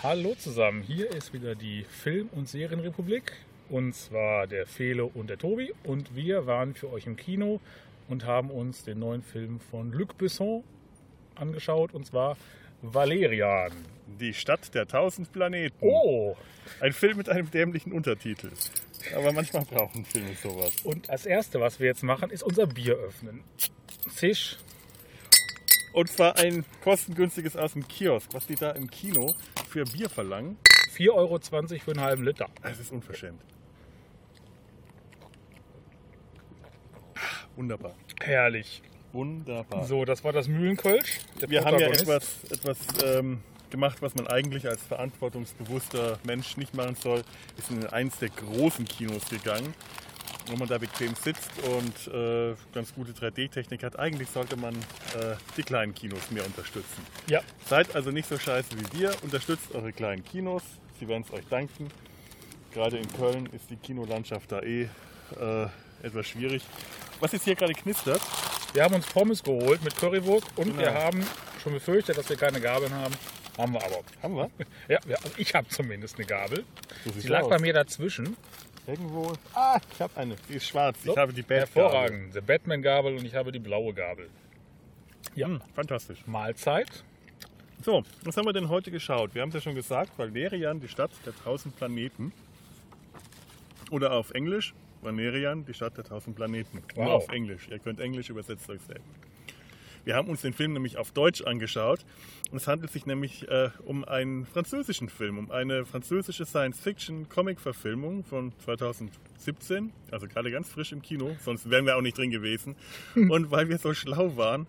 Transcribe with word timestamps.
Hallo 0.00 0.36
zusammen, 0.36 0.82
hier 0.82 1.10
ist 1.10 1.32
wieder 1.32 1.56
die 1.56 1.82
Film- 1.82 2.28
und 2.30 2.48
Serienrepublik. 2.48 3.32
Und 3.68 3.96
zwar 3.96 4.46
der 4.46 4.64
Felo 4.64 5.10
und 5.12 5.28
der 5.28 5.38
Tobi. 5.38 5.74
Und 5.82 6.14
wir 6.14 6.46
waren 6.46 6.74
für 6.74 6.92
euch 6.92 7.06
im 7.06 7.16
Kino 7.16 7.60
und 8.06 8.24
haben 8.24 8.52
uns 8.52 8.84
den 8.84 9.00
neuen 9.00 9.24
Film 9.24 9.58
von 9.58 9.90
Luc 9.90 10.16
Besson 10.16 10.62
angeschaut. 11.34 11.94
Und 11.94 12.06
zwar 12.06 12.36
Valerian. 12.80 13.72
Die 14.20 14.34
Stadt 14.34 14.72
der 14.72 14.86
tausend 14.86 15.32
Planeten. 15.32 15.74
Oh! 15.80 16.36
Ein 16.78 16.92
Film 16.92 17.16
mit 17.16 17.28
einem 17.28 17.50
dämlichen 17.50 17.90
Untertitel. 17.90 18.50
Aber 19.16 19.32
manchmal 19.32 19.64
brauchen 19.64 20.04
Filme 20.04 20.32
sowas. 20.40 20.74
Und 20.84 21.10
als 21.10 21.26
erste, 21.26 21.58
was 21.60 21.80
wir 21.80 21.88
jetzt 21.88 22.04
machen, 22.04 22.30
ist 22.30 22.44
unser 22.44 22.68
Bier 22.68 22.94
öffnen. 22.94 23.42
Fisch. 24.08 24.58
Und 25.92 26.10
zwar 26.10 26.36
ein 26.36 26.64
kostengünstiges 26.82 27.56
aus 27.56 27.72
dem 27.72 27.86
Kiosk, 27.88 28.32
was 28.32 28.46
die 28.46 28.54
da 28.54 28.70
im 28.72 28.90
Kino 28.90 29.34
für 29.68 29.84
Bier 29.84 30.08
verlangen. 30.08 30.56
4,20 30.96 31.12
Euro 31.12 31.38
für 31.38 31.90
einen 31.92 32.00
halben 32.00 32.24
Liter. 32.24 32.48
Das 32.62 32.78
ist 32.78 32.92
unverschämt. 32.92 33.40
Wunderbar. 37.56 37.94
Herrlich. 38.20 38.82
Wunderbar. 39.12 39.84
So, 39.84 40.04
das 40.04 40.22
war 40.22 40.32
das 40.32 40.48
Mühlenkölsch. 40.48 41.20
der 41.40 41.50
Wir 41.50 41.64
haben 41.64 41.78
ja 41.78 41.88
etwas, 41.88 42.44
etwas 42.50 42.78
ähm, 43.04 43.40
gemacht, 43.70 43.98
was 44.00 44.14
man 44.14 44.26
eigentlich 44.28 44.68
als 44.68 44.82
verantwortungsbewusster 44.82 46.18
Mensch 46.24 46.56
nicht 46.56 46.74
machen 46.74 46.94
soll. 46.94 47.22
Wir 47.56 47.64
sind 47.64 47.84
in 47.84 47.90
eins 47.90 48.18
der 48.18 48.28
großen 48.28 48.84
Kinos 48.84 49.28
gegangen, 49.28 49.74
wo 50.50 50.56
man 50.56 50.68
da 50.68 50.78
bequem 50.78 51.14
sitzt 51.14 51.50
und 51.62 52.12
äh, 52.14 52.54
ganz 52.72 52.94
gute 52.94 53.12
3D-Technik 53.12 53.82
hat. 53.82 53.98
Eigentlich 53.98 54.28
sollte 54.30 54.56
man 54.56 54.74
äh, 54.74 55.36
die 55.56 55.62
kleinen 55.62 55.94
Kinos 55.94 56.30
mehr 56.30 56.44
unterstützen. 56.44 57.04
Ja, 57.28 57.40
Seid 57.66 57.94
also 57.94 58.10
nicht 58.10 58.28
so 58.28 58.38
scheiße 58.38 58.70
wie 58.78 58.98
wir, 59.00 59.12
unterstützt 59.22 59.74
eure 59.74 59.92
kleinen 59.92 60.24
Kinos. 60.24 60.62
Sie 61.00 61.06
werden 61.08 61.24
es 61.26 61.32
euch 61.32 61.44
danken. 61.48 61.88
Gerade 62.72 62.98
in 62.98 63.08
Köln 63.12 63.46
ist 63.52 63.70
die 63.70 63.76
Kinolandschaft 63.76 64.50
da 64.52 64.60
eh 64.60 64.88
äh, 65.40 65.66
etwas 66.02 66.26
schwierig. 66.26 66.62
Was 67.20 67.32
jetzt 67.32 67.44
hier 67.44 67.54
gerade 67.56 67.72
knistert, 67.72 68.20
wir 68.72 68.84
haben 68.84 68.94
uns 68.94 69.06
Pommes 69.06 69.42
geholt 69.42 69.82
mit 69.82 69.96
Currywurst 69.96 70.46
und 70.56 70.66
Genau. 70.66 70.78
wir 70.80 70.94
haben 70.94 71.24
schon 71.62 71.72
befürchtet, 71.72 72.16
dass 72.18 72.28
wir 72.28 72.36
keine 72.36 72.60
Gabeln 72.60 72.92
haben. 72.92 73.14
Haben 73.56 73.72
wir 73.72 73.84
aber. 73.84 74.02
haben 74.22 74.36
wir. 74.36 74.50
Ja, 74.88 74.98
also 75.16 75.30
ich 75.36 75.52
habe 75.54 75.66
zumindest 75.68 76.16
eine 76.16 76.26
Gabel. 76.26 76.64
Sie 77.18 77.26
lag 77.28 77.42
aus. 77.42 77.48
bei 77.50 77.58
mir 77.58 77.72
dazwischen. 77.72 78.36
Irgendwo. 78.88 79.32
Ah, 79.54 79.78
ich 79.92 80.00
habe 80.00 80.16
eine. 80.16 80.34
Die 80.48 80.54
ist 80.54 80.66
schwarz. 80.66 80.96
So, 81.04 81.12
ich 81.12 81.16
habe 81.18 81.32
die 81.32 81.42
Bad 81.42 81.60
Hervorragend. 81.60 82.34
Die 82.34 82.40
Batman-Gabel 82.40 83.16
und 83.16 83.24
ich 83.24 83.34
habe 83.34 83.52
die 83.52 83.58
blaue 83.58 83.92
Gabel. 83.92 84.30
Ja, 85.34 85.46
Hm, 85.46 85.60
fantastisch. 85.74 86.26
Mahlzeit. 86.26 87.04
So, 87.84 88.02
was 88.24 88.36
haben 88.36 88.46
wir 88.46 88.52
denn 88.54 88.68
heute 88.70 88.90
geschaut? 88.90 89.34
Wir 89.34 89.42
haben 89.42 89.50
es 89.50 89.56
ja 89.56 89.60
schon 89.60 89.74
gesagt, 89.74 90.18
Valerian, 90.18 90.80
die 90.80 90.88
Stadt 90.88 91.10
der 91.26 91.34
tausend 91.36 91.76
Planeten. 91.76 92.32
Oder 93.90 94.12
auf 94.12 94.30
Englisch, 94.32 94.74
Valerian, 95.02 95.64
die 95.64 95.74
Stadt 95.74 95.96
der 95.96 96.04
tausend 96.04 96.34
Planeten. 96.34 96.82
Nur 96.96 97.06
Wow. 97.06 97.12
auf 97.24 97.28
Englisch. 97.28 97.68
Ihr 97.70 97.78
könnt 97.78 98.00
Englisch, 98.00 98.30
übersetzt 98.30 98.68
euch 98.70 98.80
selbst. 98.82 99.04
Wir 100.04 100.14
haben 100.14 100.28
uns 100.28 100.42
den 100.42 100.52
Film 100.52 100.72
nämlich 100.72 100.96
auf 100.96 101.12
Deutsch 101.12 101.42
angeschaut. 101.42 102.00
Und 102.50 102.56
es 102.56 102.66
handelt 102.66 102.90
sich 102.90 103.04
nämlich 103.04 103.46
äh, 103.48 103.70
um 103.84 104.04
einen 104.04 104.46
französischen 104.46 105.08
Film, 105.08 105.38
um 105.38 105.50
eine 105.50 105.84
französische 105.84 106.46
Science-Fiction-Comic-Verfilmung 106.46 108.24
von 108.24 108.52
2017. 108.64 109.92
Also 110.10 110.26
gerade 110.28 110.50
ganz 110.50 110.70
frisch 110.70 110.92
im 110.92 111.02
Kino, 111.02 111.36
sonst 111.44 111.68
wären 111.68 111.84
wir 111.84 111.96
auch 111.96 112.00
nicht 112.00 112.16
drin 112.16 112.30
gewesen. 112.30 112.76
Und 113.14 113.50
weil 113.50 113.68
wir 113.68 113.78
so 113.78 113.92
schlau 113.92 114.36
waren, 114.36 114.66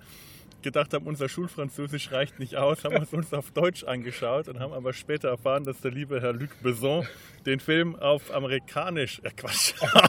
gedacht 0.61 0.93
haben, 0.93 1.07
unser 1.07 1.29
Schulfranzösisch 1.29 2.11
reicht 2.11 2.39
nicht 2.39 2.55
aus, 2.55 2.83
haben 2.83 2.95
wir 2.95 3.03
es 3.03 3.13
uns 3.13 3.33
auf 3.33 3.51
Deutsch 3.51 3.83
angeschaut 3.83 4.47
und 4.47 4.59
haben 4.59 4.73
aber 4.73 4.93
später 4.93 5.29
erfahren, 5.29 5.63
dass 5.63 5.79
der 5.81 5.91
liebe 5.91 6.21
Herr 6.21 6.33
Luc 6.33 6.49
Besson 6.61 7.07
den 7.45 7.59
Film 7.59 7.95
auf 7.95 8.33
amerikanisch, 8.33 9.21
äh 9.23 9.31
Quatsch, 9.31 9.73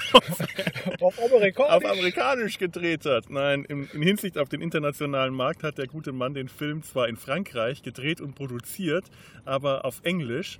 Auf 1.00 1.18
Oberrekord. 1.18 1.70
auf 1.70 1.84
amerikanisch 1.84 2.58
gedreht 2.58 3.04
hat. 3.04 3.30
Nein, 3.30 3.64
in, 3.64 3.88
in 3.92 4.02
Hinsicht 4.02 4.38
auf 4.38 4.48
den 4.48 4.60
internationalen 4.60 5.34
Markt 5.34 5.62
hat 5.62 5.78
der 5.78 5.86
gute 5.86 6.12
Mann 6.12 6.34
den 6.34 6.48
Film 6.48 6.82
zwar 6.82 7.08
in 7.08 7.16
Frankreich 7.16 7.82
gedreht 7.82 8.20
und 8.20 8.34
produziert, 8.34 9.04
aber 9.44 9.84
auf 9.84 10.00
Englisch. 10.02 10.58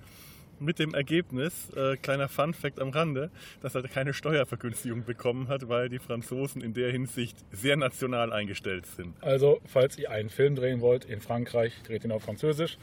Mit 0.63 0.79
dem 0.79 0.93
Ergebnis, 0.93 1.71
äh, 1.75 1.97
kleiner 1.97 2.29
Fun-Fact 2.29 2.81
am 2.81 2.91
Rande, 2.91 3.31
dass 3.63 3.75
er 3.75 3.83
keine 3.85 4.13
Steuervergünstigung 4.13 5.07
bekommen 5.07 5.49
hat, 5.49 5.71
weil 5.71 5.89
die 5.89 5.99
Franzosen 5.99 6.61
in 6.61 6.75
der 6.75 6.93
Hinsicht 6.93 7.39
sehr 7.51 7.79
national 7.79 8.31
eingestellt 8.31 8.85
sind. 8.85 9.15
Also, 9.23 9.63
falls 9.65 9.97
ihr 9.97 10.11
einen 10.11 10.29
Film 10.29 10.57
drehen 10.57 10.83
wollt 10.83 11.07
in 11.07 11.23
Frankreich, 11.23 11.73
dreht 11.87 12.05
ihn 12.05 12.13
auf 12.13 12.25
Französisch. 12.25 12.77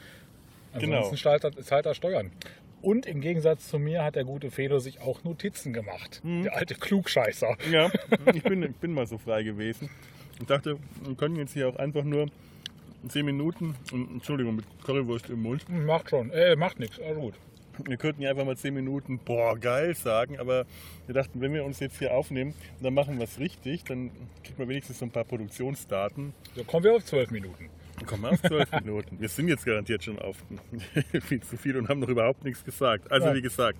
Genau. 0.76 1.04
Ansonsten 1.04 1.28
er, 1.28 1.62
zahlt 1.62 1.86
er 1.86 1.94
Steuern. 1.94 2.32
Und 2.80 3.06
im 3.06 3.20
Gegensatz 3.20 3.68
zu 3.68 3.78
mir 3.78 4.04
hat 4.04 4.14
der 4.14 4.24
gute 4.24 4.50
Fedor 4.50 4.80
sich 4.80 5.00
auch 5.00 5.24
Notizen 5.24 5.72
gemacht. 5.72 6.20
Mhm. 6.22 6.44
Der 6.44 6.56
alte 6.56 6.74
Klugscheißer. 6.74 7.56
Ja, 7.70 7.90
ich 8.34 8.42
bin, 8.42 8.62
ich 8.62 8.76
bin 8.76 8.92
mal 8.92 9.06
so 9.06 9.18
frei 9.18 9.42
gewesen 9.42 9.90
und 10.38 10.48
dachte, 10.48 10.78
wir 11.02 11.14
können 11.16 11.36
jetzt 11.36 11.54
hier 11.54 11.68
auch 11.68 11.76
einfach 11.76 12.04
nur 12.04 12.26
10 13.08 13.24
Minuten, 13.24 13.74
Entschuldigung, 13.92 14.56
mit 14.56 14.64
Currywurst 14.84 15.30
im 15.30 15.42
Mund, 15.42 15.68
Macht 15.68 16.10
schon. 16.10 16.30
Äh, 16.30 16.56
macht 16.56 16.78
nichts. 16.78 17.00
Also 17.00 17.20
gut. 17.20 17.34
wir 17.84 17.96
könnten 17.96 18.22
ja 18.22 18.30
einfach 18.30 18.44
mal 18.44 18.56
10 18.56 18.74
Minuten, 18.74 19.18
boah, 19.18 19.56
geil 19.58 19.94
sagen, 19.94 20.38
aber 20.38 20.66
wir 21.06 21.14
dachten, 21.14 21.40
wenn 21.40 21.54
wir 21.54 21.64
uns 21.64 21.80
jetzt 21.80 21.98
hier 21.98 22.12
aufnehmen, 22.12 22.54
dann 22.80 22.94
machen 22.94 23.18
wir 23.18 23.24
es 23.24 23.38
richtig, 23.38 23.84
dann 23.84 24.10
kriegt 24.44 24.58
man 24.58 24.68
wenigstens 24.68 24.98
so 24.98 25.04
ein 25.04 25.10
paar 25.10 25.24
Produktionsdaten. 25.24 26.34
So 26.54 26.64
kommen 26.64 26.84
wir 26.84 26.94
auf 26.94 27.04
zwölf 27.04 27.30
Minuten. 27.30 27.70
Wir 28.00 28.30
auf 28.30 28.42
12 28.42 28.70
Minuten. 28.84 29.20
Wir 29.20 29.28
sind 29.28 29.48
jetzt 29.48 29.64
garantiert 29.64 30.04
schon 30.04 30.18
auf 30.18 30.36
viel 31.22 31.40
zu 31.42 31.56
viel 31.56 31.76
und 31.76 31.88
haben 31.88 32.00
noch 32.00 32.08
überhaupt 32.08 32.44
nichts 32.44 32.64
gesagt. 32.64 33.10
Also 33.10 33.28
Ja. 33.28 33.34
wie 33.34 33.42
gesagt, 33.42 33.78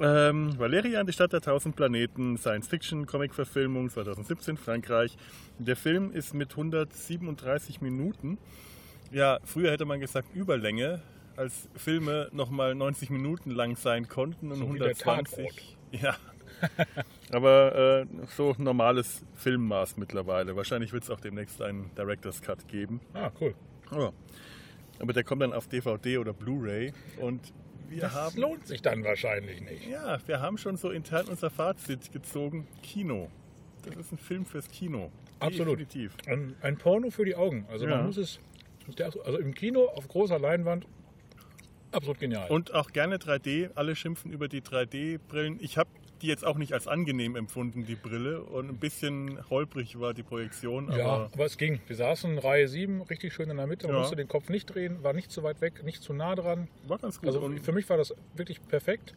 ähm, 0.00 0.58
Valerian, 0.58 1.06
die 1.06 1.12
Stadt 1.12 1.32
der 1.32 1.40
tausend 1.40 1.76
Planeten, 1.76 2.36
Science-Fiction-Comic-Verfilmung 2.36 3.90
2017, 3.90 4.56
Frankreich. 4.56 5.16
Der 5.58 5.76
Film 5.76 6.10
ist 6.12 6.34
mit 6.34 6.50
137 6.50 7.80
Minuten. 7.80 8.38
Ja, 9.12 9.38
früher 9.44 9.70
hätte 9.70 9.84
man 9.84 10.00
gesagt 10.00 10.34
Überlänge, 10.34 11.00
als 11.36 11.68
Filme 11.76 12.28
nochmal 12.32 12.74
90 12.74 13.10
Minuten 13.10 13.50
lang 13.50 13.76
sein 13.76 14.08
konnten 14.08 14.50
und 14.50 14.58
So 14.58 14.74
wie 14.74 14.78
der 14.78 14.88
120. 14.88 15.76
Ja. 15.92 16.16
Aber 17.32 18.02
äh, 18.02 18.06
so 18.36 18.54
normales 18.58 19.24
Filmmaß 19.34 19.96
mittlerweile. 19.96 20.54
Wahrscheinlich 20.56 20.92
wird 20.92 21.04
es 21.04 21.10
auch 21.10 21.20
demnächst 21.20 21.60
einen 21.62 21.90
Director's 21.96 22.40
Cut 22.42 22.68
geben. 22.68 23.00
Ah, 23.14 23.30
cool. 23.40 23.54
Ja. 23.92 24.12
Aber 25.00 25.12
der 25.12 25.24
kommt 25.24 25.42
dann 25.42 25.52
auf 25.52 25.66
DVD 25.66 26.18
oder 26.18 26.32
Blu-ray 26.32 26.92
und 27.20 27.40
wir 27.88 28.02
Das 28.02 28.14
haben 28.14 28.40
lohnt 28.40 28.66
sich 28.66 28.80
dann 28.82 29.04
wahrscheinlich 29.04 29.60
nicht. 29.60 29.86
ja, 29.88 30.18
wir 30.26 30.40
haben 30.40 30.56
schon 30.58 30.76
so 30.76 30.90
intern 30.90 31.26
unser 31.28 31.50
Fazit 31.50 32.12
gezogen. 32.12 32.66
Kino. 32.82 33.28
Das 33.84 33.96
ist 33.96 34.12
ein 34.12 34.18
Film 34.18 34.46
fürs 34.46 34.68
Kino. 34.68 35.10
Absolut. 35.40 35.78
Definitiv. 35.80 36.16
Ein, 36.26 36.54
ein 36.62 36.76
Porno 36.78 37.10
für 37.10 37.24
die 37.24 37.34
Augen. 37.34 37.66
Also 37.70 37.86
Ja. 37.86 37.96
man 37.96 38.06
muss 38.06 38.16
es. 38.16 38.38
Also 38.98 39.38
im 39.38 39.54
Kino 39.54 39.86
auf 39.86 40.08
großer 40.08 40.38
Leinwand. 40.38 40.86
Absolut 41.92 42.18
genial. 42.18 42.50
Und 42.50 42.72
auch 42.74 42.90
gerne 42.92 43.16
3D. 43.18 43.70
Alle 43.74 43.94
schimpfen 43.96 44.30
über 44.32 44.48
die 44.48 44.60
3D-Brillen. 44.62 45.58
Ich 45.60 45.78
habe 45.78 45.90
die 46.24 46.28
jetzt 46.30 46.44
auch 46.44 46.56
nicht 46.56 46.72
als 46.72 46.88
angenehm 46.88 47.36
empfunden, 47.36 47.84
die 47.84 47.94
Brille. 47.96 48.42
Und 48.42 48.68
ein 48.70 48.78
bisschen 48.78 49.38
holprig 49.50 50.00
war 50.00 50.14
die 50.14 50.22
Projektion. 50.22 50.90
ja, 50.90 51.04
Aber 51.06 51.30
aber 51.34 51.44
es 51.44 51.58
ging. 51.58 51.80
Wir 51.86 51.96
saßen 51.96 52.32
in 52.32 52.38
Reihe 52.38 52.66
7, 52.66 53.02
richtig 53.02 53.34
schön 53.34 53.50
in 53.50 53.58
der 53.58 53.66
Mitte. 53.66 53.86
Man 53.86 53.96
Ja. 53.96 54.00
musste 54.00 54.16
den 54.16 54.26
Kopf 54.28 54.48
nicht 54.48 54.66
drehen, 54.74 55.02
war 55.02 55.12
nicht 55.12 55.30
zu 55.30 55.42
weit 55.42 55.60
weg, 55.60 55.84
nicht 55.84 56.02
zu 56.02 56.14
nah 56.14 56.34
dran. 56.34 56.68
war 56.88 56.98
ganz 56.98 57.18
gut. 57.20 57.26
Also 57.28 57.40
Und- 57.40 57.60
für 57.60 57.72
mich 57.72 57.88
war 57.90 57.98
das 57.98 58.14
wirklich 58.34 58.66
perfekt. 58.66 59.14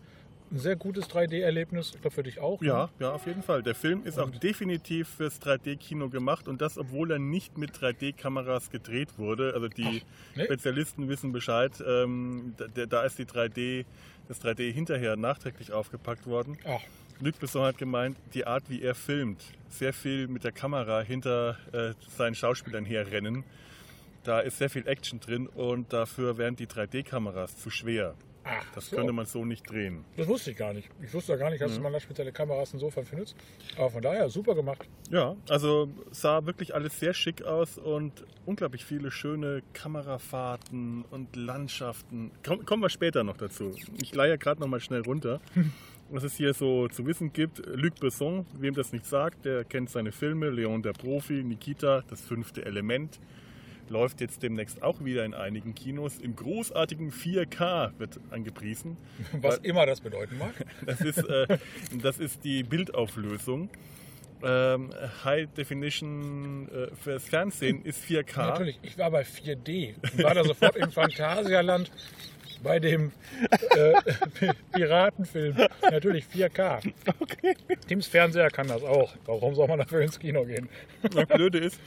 Ein 0.50 0.60
sehr 0.60 0.78
gutes 0.78 1.10
3D-Erlebnis. 1.10 1.92
Ich 1.96 2.02
glaube 2.02 2.16
für 2.16 2.24
dich 2.24 2.40
auch. 2.40 2.62
ne? 2.62 2.68
Ja, 2.68 2.90
ja, 3.00 3.12
auf 3.14 3.26
jeden 3.28 3.44
Fall. 3.44 3.64
Der 3.64 3.76
Film 3.76 4.04
ist 4.06 4.18
auch 4.18 4.30
definitiv 4.30 5.10
fürs 5.10 5.40
3D-Kino 5.42 6.08
gemacht 6.10 6.48
und 6.48 6.62
das, 6.62 6.78
obwohl 6.78 7.12
er 7.12 7.20
nicht 7.20 7.58
mit 7.58 7.72
3D-Kameras 7.74 8.70
gedreht 8.70 9.18
wurde. 9.18 9.54
Also 9.54 9.68
die 9.68 10.04
nee? 10.36 10.46
Spezialisten 10.46 11.10
wissen 11.10 11.32
Bescheid. 11.34 11.72
Ähm, 11.86 12.54
da, 12.58 12.86
da 12.86 13.04
ist 13.04 13.18
die 13.20 13.26
3D, 13.26 13.86
das 14.28 14.42
3D 14.42 14.72
hinterher 14.72 15.16
nachträglich 15.16 15.72
aufgepackt 15.72 16.28
worden. 16.28 16.58
Ach, 16.66 16.82
Luc 17.20 17.40
Besson 17.40 17.64
hat 17.64 17.80
gemeint, 17.80 18.16
die 18.36 18.46
Art, 18.46 18.70
wie 18.70 18.82
er 18.84 18.94
filmt, 18.94 19.44
sehr 19.70 19.92
viel 19.92 20.28
mit 20.28 20.44
der 20.44 20.52
Kamera 20.52 21.02
hinter 21.02 21.58
äh, 21.72 21.94
seinen 22.16 22.36
Schauspielern 22.36 22.86
herrennen, 22.86 23.44
da 24.24 24.40
ist 24.40 24.58
sehr 24.58 24.70
viel 24.70 24.88
Action 24.88 25.20
drin 25.20 25.48
und 25.48 25.94
dafür 25.94 26.38
wären 26.38 26.56
die 26.56 26.68
3D-Kameras 26.68 27.58
zu 27.58 27.70
schwer. 27.70 28.14
Ach, 28.50 28.66
Das 28.76 28.90
so. 28.90 28.96
könnte 28.96 29.12
man 29.14 29.26
so 29.26 29.44
nicht 29.46 29.70
drehen. 29.70 30.06
Das 30.16 30.28
wusste 30.28 30.52
ich 30.52 30.58
gar 30.58 30.74
nicht. 30.74 30.90
Ich 31.02 31.14
wusste 31.14 31.34
ja 31.34 31.38
gar 31.38 31.50
nicht, 31.50 31.62
dass 31.62 31.80
man 31.80 31.92
da 31.94 32.00
spezielle 32.00 32.32
Kameras 32.32 32.74
insofern 32.74 33.06
findet. 33.06 33.36
Aber 33.78 33.90
von 33.90 34.02
daher, 34.02 34.30
super 34.30 34.56
gemacht. 34.56 34.88
Ja, 35.10 35.36
also 35.50 35.90
sah 36.12 36.46
wirklich 36.46 36.74
alles 36.74 37.00
sehr 37.00 37.14
schick 37.14 37.44
aus 37.44 37.78
und 37.78 38.24
unglaublich 38.46 38.86
viele 38.86 39.12
schöne 39.12 39.62
Kamerafahrten 39.74 41.04
und 41.12 41.36
Landschaften. 41.36 42.32
Komm, 42.46 42.66
kommen 42.66 42.82
wir 42.82 42.90
später 42.90 43.24
noch 43.24 43.38
dazu. 43.38 43.74
Ich 44.02 44.14
leihe 44.16 44.38
gerade 44.38 44.62
noch 44.62 44.68
mal 44.68 44.80
schnell 44.80 45.02
runter. 45.02 45.40
Was 46.10 46.24
es 46.24 46.38
hier 46.38 46.54
so 46.54 46.88
zu 46.88 47.06
wissen 47.06 47.34
gibt, 47.34 47.62
Luc 47.66 47.96
Besson, 48.00 48.46
wem 48.58 48.74
das 48.74 48.94
nicht 48.94 49.06
sagt, 49.06 49.44
der 49.44 49.66
kennt 49.66 49.90
seine 49.90 50.14
Filme, 50.14 50.50
Leon 50.50 50.82
der 50.82 50.94
Profi, 50.94 51.44
Nikita, 51.44 52.02
das 52.10 52.22
fünfte 52.22 52.64
Element, 52.66 53.20
läuft 53.90 54.22
jetzt 54.22 54.44
demnächst 54.44 54.84
auch 54.84 55.04
wieder 55.04 55.26
in 55.26 55.34
einigen 55.34 55.76
Kinos. 55.76 56.18
Im 56.18 56.36
großartigen 56.36 57.12
4K 57.12 57.92
wird 57.98 58.20
angepriesen. 58.30 58.98
Was 59.42 59.58
immer 59.60 59.86
das 59.86 60.02
bedeuten 60.02 60.38
mag. 60.38 60.54
Das 60.86 61.02
ist, 61.02 61.18
äh, 61.18 61.58
das 62.02 62.20
ist 62.20 62.44
die 62.44 62.64
Bildauflösung. 62.64 63.70
Ähm, 64.44 64.94
High 65.24 65.48
Definition 65.54 66.70
äh, 66.70 66.96
fürs 66.96 67.28
Fernsehen 67.28 67.84
ist 67.84 68.04
4K. 68.04 68.38
Natürlich, 68.38 68.80
ich 68.84 68.98
war 68.98 69.10
bei 69.12 69.24
4D 69.24 69.96
und 70.02 70.24
war 70.24 70.36
da 70.36 70.44
sofort 70.44 70.76
im 70.76 70.92
Phantasialand 70.92 71.92
bei 72.64 72.80
dem 72.80 73.12
äh, 73.76 73.94
Piratenfilm. 74.72 75.56
Natürlich 75.82 76.26
4K. 76.26 76.94
Tims 77.88 78.08
Fernseher 78.08 78.50
kann 78.50 78.68
das 78.68 78.84
auch. 78.84 79.14
Warum 79.26 79.56
soll 79.56 79.68
man 79.68 79.80
dafür 79.80 80.02
ins 80.02 80.20
Kino 80.20 80.46
gehen? 80.46 80.70
Das 81.02 81.26
Blöde 81.28 81.60
ist, 81.60 81.80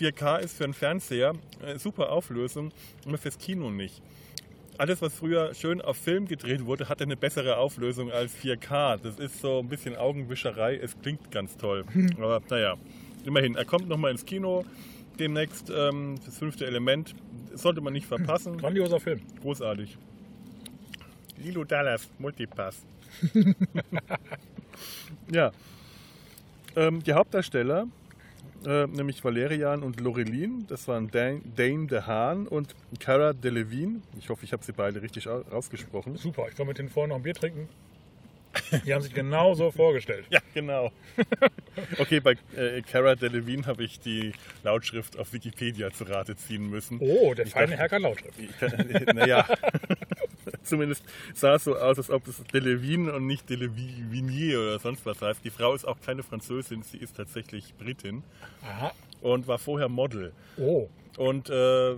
4K 0.00 0.38
ist 0.38 0.56
für 0.56 0.64
einen 0.64 0.74
Fernseher 0.74 1.34
äh, 1.64 1.78
super 1.78 2.10
Auflösung, 2.10 2.72
aber 3.06 3.18
fürs 3.18 3.38
Kino 3.38 3.70
nicht. 3.70 4.02
Alles, 4.78 5.02
was 5.02 5.12
früher 5.14 5.52
schön 5.52 5.82
auf 5.82 5.98
Film 5.98 6.26
gedreht 6.26 6.64
wurde, 6.64 6.88
hatte 6.88 7.04
eine 7.04 7.16
bessere 7.16 7.58
Auflösung 7.58 8.10
als 8.10 8.32
4K. 8.34 8.96
Das 8.96 9.18
ist 9.18 9.42
so 9.42 9.58
ein 9.58 9.68
bisschen 9.68 9.94
Augenwischerei. 9.94 10.76
Es 10.76 10.98
klingt 11.02 11.30
ganz 11.30 11.58
toll. 11.58 11.84
Aber 12.16 12.40
naja, 12.48 12.76
immerhin. 13.26 13.56
Er 13.56 13.66
kommt 13.66 13.88
nochmal 13.88 14.10
ins 14.10 14.24
Kino 14.24 14.64
demnächst. 15.18 15.70
Ähm, 15.70 16.18
das 16.24 16.38
fünfte 16.38 16.64
Element. 16.64 17.14
Das 17.52 17.60
sollte 17.60 17.82
man 17.82 17.92
nicht 17.92 18.06
verpassen. 18.08 18.56
Grandioser 18.56 19.00
Film. 19.00 19.20
Großartig. 19.42 19.98
Lilo 21.36 21.64
Dallas, 21.64 22.08
Multipass. 22.18 22.82
ja. 25.30 25.50
Ähm, 26.76 27.02
die 27.02 27.12
Hauptdarsteller, 27.12 27.86
äh, 28.66 28.86
nämlich 28.86 29.22
Valerian 29.24 29.82
und 29.82 30.00
Lorelin, 30.00 30.66
das 30.68 30.86
waren 30.88 31.10
Dan- 31.10 31.42
Dane 31.56 31.86
DeHaan 31.86 32.46
und 32.46 32.74
Cara 32.98 33.32
Delevingne. 33.32 34.00
Ich 34.18 34.28
hoffe, 34.28 34.44
ich 34.44 34.52
habe 34.52 34.64
sie 34.64 34.72
beide 34.72 35.02
richtig 35.02 35.28
au- 35.28 35.44
ausgesprochen. 35.50 36.16
Super, 36.16 36.46
ich 36.52 36.58
war 36.58 36.66
mit 36.66 36.78
denen 36.78 36.88
vorhin 36.88 37.10
noch 37.10 37.16
ein 37.16 37.22
Bier 37.22 37.34
trinken. 37.34 37.68
Die 38.84 38.92
haben 38.92 39.02
sich 39.02 39.14
genau 39.14 39.54
so 39.54 39.70
vorgestellt. 39.70 40.26
Ja, 40.30 40.40
genau. 40.54 40.90
Okay, 41.98 42.18
bei 42.20 42.32
äh, 42.56 42.82
Cara 42.82 43.14
Delevingne 43.14 43.64
habe 43.66 43.84
ich 43.84 44.00
die 44.00 44.32
Lautschrift 44.64 45.18
auf 45.18 45.32
Wikipedia 45.32 45.90
zu 45.92 46.04
Rate 46.04 46.36
ziehen 46.36 46.68
müssen. 46.68 46.98
Oh, 47.00 47.32
der 47.32 47.46
Ich 47.46 47.52
feine 47.52 47.68
dachte- 47.68 47.78
Herr 47.78 47.88
kann 47.88 48.02
Lautschrift. 48.02 48.34
Naja, 49.14 49.46
zumindest 50.62 51.04
sah 51.34 51.54
es 51.54 51.64
so 51.64 51.76
aus, 51.76 51.96
als 51.98 52.10
ob 52.10 52.26
es 52.26 52.42
Delevine 52.52 53.12
und 53.12 53.26
nicht 53.26 53.48
Delevinier 53.48 54.58
oder 54.60 54.78
sonst 54.80 55.06
was 55.06 55.22
heißt. 55.22 55.44
Die 55.44 55.50
Frau 55.50 55.72
ist 55.74 55.84
auch 55.86 56.00
keine 56.04 56.22
Französin, 56.22 56.82
sie 56.82 56.98
ist 56.98 57.16
tatsächlich 57.16 57.72
Britin 57.78 58.22
Aha. 58.62 58.92
und 59.22 59.46
war 59.46 59.58
vorher 59.58 59.88
Model. 59.88 60.32
Oh, 60.58 60.88
Und 61.16 61.48
äh, 61.50 61.92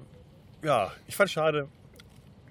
ja, 0.62 0.93
ich 1.08 1.16
fand 1.16 1.31
schade, 1.31 1.66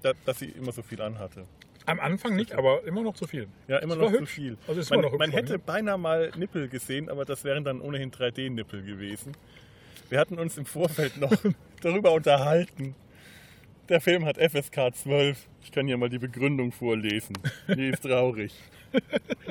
da, 0.01 0.13
dass 0.25 0.39
sie 0.39 0.47
immer 0.49 0.71
so 0.71 0.81
viel 0.81 1.01
anhatte. 1.01 1.45
Am 1.91 1.99
Anfang 1.99 2.35
nicht, 2.35 2.53
aber 2.53 2.83
immer 2.85 3.01
noch 3.01 3.13
zu 3.15 3.27
viel. 3.27 3.47
Ja, 3.67 3.77
immer 3.79 3.93
Es 3.93 3.99
noch 3.99 4.05
war 4.07 4.13
zu 4.13 4.19
hübsch. 4.21 4.31
viel. 4.31 4.57
Also 4.67 4.95
man 4.95 5.05
hübsch 5.05 5.17
man 5.19 5.31
hätte 5.31 5.53
ihr. 5.53 5.59
beinahe 5.59 5.97
mal 5.97 6.31
Nippel 6.37 6.67
gesehen, 6.67 7.09
aber 7.09 7.25
das 7.25 7.43
wären 7.43 7.63
dann 7.63 7.81
ohnehin 7.81 8.11
3D-Nippel 8.11 8.81
gewesen. 8.83 9.33
Wir 10.09 10.19
hatten 10.19 10.37
uns 10.39 10.57
im 10.57 10.65
Vorfeld 10.65 11.17
noch 11.17 11.31
darüber 11.81 12.11
unterhalten. 12.11 12.95
Der 13.91 13.99
Film 13.99 14.23
hat 14.23 14.37
FSK 14.37 14.95
12. 14.95 15.37
Ich 15.63 15.73
kann 15.73 15.85
hier 15.85 15.97
mal 15.97 16.07
die 16.07 16.17
Begründung 16.17 16.71
vorlesen. 16.71 17.37
Die 17.67 17.89
ist 17.89 18.03
traurig. 18.03 18.53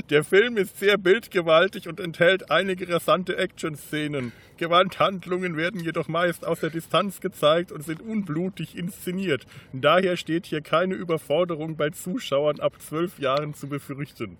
Der 0.09 0.25
Film 0.25 0.57
ist 0.57 0.79
sehr 0.79 0.97
bildgewaltig 0.97 1.89
und 1.89 2.01
enthält 2.01 2.51
einige 2.51 2.89
rasante 2.89 3.37
Action-Szenen. 3.37 4.33
Gewalthandlungen 4.57 5.59
werden 5.59 5.81
jedoch 5.81 6.09
meist 6.09 6.47
aus 6.47 6.61
der 6.61 6.71
Distanz 6.71 7.21
gezeigt 7.21 7.71
und 7.71 7.85
sind 7.85 8.01
unblutig 8.01 8.79
inszeniert. 8.79 9.47
Daher 9.75 10.17
steht 10.17 10.47
hier 10.47 10.63
keine 10.63 10.95
Überforderung 10.95 11.77
bei 11.77 11.91
Zuschauern 11.91 12.61
ab 12.61 12.81
zwölf 12.81 13.19
Jahren 13.19 13.53
zu 13.53 13.69
befürchten. 13.69 14.39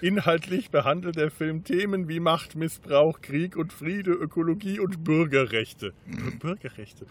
Inhaltlich 0.00 0.70
behandelt 0.70 1.16
der 1.16 1.32
Film 1.32 1.64
Themen 1.64 2.08
wie 2.08 2.20
Machtmissbrauch, 2.20 3.20
Krieg 3.20 3.56
und 3.56 3.72
Friede, 3.72 4.12
Ökologie 4.12 4.78
und 4.78 5.02
Bürgerrechte. 5.02 5.94
Bürgerrechte. 6.38 7.06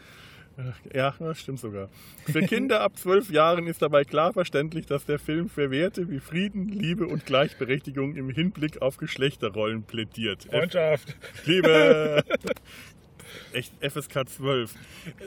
Ja, 0.94 1.14
das 1.18 1.40
stimmt 1.40 1.60
sogar. 1.60 1.90
Für 2.26 2.42
Kinder 2.42 2.82
ab 2.82 2.98
zwölf 2.98 3.32
Jahren 3.32 3.68
ist 3.68 3.82
dabei 3.82 4.04
klar 4.04 4.34
verständlich, 4.34 4.86
dass 4.86 5.06
der 5.06 5.20
Film 5.20 5.50
für 5.50 5.72
Werte 5.72 6.10
wie 6.10 6.20
Frieden, 6.20 6.68
Liebe 6.70 7.08
und 7.08 7.26
Gleichberechtigung 7.26 8.16
im 8.16 8.30
Hinblick 8.30 8.82
auf 8.82 8.98
Geschlechterrollen 8.98 9.84
plädiert. 9.84 10.44
Freundschaft. 10.44 11.16
Liebe! 11.46 12.24
Echt, 13.54 13.74
FSK 13.82 14.28
12. 14.28 14.74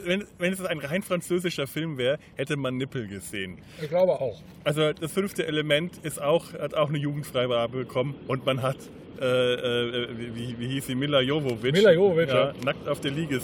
Wenn, 0.03 0.25
wenn 0.37 0.53
es 0.53 0.63
ein 0.63 0.79
rein 0.79 1.03
französischer 1.03 1.67
Film 1.67 1.97
wäre, 1.97 2.17
hätte 2.35 2.55
man 2.57 2.77
Nippel 2.77 3.07
gesehen. 3.07 3.57
Ich 3.81 3.89
glaube 3.89 4.13
auch. 4.13 4.41
Also 4.63 4.93
das 4.93 5.11
fünfte 5.11 5.45
Element 5.45 5.97
ist 6.03 6.21
auch, 6.21 6.53
hat 6.53 6.73
auch 6.73 6.89
eine 6.89 6.97
Jugendfreigabe 6.97 7.79
bekommen 7.79 8.15
und 8.27 8.45
man 8.45 8.61
hat, 8.61 8.77
äh, 9.19 9.25
äh, 9.25 10.07
wie, 10.35 10.59
wie 10.59 10.67
hieß 10.67 10.87
sie, 10.87 10.95
Mila 10.95 11.21
Jovovic, 11.21 11.73
Mila 11.73 11.93
Jovovich, 11.93 12.29
ja, 12.29 12.47
ja. 12.47 12.53
nackt 12.63 12.87
auf 12.87 12.99
der 12.99 13.11
Liege 13.11 13.39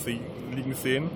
liegen 0.56 0.74
sehen. 0.76 1.10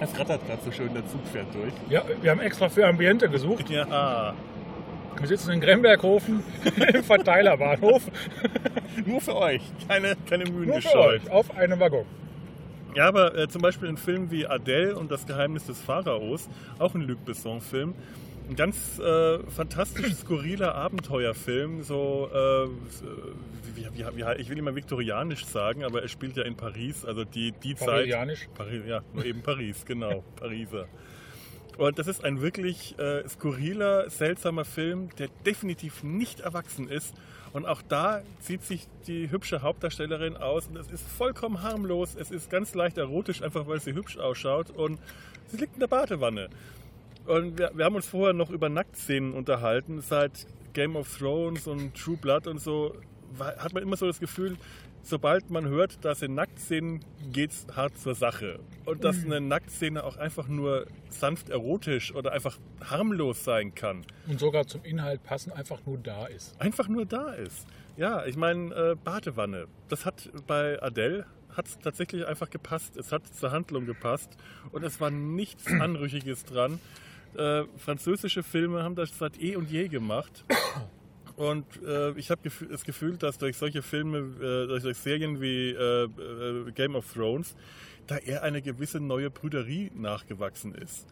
Es 0.00 0.18
rattert 0.18 0.46
gerade 0.46 0.62
so 0.64 0.72
schön, 0.72 0.92
der 0.92 1.06
Zug 1.06 1.20
fährt 1.32 1.46
durch. 1.54 1.72
Ja, 1.88 2.02
wir 2.20 2.30
haben 2.30 2.40
extra 2.40 2.68
für 2.68 2.86
Ambiente 2.86 3.28
gesucht. 3.28 3.70
Ja, 3.70 4.34
Wir 5.18 5.26
sitzen 5.28 5.52
in 5.52 5.60
Gremberghofen 5.60 6.42
im 6.94 7.04
Verteilerbahnhof. 7.04 8.02
nur 9.06 9.20
für 9.20 9.36
euch, 9.36 9.62
keine, 9.88 10.16
keine 10.28 10.44
Mühen 10.44 10.66
Nur 10.68 10.76
für 10.76 10.82
gescheut. 10.82 11.22
euch, 11.24 11.30
auf 11.30 11.56
einem 11.56 11.78
Waggon. 11.80 12.04
Ja, 12.94 13.08
aber 13.08 13.36
äh, 13.36 13.48
zum 13.48 13.62
Beispiel 13.62 13.88
ein 13.88 13.96
Film 13.96 14.30
wie 14.30 14.46
Adele 14.46 14.96
und 14.96 15.10
das 15.10 15.26
Geheimnis 15.26 15.66
des 15.66 15.80
Pharaos, 15.80 16.48
auch 16.78 16.94
ein 16.94 17.02
Luc 17.02 17.24
Besson-Film, 17.24 17.94
ein 18.48 18.56
ganz 18.56 18.98
äh, 18.98 19.38
fantastisch 19.50 20.14
skurriler 20.14 20.74
Abenteuerfilm, 20.74 21.82
so, 21.82 22.28
äh, 22.32 22.68
wie, 23.76 23.86
wie, 23.92 24.16
wie, 24.16 24.40
ich 24.40 24.48
will 24.48 24.58
immer 24.58 24.74
viktorianisch 24.74 25.44
sagen, 25.46 25.84
aber 25.84 26.02
er 26.02 26.08
spielt 26.08 26.36
ja 26.36 26.44
in 26.44 26.56
Paris, 26.56 27.04
also 27.04 27.24
die, 27.24 27.52
die 27.52 27.74
Zeit. 27.74 28.08
Paris, 28.54 28.82
ja, 28.86 29.02
nur 29.12 29.24
eben 29.24 29.42
Paris, 29.42 29.84
genau, 29.84 30.22
Pariser. 30.36 30.86
Und 31.76 31.98
das 31.98 32.06
ist 32.06 32.24
ein 32.24 32.40
wirklich 32.40 32.96
äh, 32.98 33.28
skurriler, 33.28 34.08
seltsamer 34.08 34.64
Film, 34.64 35.08
der 35.18 35.28
definitiv 35.44 36.04
nicht 36.04 36.40
erwachsen 36.40 36.88
ist. 36.88 37.14
Und 37.52 37.66
auch 37.66 37.82
da 37.82 38.22
zieht 38.40 38.62
sich 38.62 38.86
die 39.06 39.30
hübsche 39.30 39.62
Hauptdarstellerin 39.62 40.36
aus 40.36 40.66
und 40.68 40.76
es 40.76 40.90
ist 40.90 41.06
vollkommen 41.06 41.62
harmlos. 41.62 42.16
Es 42.18 42.30
ist 42.30 42.50
ganz 42.50 42.74
leicht 42.74 42.98
erotisch, 42.98 43.42
einfach 43.42 43.66
weil 43.66 43.80
sie 43.80 43.94
hübsch 43.94 44.18
ausschaut 44.18 44.70
und 44.70 44.98
sie 45.48 45.56
liegt 45.56 45.74
in 45.74 45.80
der 45.80 45.86
Badewanne. 45.86 46.48
Und 47.26 47.58
wir, 47.58 47.70
wir 47.74 47.84
haben 47.84 47.96
uns 47.96 48.06
vorher 48.06 48.34
noch 48.34 48.50
über 48.50 48.68
Nacktszenen 48.68 49.32
unterhalten. 49.32 50.00
Seit 50.00 50.46
Game 50.74 50.96
of 50.96 51.16
Thrones 51.16 51.66
und 51.66 51.94
True 51.94 52.16
Blood 52.16 52.46
und 52.46 52.60
so 52.60 52.96
hat 53.38 53.72
man 53.72 53.82
immer 53.82 53.96
so 53.96 54.06
das 54.06 54.20
Gefühl, 54.20 54.56
sobald 55.02 55.50
man 55.50 55.66
hört, 55.68 56.04
dass 56.04 56.22
in 56.22 56.34
Nacktszenen 56.34 57.00
geht's 57.32 57.66
hart 57.74 57.98
zur 57.98 58.14
Sache. 58.14 58.60
Und 58.84 59.04
dass 59.04 59.24
eine 59.24 59.40
Nacktszene 59.40 60.02
auch 60.02 60.16
einfach 60.16 60.48
nur 60.48 60.86
sanft 61.08 61.50
erotisch 61.50 62.14
oder 62.14 62.32
einfach 62.32 62.58
harmlos 62.82 63.44
sein 63.44 63.74
kann. 63.74 64.04
Und 64.26 64.40
sogar 64.40 64.66
zum 64.66 64.82
Inhalt 64.84 65.22
passen, 65.22 65.52
einfach 65.52 65.80
nur 65.86 65.98
da 65.98 66.26
ist. 66.26 66.60
Einfach 66.60 66.88
nur 66.88 67.06
da 67.06 67.32
ist. 67.32 67.66
Ja, 67.96 68.24
ich 68.26 68.36
meine, 68.36 68.74
äh, 68.74 68.96
Badewanne. 68.96 69.66
Das 69.88 70.04
hat 70.04 70.30
bei 70.46 70.82
Adele 70.82 71.26
hat 71.56 71.66
es 71.66 71.78
tatsächlich 71.78 72.26
einfach 72.26 72.50
gepasst. 72.50 72.96
Es 72.96 73.12
hat 73.12 73.26
zur 73.26 73.52
Handlung 73.52 73.86
gepasst 73.86 74.36
und 74.72 74.82
es 74.82 75.00
war 75.00 75.10
nichts 75.10 75.66
Anrüchiges 75.80 76.44
dran. 76.44 76.80
Äh, 77.36 77.64
französische 77.78 78.42
Filme 78.42 78.82
haben 78.82 78.94
das 78.94 79.16
seit 79.16 79.40
eh 79.40 79.56
und 79.56 79.70
je 79.70 79.88
gemacht. 79.88 80.44
Und 81.36 81.64
äh, 81.84 82.12
ich 82.12 82.30
habe 82.30 82.48
gefü- 82.48 82.68
das 82.70 82.84
Gefühl, 82.84 83.16
dass 83.16 83.38
durch 83.38 83.56
solche 83.56 83.82
Filme, 83.82 84.18
äh, 84.18 84.66
durch, 84.68 84.82
durch 84.84 84.96
Serien 84.98 85.40
wie 85.40 85.70
äh, 85.70 86.04
äh, 86.04 86.70
Game 86.72 86.94
of 86.94 87.12
Thrones, 87.12 87.56
da 88.06 88.18
eher 88.18 88.42
eine 88.42 88.62
gewisse 88.62 89.00
neue 89.00 89.30
Brüderie 89.30 89.90
nachgewachsen 89.96 90.74
ist. 90.74 91.06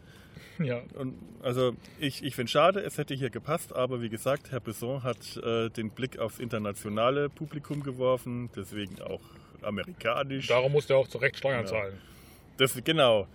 Ja. 0.59 0.81
Und 0.93 1.15
also 1.41 1.75
ich, 1.99 2.23
ich 2.23 2.35
finde 2.35 2.51
schade, 2.51 2.79
es 2.81 2.97
hätte 2.97 3.15
hier 3.15 3.31
gepasst, 3.31 3.75
aber 3.75 4.01
wie 4.01 4.09
gesagt, 4.09 4.51
Herr 4.51 4.59
Besson 4.59 5.03
hat 5.03 5.35
äh, 5.37 5.69
den 5.69 5.89
Blick 5.89 6.19
aufs 6.19 6.39
internationale 6.39 7.27
Publikum 7.29 7.81
geworfen, 7.83 8.49
deswegen 8.55 9.01
auch 9.01 9.21
amerikanisch. 9.63 10.47
Darum 10.47 10.71
muss 10.71 10.87
der 10.87 10.97
auch 10.97 11.07
zu 11.07 11.17
Recht 11.17 11.37
Steuern 11.37 11.61
Ja. 11.61 11.65
zahlen. 11.65 11.93
Das, 12.57 12.79
genau. 12.83 13.27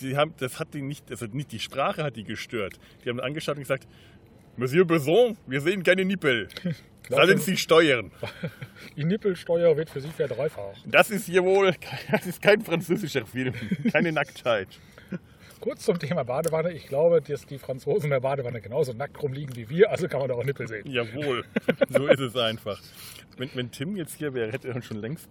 Die 0.00 0.16
haben, 0.16 0.34
das 0.40 0.58
hat 0.58 0.74
die 0.74 0.82
nicht, 0.82 1.08
also 1.10 1.26
nicht 1.26 1.52
die 1.52 1.60
Sprache 1.60 2.02
hat 2.02 2.16
die 2.16 2.24
gestört. 2.24 2.80
Die 3.04 3.08
haben 3.08 3.20
angeschaut 3.20 3.54
und 3.56 3.62
gesagt, 3.62 3.86
Monsieur 4.56 4.84
Besson, 4.84 5.36
wir 5.46 5.60
sehen 5.60 5.82
keine 5.82 6.04
Nippel. 6.04 6.48
Sollen 7.08 7.38
Sie 7.38 7.56
steuern? 7.56 8.12
Die 8.96 9.04
Nippelsteuer 9.04 9.76
wird 9.76 9.90
für 9.90 10.00
Sie 10.00 10.08
verdreifacht. 10.08 10.82
Das 10.86 11.10
ist 11.10 11.26
hier 11.26 11.44
wohl, 11.44 11.74
das 12.10 12.26
ist 12.26 12.40
kein 12.40 12.62
französischer 12.62 13.26
Film, 13.26 13.52
keine 13.92 14.12
Nacktheit. 14.12 14.68
Kurz 15.60 15.84
zum 15.84 15.98
Thema 15.98 16.24
Badewanne. 16.24 16.72
Ich 16.72 16.86
glaube, 16.86 17.20
dass 17.20 17.46
die 17.46 17.58
Franzosen 17.58 18.04
in 18.04 18.10
der 18.10 18.20
Badewanne 18.20 18.60
genauso 18.60 18.92
nackt 18.92 19.22
rumliegen 19.22 19.56
wie 19.56 19.68
wir, 19.68 19.90
also 19.90 20.08
kann 20.08 20.20
man 20.20 20.28
da 20.28 20.34
auch 20.34 20.44
Nippel 20.44 20.68
sehen. 20.68 20.86
Jawohl, 20.86 21.44
so 21.88 22.06
ist 22.06 22.20
es 22.20 22.36
einfach. 22.36 22.80
Wenn, 23.36 23.50
wenn 23.54 23.70
Tim 23.70 23.96
jetzt 23.96 24.18
hier 24.18 24.32
wäre, 24.34 24.52
hätte 24.52 24.68
er 24.68 24.76
uns 24.76 24.84
schon 24.84 24.98
längst 24.98 25.28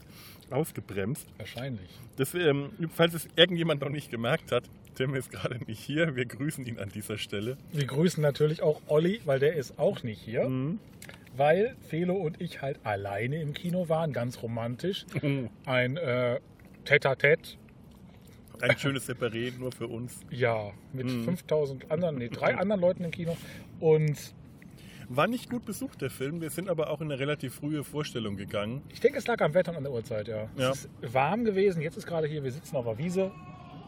ausgebremst. 0.50 1.28
Wahrscheinlich. 1.38 1.90
Das, 2.18 2.34
ähm, 2.34 2.72
falls 2.94 3.14
es 3.14 3.28
irgendjemand 3.36 3.82
noch 3.82 3.90
nicht 3.90 4.12
gemerkt 4.12 4.52
hat, 4.52 4.64
Tim 4.96 5.16
ist 5.16 5.32
gerade 5.32 5.58
nicht 5.66 5.80
hier. 5.80 6.16
Wir 6.16 6.26
grüßen 6.26 6.66
ihn 6.66 6.80
an 6.80 6.90
dieser 6.90 7.18
Stelle. 7.18 7.58
Wir 7.72 7.86
grüßen 7.86 8.22
natürlich 8.22 8.62
auch 8.62 8.82
Olli, 8.88 9.22
weil 9.26 9.40
der 9.40 9.56
ist 9.56 9.80
auch 9.80 10.04
nicht 10.04 10.22
hier. 10.22 10.50
Weil 11.36 11.76
Felo 11.90 12.14
und 12.16 12.40
ich 12.42 12.62
halt 12.62 12.80
alleine 12.84 13.42
im 13.42 13.54
Kino 13.54 13.90
waren, 13.90 14.14
ganz 14.14 14.42
romantisch. 14.44 15.06
Ein 15.66 15.98
äh, 15.98 16.40
Tête-à-Tête, 16.86 17.58
Ein 18.62 18.78
schönes 18.78 19.10
Separé 19.10 19.52
nur 19.58 19.72
für 19.72 19.88
uns. 19.88 20.20
ja, 20.30 20.72
mit 20.94 21.10
5000 21.10 21.90
anderen, 21.92 22.18
nee, 22.18 22.30
drei 22.30 22.56
anderen 22.56 22.82
Leuten 22.82 23.04
im 23.04 23.12
Kino. 23.12 23.36
Und 23.80 24.16
War 25.10 25.28
nicht 25.28 25.50
gut 25.50 25.66
besucht, 25.66 26.02
der 26.02 26.12
Film. 26.12 26.40
Wir 26.40 26.52
sind 26.52 26.70
aber 26.70 26.90
auch 26.92 27.02
in 27.02 27.12
eine 27.12 27.20
relativ 27.20 27.56
frühe 27.56 27.84
Vorstellung 27.84 28.38
gegangen. 28.38 28.84
ich 28.94 29.00
denke, 29.00 29.18
es 29.18 29.26
lag 29.26 29.42
am 29.42 29.54
Wetter 29.56 29.72
und 29.72 29.78
an 29.78 29.84
der 29.84 29.92
Uhrzeit, 29.92 30.28
ja. 30.28 30.50
Ja. 30.56 30.70
Es 30.72 30.86
ist 30.86 30.90
warm 31.14 31.46
gewesen, 31.46 31.82
jetzt 31.82 31.98
ist 31.98 32.06
gerade 32.06 32.28
hier, 32.28 32.44
wir 32.44 32.52
sitzen 32.52 32.76
auf 32.76 32.86
der 32.86 32.98
Wiese, 33.00 33.32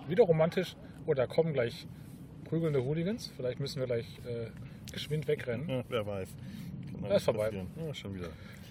wieder 0.07 0.23
romantisch. 0.23 0.75
Oh, 1.05 1.13
da 1.13 1.27
kommen 1.27 1.53
gleich 1.53 1.87
prügelnde 2.45 2.83
Hooligans. 2.83 3.31
Vielleicht 3.35 3.59
müssen 3.59 3.79
wir 3.79 3.85
gleich 3.85 4.05
äh, 4.25 4.47
geschwind 4.91 5.27
wegrennen. 5.27 5.67
Ja, 5.69 5.83
wer 5.89 6.05
weiß. 6.05 6.29
Kann 6.91 7.09
Das 7.09 7.17
ist 7.17 7.25
vorbei. 7.25 7.51
Ja, 7.77 7.93
schon 7.93 8.15
wieder. 8.15 8.27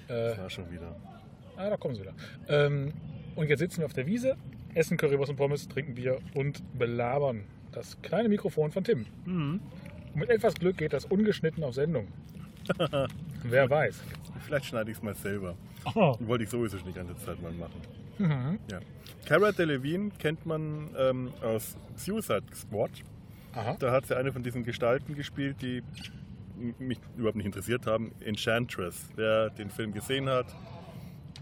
Äh, 0.09 0.31
Das 0.31 0.39
war 0.39 0.51
schon 0.51 0.71
wieder. 0.71 0.97
Ah, 1.57 1.71
da 1.71 1.77
kommen 1.77 1.95
sie 1.95 2.03
wieder. 2.03 2.15
Ähm, 2.49 2.93
und 3.37 3.49
jetzt 3.49 3.61
sitzen 3.61 3.79
wir 3.79 3.87
auf 3.87 3.93
der 3.93 4.07
Wiese, 4.07 4.37
essen 4.75 4.97
Currywurst 4.97 5.31
und 5.31 5.37
Pommes, 5.37 5.69
trinken 5.69 5.95
Bier 5.95 6.19
und 6.35 6.63
belabern 6.77 7.45
das 7.73 8.01
kleine 8.03 8.29
Mikrofon 8.29 8.71
von 8.71 8.85
Tim. 8.85 9.07
Mhm. 9.25 9.61
Und 10.13 10.21
mit 10.21 10.31
etwas 10.31 10.55
Glück 10.55 10.77
geht 10.77 10.93
das 10.93 11.05
ungeschnitten 11.05 11.63
auf 11.65 11.75
Sendung. 11.75 12.09
Wer 13.45 13.69
weiß. 13.69 14.03
Vielleicht 14.41 14.67
schneide 14.67 14.91
ich 14.91 14.97
es 14.97 15.03
mal 15.03 15.15
selber. 15.15 15.57
Oh. 15.95 16.17
Wollte 16.21 16.45
ich 16.45 16.51
sowieso 16.51 16.79
schon 16.79 16.89
die 16.89 16.95
ganze 16.95 17.17
Zeit 17.19 17.41
mal 17.43 17.53
machen. 17.53 17.81
Mhm. 18.19 18.59
Ja. 18.71 18.81
Cara 19.27 19.53
Delevingne 19.53 20.11
kennt 20.19 20.45
man 20.47 20.91
ähm, 20.99 21.33
aus 21.43 21.77
Suicide 21.97 22.45
Squad. 22.55 22.91
Aha. 23.55 23.77
Da 23.79 23.93
hat 23.93 24.07
sie 24.07 24.17
eine 24.17 24.33
von 24.33 24.43
diesen 24.43 24.65
Gestalten 24.65 25.15
gespielt, 25.15 25.63
die 25.63 25.83
mich 26.79 26.99
überhaupt 27.17 27.37
nicht 27.37 27.47
interessiert 27.47 27.87
haben. 27.87 28.13
Enchantress. 28.21 29.09
Wer 29.17 29.51
den 29.51 29.71
Film 29.71 29.93
gesehen 29.93 30.29
hat, 30.29 30.47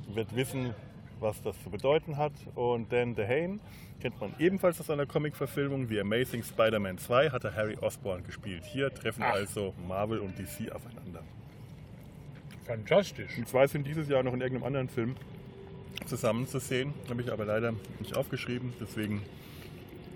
wird 0.08 0.34
wissen, 0.34 0.74
was 1.20 1.40
das 1.42 1.60
zu 1.62 1.70
bedeuten 1.70 2.16
hat. 2.16 2.32
Und 2.54 2.92
Dan 2.92 3.14
DeHane 3.14 3.60
kennt 4.00 4.20
man 4.20 4.34
ebenfalls 4.38 4.80
aus 4.80 4.90
einer 4.90 5.06
Comic-Verfilmung. 5.06 5.88
The 5.88 6.00
Amazing 6.00 6.42
Spider-Man 6.42 6.98
2 6.98 7.30
hat 7.30 7.44
er 7.44 7.54
Harry 7.54 7.76
Osborn 7.80 8.24
gespielt. 8.24 8.64
Hier 8.64 8.92
treffen 8.92 9.22
Ach. 9.22 9.34
also 9.34 9.74
Marvel 9.86 10.18
und 10.18 10.38
DC 10.38 10.72
aufeinander. 10.72 11.22
Fantastisch. 12.64 13.34
Die 13.36 13.44
zwei 13.44 13.66
sind 13.66 13.86
dieses 13.86 14.08
Jahr 14.08 14.22
noch 14.22 14.32
in 14.34 14.40
irgendeinem 14.40 14.66
anderen 14.66 14.88
Film 14.88 15.16
zusammen 16.06 16.46
zu 16.46 16.58
sehen. 16.58 16.94
Habe 17.08 17.22
ich 17.22 17.32
aber 17.32 17.44
leider 17.44 17.74
nicht 18.00 18.16
aufgeschrieben. 18.16 18.72
Deswegen 18.80 19.22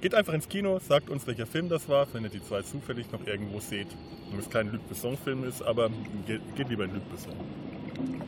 geht 0.01 0.15
einfach 0.15 0.33
ins 0.33 0.49
Kino, 0.49 0.79
sagt 0.79 1.11
uns, 1.11 1.27
welcher 1.27 1.47
Film 1.47 1.69
das 1.69 1.89
war, 1.89 2.07
wenn 2.13 2.25
ihr 2.25 2.31
die 2.31 2.43
zwei 2.43 2.63
zufällig 2.63 3.11
noch 3.13 3.27
irgendwo 3.27 3.61
seht. 3.61 3.89
Wenn 4.31 4.41
es 4.41 4.51
kein 4.51 4.71
Luc 4.73 4.89
Besson-Film 4.89 5.45
ist, 5.45 5.63
aber 5.63 5.91
geht, 6.27 6.41
geht 6.57 6.69
lieber 6.69 6.85
in 6.85 6.95
Luc 6.95 7.11
Besson. 7.11 7.35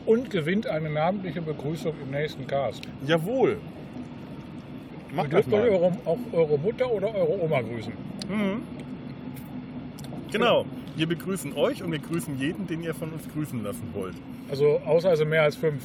Und 0.05 0.29
gewinnt 0.29 0.65
eine 0.65 0.89
namentliche 0.89 1.41
Begrüßung 1.41 1.93
im 2.01 2.11
nächsten 2.11 2.47
Cast. 2.47 2.87
Jawohl! 3.05 3.59
Macht 5.11 5.33
das 5.33 5.47
mal. 5.47 5.61
eure, 5.61 5.91
auch 6.05 6.19
eure 6.31 6.57
Mutter 6.57 6.89
oder 6.91 7.13
eure 7.13 7.43
Oma 7.43 7.61
grüßen. 7.61 7.93
Genau. 10.31 10.65
Wir 10.95 11.07
begrüßen 11.07 11.53
euch 11.53 11.81
und 11.81 11.91
wir 11.91 11.99
grüßen 11.99 12.37
jeden, 12.37 12.67
den 12.67 12.83
ihr 12.83 12.93
von 12.93 13.11
uns 13.11 13.27
grüßen 13.29 13.63
lassen 13.63 13.89
wollt. 13.93 14.15
Also 14.49 14.79
außer 14.85 15.09
also 15.09 15.25
mehr 15.25 15.43
als 15.43 15.55
fünf. 15.55 15.81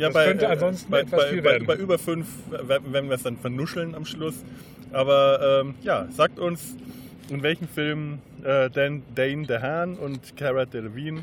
Ja, 0.00 0.08
Das 0.10 0.24
könnte 0.24 0.48
ansonsten 0.48 0.90
bei, 0.90 1.00
etwas 1.00 1.20
bei, 1.24 1.28
viel 1.30 1.42
bei, 1.42 1.50
werden. 1.52 1.66
bei 1.66 1.76
über 1.76 1.98
fünf 1.98 2.26
werden 2.50 3.08
wir 3.08 3.14
es 3.16 3.22
dann 3.22 3.36
vernuscheln 3.36 3.94
am 3.94 4.04
Schluss. 4.04 4.34
Aber 4.92 5.60
ähm, 5.62 5.74
ja, 5.82 6.06
sagt 6.10 6.38
uns, 6.38 6.76
in 7.28 7.42
welchem 7.42 7.68
Film 7.68 8.18
äh, 8.42 8.68
Dan, 8.70 9.02
Dane 9.14 9.46
DeHaan 9.46 9.96
und 9.96 10.36
Cara 10.36 10.64
Delevingne 10.66 11.22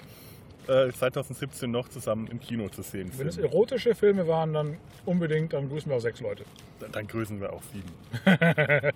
äh, 0.68 0.90
2017 0.92 1.70
noch 1.72 1.90
zusammen 1.90 2.28
im 2.28 2.40
Kino 2.40 2.70
zu 2.70 2.82
sehen 2.82 3.12
Wenn 3.18 3.28
es 3.28 3.36
sind. 3.36 3.44
erotische 3.46 3.96
Filme 3.96 4.28
waren, 4.28 4.54
dann 4.54 4.78
unbedingt, 5.06 5.54
dann 5.54 5.70
grüßen 5.70 5.90
wir 5.92 5.98
auch 5.98 6.02
sechs 6.02 6.22
Leute. 6.22 6.44
Dann, 6.80 6.92
dann 6.92 7.08
grüßen 7.08 7.42
wir 7.42 7.52
auch 7.54 7.62
sieben. 7.74 7.92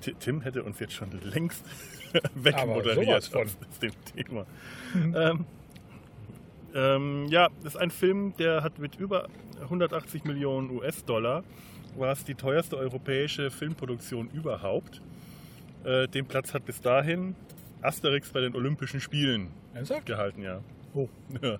Ti- 0.00 0.14
Tim 0.20 0.40
hätte 0.42 0.62
uns 0.62 0.78
jetzt 0.80 0.92
schon 0.94 1.08
längst 1.22 1.64
wegmoderiert 2.34 3.34
aus 3.34 3.56
dem 3.82 3.92
Thema. 4.14 4.46
ähm, 4.94 5.44
ähm, 6.78 7.26
ja, 7.28 7.48
das 7.62 7.74
ist 7.74 7.80
ein 7.80 7.90
Film, 7.90 8.34
der 8.38 8.62
hat 8.62 8.78
mit 8.78 8.96
über 8.96 9.28
180 9.62 10.24
Millionen 10.24 10.70
US-Dollar, 10.70 11.42
war 11.96 12.12
es 12.12 12.24
die 12.24 12.34
teuerste 12.34 12.76
europäische 12.76 13.50
Filmproduktion 13.50 14.30
überhaupt. 14.30 15.02
Äh, 15.84 16.06
den 16.08 16.26
Platz 16.26 16.54
hat 16.54 16.64
bis 16.64 16.80
dahin 16.80 17.34
Asterix 17.82 18.30
bei 18.30 18.40
den 18.40 18.54
Olympischen 18.54 19.00
Spielen 19.00 19.48
Ernsthaft? 19.74 20.06
gehalten, 20.06 20.42
ja. 20.42 20.60
Oh. 20.94 21.08
Ja, 21.42 21.58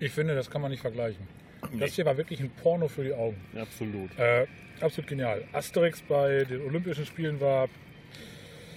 Ich 0.00 0.12
finde, 0.12 0.34
das 0.34 0.50
kann 0.50 0.60
man 0.60 0.70
nicht 0.70 0.80
vergleichen. 0.80 1.26
Nee. 1.72 1.80
Das 1.80 1.94
hier 1.94 2.04
war 2.04 2.16
wirklich 2.16 2.40
ein 2.40 2.50
Porno 2.50 2.88
für 2.88 3.04
die 3.04 3.14
Augen. 3.14 3.40
absolut. 3.58 4.16
Äh, 4.18 4.46
absolut 4.80 5.08
genial. 5.08 5.44
Asterix 5.52 6.02
bei 6.02 6.44
den 6.44 6.62
Olympischen 6.62 7.06
Spielen 7.06 7.40
war. 7.40 7.68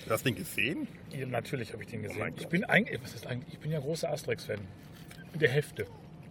Hast 0.09 0.25
du 0.25 0.29
den 0.29 0.37
gesehen? 0.37 0.87
Ja, 1.11 1.25
natürlich 1.25 1.73
habe 1.73 1.83
ich 1.83 1.89
den 1.89 2.03
gesehen. 2.03 2.19
mein 2.19 2.33
ich 2.37 2.47
bin 2.47 2.63
eigentlich, 2.63 3.01
was 3.03 3.13
ist 3.13 3.27
eigentlich? 3.27 3.55
Ich 3.55 3.59
bin 3.59 3.71
ja 3.71 3.79
großer 3.79 4.09
Asterix-Fan. 4.09 4.59
Der 5.35 5.49
Hälfte. 5.49 5.85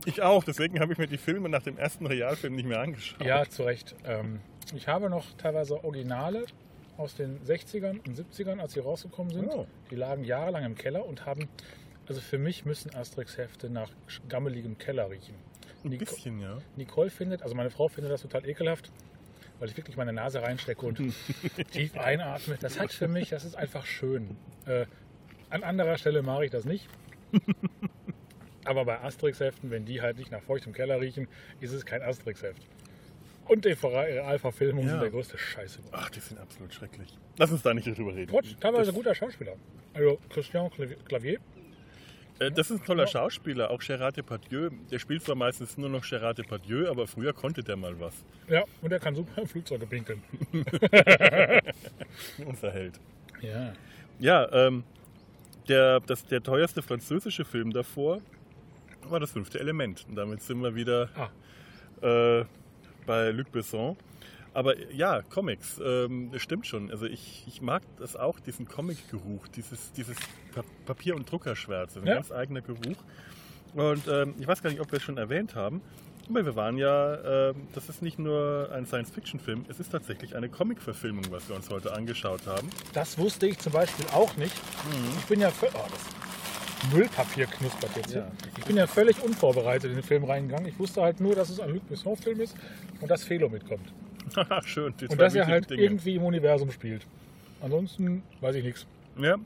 Ich 0.04 0.22
auch, 0.22 0.44
deswegen 0.44 0.78
habe 0.80 0.92
ich 0.92 0.98
mir 0.98 1.06
die 1.08 1.18
Filme 1.18 1.48
nach 1.48 1.62
dem 1.62 1.78
ersten 1.78 2.06
Realfilm 2.06 2.54
nicht 2.54 2.66
mehr 2.68 2.80
angeschaut. 2.80 3.24
Ja, 3.24 3.44
zu 3.48 3.64
Recht. 3.64 3.94
Ähm, 4.04 4.40
ich 4.74 4.86
habe 4.88 5.10
noch 5.10 5.24
teilweise 5.36 5.82
Originale 5.84 6.44
aus 6.96 7.14
den 7.14 7.40
60ern 7.44 8.00
und 8.06 8.16
70ern, 8.18 8.58
als 8.60 8.72
sie 8.74 8.80
rausgekommen 8.80 9.32
sind. 9.32 9.48
Oh. 9.48 9.66
Die 9.90 9.96
lagen 9.96 10.24
jahrelang 10.24 10.64
im 10.64 10.74
Keller 10.76 11.04
und 11.06 11.26
haben. 11.26 11.48
Also 12.08 12.20
für 12.20 12.38
mich 12.38 12.64
müssen 12.64 12.94
Asterix-Hefte 12.94 13.68
nach 13.68 13.90
gammeligem 14.28 14.78
Keller 14.78 15.10
riechen. 15.10 15.34
Ein 15.84 15.90
Nico- 15.90 16.04
bisschen, 16.04 16.40
ja. 16.40 16.58
Nicole 16.76 17.10
findet, 17.10 17.42
also 17.42 17.54
meine 17.56 17.70
Frau 17.70 17.88
findet 17.88 18.12
das 18.12 18.22
total 18.22 18.48
ekelhaft, 18.48 18.90
weil 19.58 19.68
ich 19.68 19.76
wirklich 19.76 19.96
meine 19.96 20.12
Nase 20.12 20.40
reinstecke 20.40 20.86
und 20.86 20.98
tief 21.72 21.96
einatme. 21.98 22.56
Das 22.60 22.78
hat 22.78 22.92
für 22.92 23.08
mich, 23.08 23.30
das 23.30 23.44
ist 23.44 23.56
einfach 23.56 23.86
schön. 23.86 24.36
Äh, 24.66 24.86
an 25.50 25.64
anderer 25.64 25.98
Stelle 25.98 26.22
mache 26.22 26.44
ich 26.44 26.50
das 26.52 26.64
nicht. 26.64 26.88
Aber 28.66 28.84
bei 28.84 29.00
Asterix-Heften, 29.00 29.70
wenn 29.70 29.84
die 29.84 30.02
halt 30.02 30.18
nicht 30.18 30.30
nach 30.30 30.42
feuchtem 30.42 30.72
Keller 30.72 31.00
riechen, 31.00 31.28
ist 31.60 31.72
es 31.72 31.84
kein 31.86 32.02
Asterix-Heft. 32.02 32.62
Und 33.48 33.64
die 33.64 33.70
Realverfilmungen 33.72 34.86
Ja. 34.86 34.92
sind 34.94 35.02
der 35.02 35.10
größte 35.10 35.38
Scheiße. 35.38 35.78
Ach, 35.92 36.10
die 36.10 36.18
sind 36.20 36.38
absolut 36.40 36.74
schrecklich. 36.74 37.16
Lass 37.38 37.52
uns 37.52 37.62
da 37.62 37.72
nicht 37.72 37.86
drüber 37.86 38.14
reden. 38.14 38.30
Trotz 38.30 38.56
teilweise 38.58 38.86
das, 38.86 38.94
guter 38.94 39.14
Schauspieler. 39.14 39.52
Also 39.94 40.18
Christian 40.30 40.68
Clavier- 41.08 41.38
äh, 42.38 42.50
das 42.50 42.70
ist 42.70 42.80
ein 42.80 42.84
toller 42.84 43.06
Schauspieler, 43.06 43.70
auch 43.70 43.78
Gerard 43.80 44.16
Depardieu. 44.18 44.68
Der 44.90 44.98
spielt 44.98 45.22
zwar 45.22 45.36
meistens 45.36 45.78
nur 45.78 45.88
noch 45.88 46.06
Gerard 46.06 46.36
Depardieu, 46.36 46.90
aber 46.90 47.06
früher 47.06 47.32
konnte 47.32 47.62
der 47.62 47.76
mal 47.76 47.98
was. 47.98 48.14
ja, 48.48 48.64
und 48.82 48.92
er 48.92 48.98
kann 48.98 49.14
super 49.14 49.46
Flugzeuge 49.46 49.86
pinkeln. 49.86 50.22
Unser 52.44 52.72
Held. 52.72 53.00
Ja. 53.40 53.72
Ja, 54.18 54.52
ähm, 54.52 54.84
der, 55.68 56.00
das, 56.00 56.24
der 56.26 56.42
teuerste 56.42 56.82
französische 56.82 57.44
Film 57.44 57.72
davor 57.72 58.20
war 59.10 59.20
das 59.20 59.32
fünfte 59.32 59.58
Element. 59.60 60.04
Und 60.08 60.16
damit 60.16 60.42
sind 60.42 60.60
wir 60.62 60.74
wieder 60.74 61.08
Ah, 61.16 62.06
äh, 62.06 62.44
bei 63.06 63.30
Luc 63.30 63.50
Besson. 63.52 63.96
Aber 64.54 64.74
ja, 64.90 65.20
Comics, 65.22 65.78
ähm, 65.84 66.30
das 66.32 66.40
stimmt 66.42 66.66
schon. 66.66 66.90
Also 66.90 67.04
ich, 67.06 67.44
ich 67.46 67.60
mag 67.60 67.82
das 67.98 68.16
auch, 68.16 68.40
diesen 68.40 68.66
Comic-Geruch, 68.66 69.48
dieses, 69.48 69.92
dieses 69.92 70.16
Pa- 70.54 70.64
Papier- 70.86 71.14
und 71.14 71.30
Druckerschwärze, 71.30 72.00
ein 72.00 72.06
Ja. 72.06 72.14
ganz 72.14 72.32
eigener 72.32 72.62
Geruch. 72.62 72.96
Und 73.74 74.08
ähm, 74.08 74.34
ich 74.38 74.46
weiß 74.46 74.62
gar 74.62 74.70
nicht, 74.70 74.80
ob 74.80 74.90
wir 74.90 74.96
es 74.96 75.02
schon 75.02 75.18
erwähnt 75.18 75.54
haben. 75.54 75.82
Aber 76.30 76.44
wir 76.44 76.56
waren 76.56 76.76
ja, 76.78 77.50
äh, 77.50 77.54
das 77.74 77.88
ist 77.90 78.00
nicht 78.02 78.18
nur 78.18 78.70
ein 78.72 78.86
Science-Fiction-Film, 78.86 79.66
es 79.68 79.78
ist 79.78 79.90
tatsächlich 79.92 80.34
eine 80.34 80.48
Comic-Verfilmung, 80.48 81.24
was 81.30 81.48
wir 81.48 81.54
uns 81.54 81.68
heute 81.70 81.92
angeschaut 81.94 82.46
haben. 82.46 82.68
Das 82.94 83.16
wusste 83.18 83.46
ich 83.46 83.58
zum 83.58 83.72
Beispiel 83.74 84.06
auch 84.12 84.36
nicht. 84.36 84.54
Mhm. 84.86 85.18
Ich 85.18 85.24
bin 85.26 85.40
ja. 85.40 85.52
Oh, 85.60 85.84
das 85.90 86.25
Müllpapier 86.92 87.46
knuspert 87.46 87.96
jetzt. 87.96 88.14
Ja. 88.14 88.30
Ich 88.58 88.64
bin 88.64 88.76
ja 88.76 88.86
völlig 88.86 89.22
unvorbereitet 89.22 89.90
in 89.90 89.96
den 89.96 90.04
Film 90.04 90.24
reingegangen. 90.24 90.68
Ich 90.68 90.78
wusste 90.78 91.02
halt 91.02 91.20
nur, 91.20 91.34
dass 91.34 91.50
es 91.50 91.60
ein 91.60 91.70
Luc 91.70 91.88
Besson-Film 91.88 92.40
ist 92.40 92.56
und 93.00 93.10
dass 93.10 93.24
Felo 93.24 93.48
mitkommt. 93.48 93.92
Schön. 94.64 94.94
Und 95.08 95.20
dass 95.20 95.34
er 95.34 95.46
halt 95.46 95.70
Dinge. 95.70 95.82
irgendwie 95.82 96.16
im 96.16 96.24
Universum 96.24 96.70
spielt. 96.70 97.06
Ansonsten 97.60 98.22
weiß 98.40 98.56
ich 98.56 98.64
nichts. 98.64 98.86
Ja. 99.18 99.36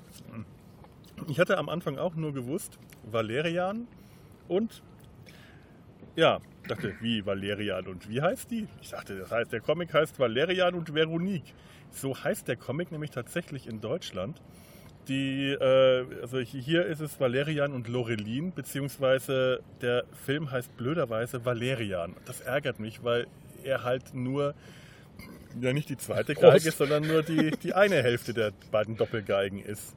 Ich 1.28 1.38
hatte 1.38 1.59
am 1.59 1.68
Anfang 1.68 1.99
auch 1.99 2.14
nur 2.14 2.32
gewusst, 2.32 2.78
Valerian 3.04 3.87
und 4.49 4.82
ja, 6.16 6.40
dachte, 6.66 6.94
wie 7.00 7.25
Valerian 7.25 7.87
und 7.87 8.09
wie 8.09 8.20
heißt 8.20 8.50
die? 8.50 8.66
Ich 8.82 8.90
dachte, 8.90 9.16
das 9.16 9.30
heißt, 9.30 9.52
der 9.52 9.61
Comic 9.61 9.94
heißt 9.94 10.18
Valerian 10.18 10.75
und 10.75 10.94
Veronique. 10.94 11.54
So 11.90 12.16
heißt 12.16 12.49
der 12.49 12.56
Comic 12.56 12.90
nämlich 12.92 13.11
tatsächlich 13.11 13.66
in 13.66 13.80
Deutschland. 13.80 14.40
Die, 15.09 15.50
äh, 15.50 16.04
also 16.23 16.38
hier 16.38 16.87
ist 16.87 17.00
es 17.00 17.19
Valerian 17.19 17.73
und 17.73 17.88
Lorelin, 17.88 18.52
beziehungsweise 18.52 19.61
der 19.80 20.04
Film 20.25 20.50
heißt 20.50 20.76
blöderweise 20.76 21.45
Valerian. 21.45 22.14
Das 22.26 22.40
ärgert 22.40 22.78
mich, 22.78 23.02
weil 23.02 23.26
er 23.64 23.83
halt 23.83 24.14
nur, 24.14 24.54
ja 25.61 25.73
nicht 25.73 25.88
die 25.88 25.97
zweite 25.97 26.35
Prost. 26.35 26.64
Geige, 26.64 26.71
sondern 26.71 27.07
nur 27.07 27.23
die, 27.23 27.50
die 27.62 27.75
eine 27.75 28.02
Hälfte 28.02 28.35
der 28.35 28.52
beiden 28.71 28.97
Doppelgeigen 28.97 29.61
ist. 29.62 29.97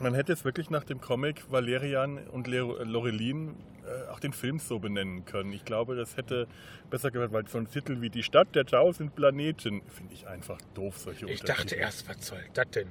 Man 0.00 0.14
hätte 0.14 0.32
es 0.32 0.44
wirklich 0.44 0.70
nach 0.70 0.84
dem 0.84 1.00
Comic 1.00 1.50
Valerian 1.50 2.18
und 2.28 2.46
Lorelin 2.48 3.54
äh, 3.86 4.10
auch 4.10 4.20
den 4.20 4.32
Film 4.32 4.58
so 4.58 4.78
benennen 4.78 5.24
können. 5.24 5.52
Ich 5.52 5.64
glaube, 5.64 5.96
das 5.96 6.16
hätte 6.16 6.48
besser 6.90 7.10
gehört, 7.10 7.32
weil 7.32 7.46
so 7.46 7.58
ein 7.58 7.70
Titel 7.70 8.00
wie 8.00 8.10
Die 8.10 8.22
Stadt 8.22 8.54
der 8.54 8.66
tausend 8.66 9.14
Planeten 9.14 9.82
finde 9.88 10.12
ich 10.12 10.26
einfach 10.26 10.58
doof, 10.74 10.98
solche 10.98 11.26
Ich 11.30 11.40
dachte 11.42 11.76
erst, 11.76 12.08
was 12.08 12.26
soll 12.26 12.40
das 12.52 12.68
denn? 12.70 12.88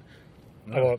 Aber, 0.71 0.97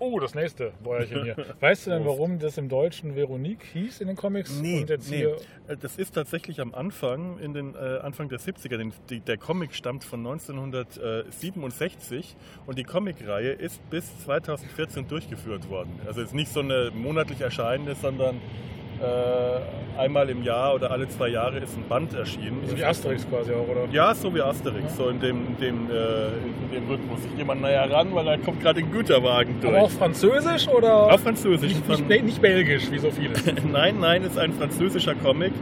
oh, 0.00 0.18
das 0.20 0.34
nächste 0.34 0.72
Bäuerchen 0.82 1.24
hier. 1.24 1.36
Weißt 1.60 1.86
du 1.86 1.90
denn, 1.90 2.04
warum 2.04 2.38
das 2.38 2.58
im 2.58 2.68
Deutschen 2.68 3.16
Veronique 3.16 3.64
hieß 3.72 4.00
in 4.00 4.08
den 4.08 4.16
Comics? 4.16 4.60
Nee, 4.60 4.84
nee. 5.10 5.24
Äh, 5.24 5.36
Das 5.80 5.96
ist 5.96 6.14
tatsächlich 6.14 6.60
am 6.60 6.74
Anfang, 6.74 7.38
in 7.38 7.52
den 7.54 7.74
äh, 7.74 7.98
Anfang 8.02 8.28
der 8.28 8.38
70er. 8.38 8.76
Den, 8.76 8.92
die, 9.10 9.20
der 9.20 9.38
Comic 9.38 9.74
stammt 9.74 10.04
von 10.04 10.20
1967 10.20 12.36
und 12.66 12.78
die 12.78 12.84
Comicreihe 12.84 13.52
ist 13.52 13.88
bis 13.90 14.18
2014 14.24 15.08
durchgeführt 15.08 15.68
worden. 15.68 16.00
Also 16.06 16.20
es 16.20 16.28
ist 16.28 16.34
nicht 16.34 16.52
so 16.52 16.60
eine 16.60 16.90
monatlich 16.94 17.40
erscheinende, 17.40 17.94
sondern 17.94 18.40
äh, 19.00 19.98
einmal 20.00 20.28
im 20.30 20.42
Jahr 20.42 20.74
oder 20.74 20.90
alle 20.90 21.08
zwei 21.08 21.28
Jahre 21.28 21.58
ist 21.58 21.76
ein 21.76 21.84
Band 21.88 22.14
erschienen. 22.14 22.62
so 22.66 22.76
wie 22.76 22.84
Asterix 22.84 23.28
quasi 23.28 23.52
auch, 23.52 23.68
oder? 23.68 23.86
Ja, 23.92 24.14
so 24.14 24.34
wie 24.34 24.40
Asterix, 24.40 24.96
so 24.96 25.08
in 25.08 25.20
dem, 25.20 25.46
in 25.48 25.56
dem, 25.58 25.90
äh, 25.90 26.26
in 26.28 26.70
dem 26.72 26.88
Rhythmus. 26.88 27.20
Ich 27.24 27.36
gehe 27.36 27.44
mal 27.44 27.56
näher 27.56 27.90
ran, 27.90 28.14
weil 28.14 28.24
da 28.24 28.36
kommt 28.36 28.60
gerade 28.60 28.80
ein 28.80 28.90
Güterwagen 28.90 29.60
durch. 29.60 29.74
Aber 29.74 29.84
auch 29.84 29.90
Französisch 29.90 30.68
oder? 30.68 31.12
Auf 31.12 31.20
Französisch. 31.20 31.74
Nicht, 31.74 32.08
nicht, 32.08 32.24
nicht 32.24 32.42
belgisch, 32.42 32.90
wie 32.90 32.98
so 32.98 33.10
vieles. 33.10 33.44
Nein, 33.72 33.96
nein, 34.00 34.22
ist 34.24 34.38
ein 34.38 34.52
französischer 34.52 35.14
Comic 35.14 35.52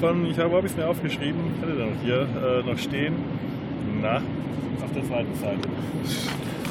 von, 0.00 0.26
ich 0.26 0.38
habe, 0.38 0.58
es 0.64 0.76
mir 0.76 0.88
aufgeschrieben, 0.88 1.40
ich 1.54 1.62
hatte 1.62 1.78
da 1.78 1.84
noch 1.84 2.02
hier 2.02 2.22
äh, 2.22 2.68
noch 2.68 2.78
stehen. 2.78 3.14
Na, 4.00 4.16
auf 4.16 4.92
der 4.94 5.04
zweiten 5.04 5.34
Seite. 5.36 5.68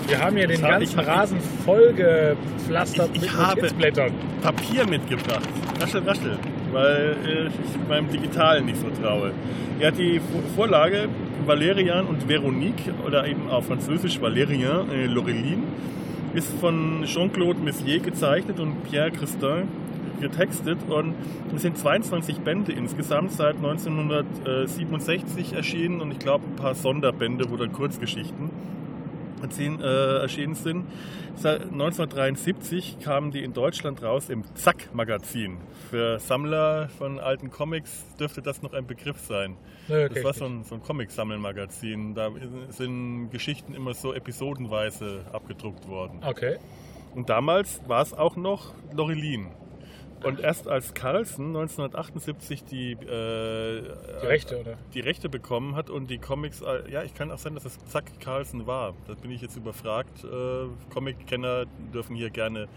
Wir 0.08 0.20
haben 0.20 0.36
hier 0.38 0.48
den 0.48 0.62
ganzen 0.62 0.98
hab- 1.00 1.08
Rasen 1.08 1.38
vollgepflastert 1.66 3.10
Ich- 3.14 3.24
ich 3.24 3.32
mit 3.32 3.38
habe- 3.38 3.62
Notizblättern. 3.62 4.12
Papier 4.42 4.88
mitgebracht. 4.88 5.48
Raschel, 5.80 6.02
raschel. 6.04 6.38
Weil 6.72 7.16
äh, 7.26 7.48
ich 7.48 7.88
meinem 7.90 8.10
Digitalen 8.10 8.66
nicht 8.66 8.78
so 8.80 8.88
traue. 9.02 9.32
Er 9.80 9.88
hat 9.88 9.98
die 9.98 10.20
Vo- 10.20 10.44
Vorlage 10.56 11.08
Valerian 11.46 12.06
und 12.06 12.28
Veronique 12.30 12.92
oder 13.06 13.26
eben 13.28 13.50
auf 13.50 13.66
Französisch 13.68 14.20
Valérien 14.20 14.90
äh, 14.92 15.06
Lorelin 15.08 15.64
ist 16.34 16.52
von 16.60 17.04
Jean-Claude 17.06 17.60
Messier 17.60 18.00
gezeichnet 18.00 18.60
und 18.60 18.84
Pierre 18.90 19.12
Christin 19.12 19.68
getextet 20.22 20.78
und 20.88 21.14
es 21.56 21.62
sind 21.64 21.78
22 21.78 22.38
Bände 22.38 22.72
insgesamt 22.72 23.32
seit 23.34 23.56
1967 23.56 25.54
erschienen 25.54 26.00
und 26.00 26.12
ich 26.12 26.20
glaube 26.20 26.46
ein 26.48 26.56
paar 26.56 26.76
Sonderbände, 26.76 27.46
dann 27.58 27.74
Kurzgeschichten 27.74 28.50
erzählen, 29.42 29.80
äh, 29.82 30.20
erschienen 30.20 30.56
sind. 30.56 30.86
Seit 31.36 31.72
1973 31.72 33.00
kamen 33.00 33.32
die 33.32 33.44
in 33.44 33.54
Deutschland 33.54 34.04
raus 34.04 34.30
im 34.30 34.44
Zack-Magazin. 34.56 35.58
Für 35.90 36.20
Sammler 36.20 36.90
von 36.98 37.20
alten 37.20 37.50
Comics 37.50 38.06
dürfte 38.20 38.42
das 38.42 38.62
noch 38.62 38.74
ein 38.74 38.86
Begriff 38.86 39.20
sein. 39.20 39.58
Nö, 39.88 40.10
das 40.10 40.24
war 40.24 40.34
so 40.34 40.46
ein, 40.46 40.64
so 40.64 40.76
ein 40.76 40.84
Comic-Sammelmagazin. 40.84 42.14
Da 42.14 42.30
sind 42.70 43.30
Geschichten 43.32 43.74
immer 43.74 43.94
so 43.94 44.14
episodenweise 44.14 45.26
abgedruckt 45.32 45.88
worden. 45.88 46.20
Okay. 46.24 46.58
Und 47.16 47.30
damals 47.30 47.82
war 47.88 48.02
es 48.02 48.14
auch 48.14 48.36
noch 48.36 48.74
Lorelin. 48.94 49.48
Und 50.24 50.40
erst 50.40 50.68
als 50.68 50.94
Carlsen 50.94 51.48
1978 51.48 52.64
die, 52.66 52.92
äh, 52.94 53.82
Die 54.22 54.26
Rechte, 54.28 54.60
oder? 54.60 54.78
die 54.94 55.00
Rechte 55.00 55.30
bekommen 55.30 55.76
hat 55.76 55.90
und 55.90 56.10
die 56.10 56.18
Comics, 56.20 56.62
äh, 56.62 56.90
ja, 56.92 57.04
ich 57.04 57.14
kann 57.14 57.32
auch 57.32 57.38
sein, 57.40 57.56
dass 57.56 57.66
es 57.66 57.78
Zack 57.86 58.20
Carlsen 58.20 58.68
war. 58.68 58.94
Da 59.08 59.14
bin 59.16 59.32
ich 59.32 59.42
jetzt 59.42 59.56
überfragt. 59.58 60.24
Äh, 60.24 60.68
Comic-Kenner 60.94 61.66
dürfen 61.94 62.16
hier 62.16 62.30
gerne 62.30 62.68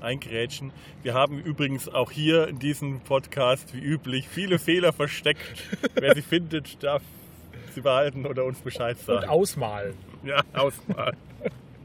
eingrätschen. 0.00 0.72
Wir 1.02 1.14
haben 1.14 1.38
übrigens 1.38 1.88
auch 1.88 2.10
hier 2.10 2.48
in 2.48 2.58
diesem 2.58 3.00
Podcast, 3.00 3.74
wie 3.74 3.80
üblich, 3.80 4.28
viele 4.28 4.58
Fehler 4.58 4.92
versteckt. 4.92 5.62
Wer 5.94 6.14
sie 6.14 6.22
findet, 6.22 6.82
darf 6.82 7.02
sie 7.74 7.80
behalten 7.80 8.26
oder 8.26 8.44
uns 8.44 8.60
Bescheid 8.60 8.96
Und 8.98 9.04
sagen. 9.06 9.28
ausmalen. 9.28 9.94
Ja, 10.24 10.40
Auswahl. 10.52 11.14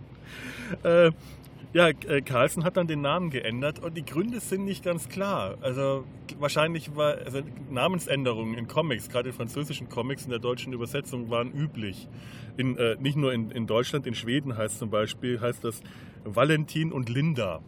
äh, 0.83 1.11
ja, 1.73 1.89
äh, 1.89 2.21
Carlsen 2.21 2.63
hat 2.63 2.77
dann 2.77 2.87
den 2.87 3.01
Namen 3.01 3.29
geändert 3.29 3.79
und 3.79 3.95
die 3.95 4.05
Gründe 4.05 4.39
sind 4.39 4.65
nicht 4.65 4.83
ganz 4.83 5.09
klar. 5.09 5.57
Also 5.61 6.05
wahrscheinlich 6.39 6.95
war 6.95 7.17
also 7.17 7.41
Namensänderungen 7.69 8.57
in 8.57 8.67
Comics, 8.67 9.09
gerade 9.09 9.29
in 9.29 9.35
französischen 9.35 9.89
Comics 9.89 10.23
in 10.23 10.29
der 10.29 10.39
deutschen 10.39 10.73
Übersetzung 10.73 11.29
waren 11.29 11.51
üblich. 11.51 12.07
In, 12.55 12.77
äh, 12.77 12.95
nicht 12.99 13.17
nur 13.17 13.33
in, 13.33 13.51
in 13.51 13.67
Deutschland, 13.67 14.07
in 14.07 14.15
Schweden 14.15 14.57
heißt 14.57 14.79
zum 14.79 14.89
Beispiel 14.89 15.41
heißt 15.41 15.63
das 15.63 15.81
Valentin 16.23 16.91
und 16.91 17.09
Linda. 17.09 17.61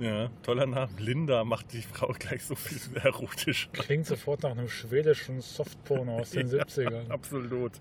Ja, 0.00 0.30
toller 0.42 0.66
Name. 0.66 0.90
Linda 0.98 1.44
macht 1.44 1.72
die 1.72 1.82
Frau 1.82 2.08
gleich 2.18 2.44
so 2.44 2.54
viel 2.54 2.96
erotisch. 2.96 3.68
Klingt 3.72 4.06
sofort 4.06 4.42
nach 4.42 4.52
einem 4.52 4.68
schwedischen 4.68 5.40
Softporno 5.40 6.18
aus 6.18 6.30
den 6.30 6.48
70ern. 6.48 7.10
Absolut. 7.10 7.72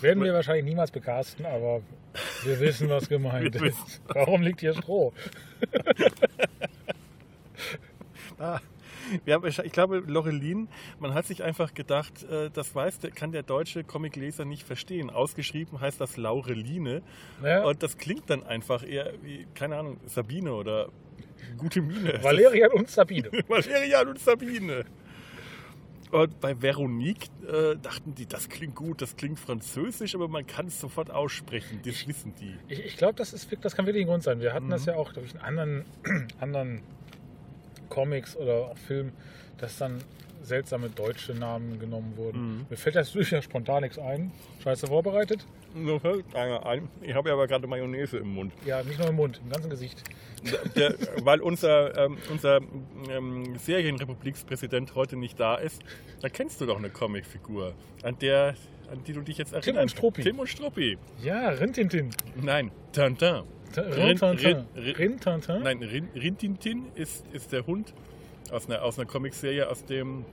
Werden 0.00 0.22
wir 0.22 0.32
wahrscheinlich 0.34 0.64
niemals 0.64 0.90
bekasten, 0.90 1.46
aber 1.46 1.80
wir 2.44 2.60
wissen, 2.60 2.88
was 2.88 3.08
gemeint 3.08 3.54
Wir 3.60 3.70
ist. 3.70 4.00
Warum 4.08 4.42
liegt 4.42 4.60
hier 4.60 4.74
Stroh? 4.74 5.12
Ah, 8.38 8.60
ja, 9.24 9.36
aber 9.36 9.48
ich 9.48 9.72
glaube, 9.72 10.02
Lorelin, 10.06 10.68
man 10.98 11.14
hat 11.14 11.24
sich 11.26 11.42
einfach 11.42 11.72
gedacht, 11.72 12.22
äh, 12.24 12.50
das 12.50 12.74
weiß, 12.74 12.98
kann 13.14 13.32
der 13.32 13.42
deutsche 13.42 13.82
Comicleser 13.82 14.44
nicht 14.44 14.66
verstehen. 14.66 15.08
Ausgeschrieben 15.08 15.80
heißt 15.80 16.00
das 16.00 16.18
Laureline 16.18 17.02
Ja. 17.42 17.64
und 17.64 17.82
das 17.82 17.96
klingt 17.96 18.28
dann 18.28 18.42
einfach 18.44 18.86
eher 18.86 19.14
wie, 19.22 19.46
keine 19.54 19.76
Ahnung, 19.78 19.98
Sabine 20.06 20.52
oder 20.52 20.88
gute 21.56 21.80
Mine. 21.80 22.22
Valerian 22.22 22.72
und 22.72 22.90
Sabine. 22.90 23.30
Valerian 23.48 24.08
und 24.08 24.18
Sabine. 24.18 24.84
Und 26.12 26.40
bei 26.40 26.60
Veronique 26.62 27.28
äh, 27.48 27.76
dachten 27.76 28.14
die, 28.14 28.26
das 28.26 28.48
klingt 28.48 28.74
gut, 28.76 29.02
das 29.02 29.16
klingt 29.16 29.38
französisch, 29.40 30.14
aber 30.14 30.28
man 30.28 30.46
kann 30.46 30.66
es 30.68 30.80
sofort 30.80 31.10
aussprechen. 31.10 31.80
Das 31.84 32.06
wissen 32.06 32.32
die. 32.40 32.54
Ich, 32.68 32.84
ich 32.84 32.96
glaube, 32.96 33.14
das, 33.14 33.32
ist- 33.32 33.48
das 33.60 33.74
kann 33.74 33.86
wirklich 33.86 34.04
ein 34.04 34.08
Grund 34.08 34.22
sein. 34.22 34.40
Wir 34.40 34.52
hatten 34.54 34.66
Mhm. 34.66 34.70
das 34.70 34.84
ja 34.86 34.94
auch, 34.94 35.12
glaube 35.12 35.26
ich, 35.26 35.34
in 35.34 35.40
anderen, 35.40 35.84
anderen 36.40 36.82
Comics 37.88 38.36
oder 38.36 38.70
auch 38.70 38.78
Filmen, 38.78 39.12
dass 39.58 39.78
dann 39.78 39.98
seltsame 40.42 40.90
deutsche 40.90 41.34
Namen 41.34 41.78
genommen 41.80 42.16
wurden. 42.16 42.58
Mhm. 42.58 42.66
Mir 42.70 42.76
fällt 42.76 42.94
das 42.96 43.12
ja 43.14 43.42
spontan 43.42 43.82
nichts 43.82 43.98
ein. 43.98 44.30
Scheiße 44.62 44.86
vorbereitet? 44.86 45.44
Nur 45.74 46.00
fällt 46.00 46.24
einer 46.34 46.64
ein, 46.64 46.88
Ich 47.02 47.14
habe 47.14 47.28
ja 47.28 47.34
aber 47.34 47.46
gerade 47.46 47.66
Mayonnaise 47.66 48.16
im 48.18 48.34
Mund. 48.34 48.52
Ja, 48.64 48.82
nicht 48.82 48.98
nur 48.98 49.08
im 49.08 49.16
Mund, 49.16 49.40
im 49.44 49.50
ganzen 49.50 49.68
Gesicht. 49.70 50.02
Der, 50.76 50.94
weil 51.22 51.40
unser, 51.40 51.96
ähm, 51.98 52.18
unser 52.30 52.60
ähm, 53.10 53.56
Serienrepublikspräsident 53.58 54.94
heute 54.94 55.16
nicht 55.16 55.40
da 55.40 55.56
ist, 55.56 55.82
da 56.22 56.28
kennst 56.28 56.60
du 56.60 56.66
doch 56.66 56.78
eine 56.78 56.90
Comicfigur, 56.90 57.74
an 58.02 58.18
der, 58.20 58.54
an 58.90 59.02
die 59.06 59.12
du 59.12 59.20
dich 59.22 59.38
jetzt 59.38 59.52
erinnerst. 59.52 59.82
und 59.82 59.90
Struppi. 59.90 60.22
Tim 60.22 60.38
und 60.38 60.48
Struppi. 60.48 60.98
Ja, 61.22 61.48
Rintintin. 61.50 62.10
Nein, 62.40 62.70
Tintin. 62.92 63.42
Rintintin. 63.76 64.38
Rin- 64.38 64.64
Rin- 64.76 64.94
Rintintin? 64.96 65.62
Nein, 65.62 65.82
Rin, 65.82 66.08
Rintintin 66.14 66.86
ist, 66.94 67.24
ist 67.32 67.52
der 67.52 67.66
Hund 67.66 67.92
aus 68.50 68.66
einer, 68.70 68.82
aus 68.82 68.98
einer 68.98 69.06
Comicserie 69.08 69.68
aus 69.68 69.84
dem 69.84 70.24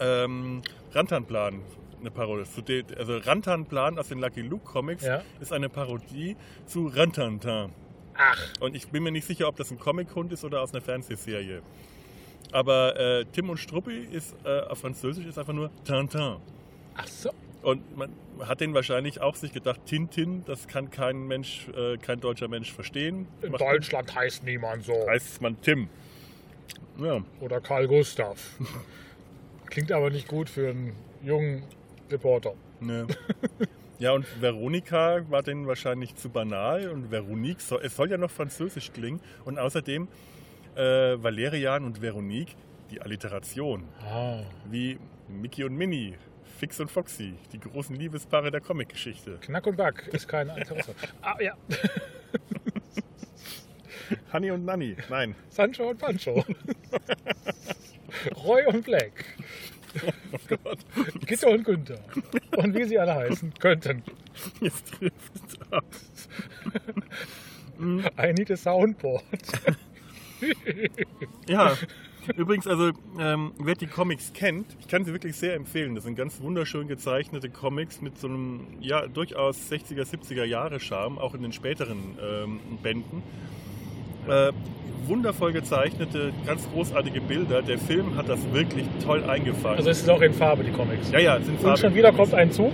ähm, 0.00 0.62
Rantanplan. 0.92 1.60
Eine 2.00 2.10
Parodie. 2.10 2.44
Zu 2.44 2.62
de, 2.62 2.84
also 2.96 3.16
Rantanplan 3.18 3.98
aus 3.98 4.08
den 4.08 4.20
Lucky 4.20 4.42
Luke 4.42 4.64
Comics 4.64 5.04
Ja. 5.04 5.22
ist 5.40 5.52
eine 5.52 5.68
Parodie 5.68 6.36
zu 6.66 6.86
Rantantin. 6.86 7.70
Ach, 8.14 8.38
Und 8.60 8.74
ich 8.76 8.88
bin 8.88 9.02
mir 9.02 9.10
nicht 9.12 9.26
sicher, 9.26 9.46
ob 9.48 9.56
das 9.56 9.70
ein 9.70 9.78
Comic-Hund 9.78 10.32
ist 10.32 10.44
oder 10.44 10.60
aus 10.62 10.72
einer 10.72 10.82
Fernsehserie. 10.82 11.62
Aber 12.52 12.96
äh, 12.98 13.24
Tim 13.32 13.50
und 13.50 13.58
Struppi 13.58 13.98
ist 14.10 14.34
äh, 14.44 14.60
auf 14.60 14.78
Französisch 14.80 15.26
ist 15.26 15.38
einfach 15.38 15.52
nur 15.52 15.70
Tintin. 15.84 16.36
Ach 16.96 17.06
so. 17.06 17.30
Und 17.62 17.96
man 17.96 18.10
hat 18.46 18.60
den 18.60 18.72
wahrscheinlich 18.74 19.20
auch 19.20 19.34
sich 19.34 19.52
gedacht, 19.52 19.80
Tintin, 19.86 20.44
das 20.46 20.66
kann 20.68 20.90
kein 20.90 21.26
Mensch, 21.26 21.68
äh, 21.76 21.96
kein 21.98 22.20
deutscher 22.20 22.48
Mensch 22.48 22.72
verstehen. 22.72 23.26
In 23.42 23.50
Macht- 23.52 23.60
Deutschland 23.60 24.14
heißt 24.14 24.44
niemand 24.44 24.84
so. 24.84 24.94
heißt 25.08 25.40
man 25.42 25.60
Tim. 25.60 25.88
Ja, 27.00 27.20
Oder 27.40 27.60
Karl 27.60 27.86
Gustav. 27.88 28.38
Klingt 29.66 29.92
aber 29.92 30.10
nicht 30.10 30.26
gut 30.28 30.48
für 30.48 30.70
einen 30.70 30.94
jungen 31.22 31.62
Reporter. 32.10 32.54
ne. 32.80 33.06
ja, 33.98 34.12
und 34.12 34.26
Veronika 34.40 35.20
war 35.30 35.42
denen 35.42 35.66
wahrscheinlich 35.66 36.14
zu 36.16 36.30
banal 36.30 36.88
und 36.88 37.10
Veronique, 37.10 37.60
soll, 37.60 37.80
es 37.82 37.96
soll 37.96 38.10
ja 38.10 38.18
noch 38.18 38.30
französisch 38.30 38.92
klingen. 38.92 39.20
Und 39.44 39.58
außerdem 39.58 40.08
äh, 40.76 40.80
Valerian 41.22 41.84
und 41.84 42.00
Veronique, 42.00 42.56
die 42.90 43.00
Alliteration, 43.02 43.84
Ah. 44.04 44.40
wie 44.70 44.98
Mickey 45.28 45.64
und 45.64 45.76
Minnie, 45.76 46.14
Fix 46.58 46.80
und 46.80 46.90
Foxy, 46.90 47.34
die 47.52 47.60
großen 47.60 47.94
Liebespaare 47.94 48.50
der 48.50 48.60
Comicgeschichte. 48.60 49.38
Knack 49.40 49.66
und 49.66 49.76
Back 49.76 50.08
ist 50.12 50.26
kein 50.28 50.48
Interesse. 50.48 50.94
ah, 51.22 51.36
ja. 51.40 51.54
Honey 54.32 54.50
und 54.50 54.64
Nanny, 54.64 54.96
nein. 55.10 55.34
Sancho 55.50 55.90
und 55.90 55.98
Pancho. 55.98 56.44
Roy 58.44 58.64
und 58.66 58.84
Black. 58.84 59.12
Gitter 61.26 61.50
und 61.50 61.64
Günther. 61.64 61.98
Und 62.56 62.74
wie 62.74 62.84
sie 62.84 62.98
alle 62.98 63.14
heißen 63.14 63.52
könnten. 63.58 64.02
Jetzt 64.60 64.94
trifft 64.94 65.72
ab. 65.72 65.84
I 68.18 68.32
need 68.32 68.50
a 68.50 68.56
soundboard. 68.56 69.22
Ja, 71.48 71.76
übrigens, 72.36 72.66
also 72.66 72.90
ähm, 73.18 73.52
wer 73.58 73.74
die 73.74 73.86
Comics 73.86 74.32
kennt, 74.32 74.66
ich 74.80 74.88
kann 74.88 75.04
sie 75.04 75.12
wirklich 75.12 75.36
sehr 75.36 75.54
empfehlen. 75.54 75.94
Das 75.94 76.04
sind 76.04 76.16
ganz 76.16 76.40
wunderschön 76.40 76.88
gezeichnete 76.88 77.50
Comics 77.50 78.00
mit 78.00 78.18
so 78.18 78.28
einem 78.28 78.66
ja 78.80 79.06
durchaus 79.06 79.70
60er, 79.70 80.02
70er 80.02 80.44
Jahre 80.44 80.80
Charme, 80.80 81.18
auch 81.18 81.34
in 81.34 81.42
den 81.42 81.52
späteren 81.52 82.18
ähm, 82.20 82.60
Bänden. 82.82 83.22
Äh, 84.28 84.52
wundervoll 85.06 85.52
gezeichnete, 85.52 86.32
ganz 86.46 86.68
großartige 86.72 87.20
Bilder. 87.20 87.62
Der 87.62 87.78
Film 87.78 88.16
hat 88.16 88.28
das 88.28 88.40
wirklich 88.52 88.86
toll 89.04 89.22
eingefangen. 89.24 89.78
Also 89.78 89.90
es 89.90 90.00
ist 90.00 90.10
auch 90.10 90.20
in 90.20 90.32
Farbe, 90.32 90.64
die 90.64 90.70
Comics. 90.70 91.10
ja, 91.12 91.18
ja, 91.18 91.36
es 91.36 91.46
sind 91.46 91.54
Und 91.56 91.62
Farben. 91.62 91.78
schon 91.78 91.94
wieder 91.94 92.12
kommt 92.12 92.34
ein 92.34 92.50
Zug. 92.50 92.72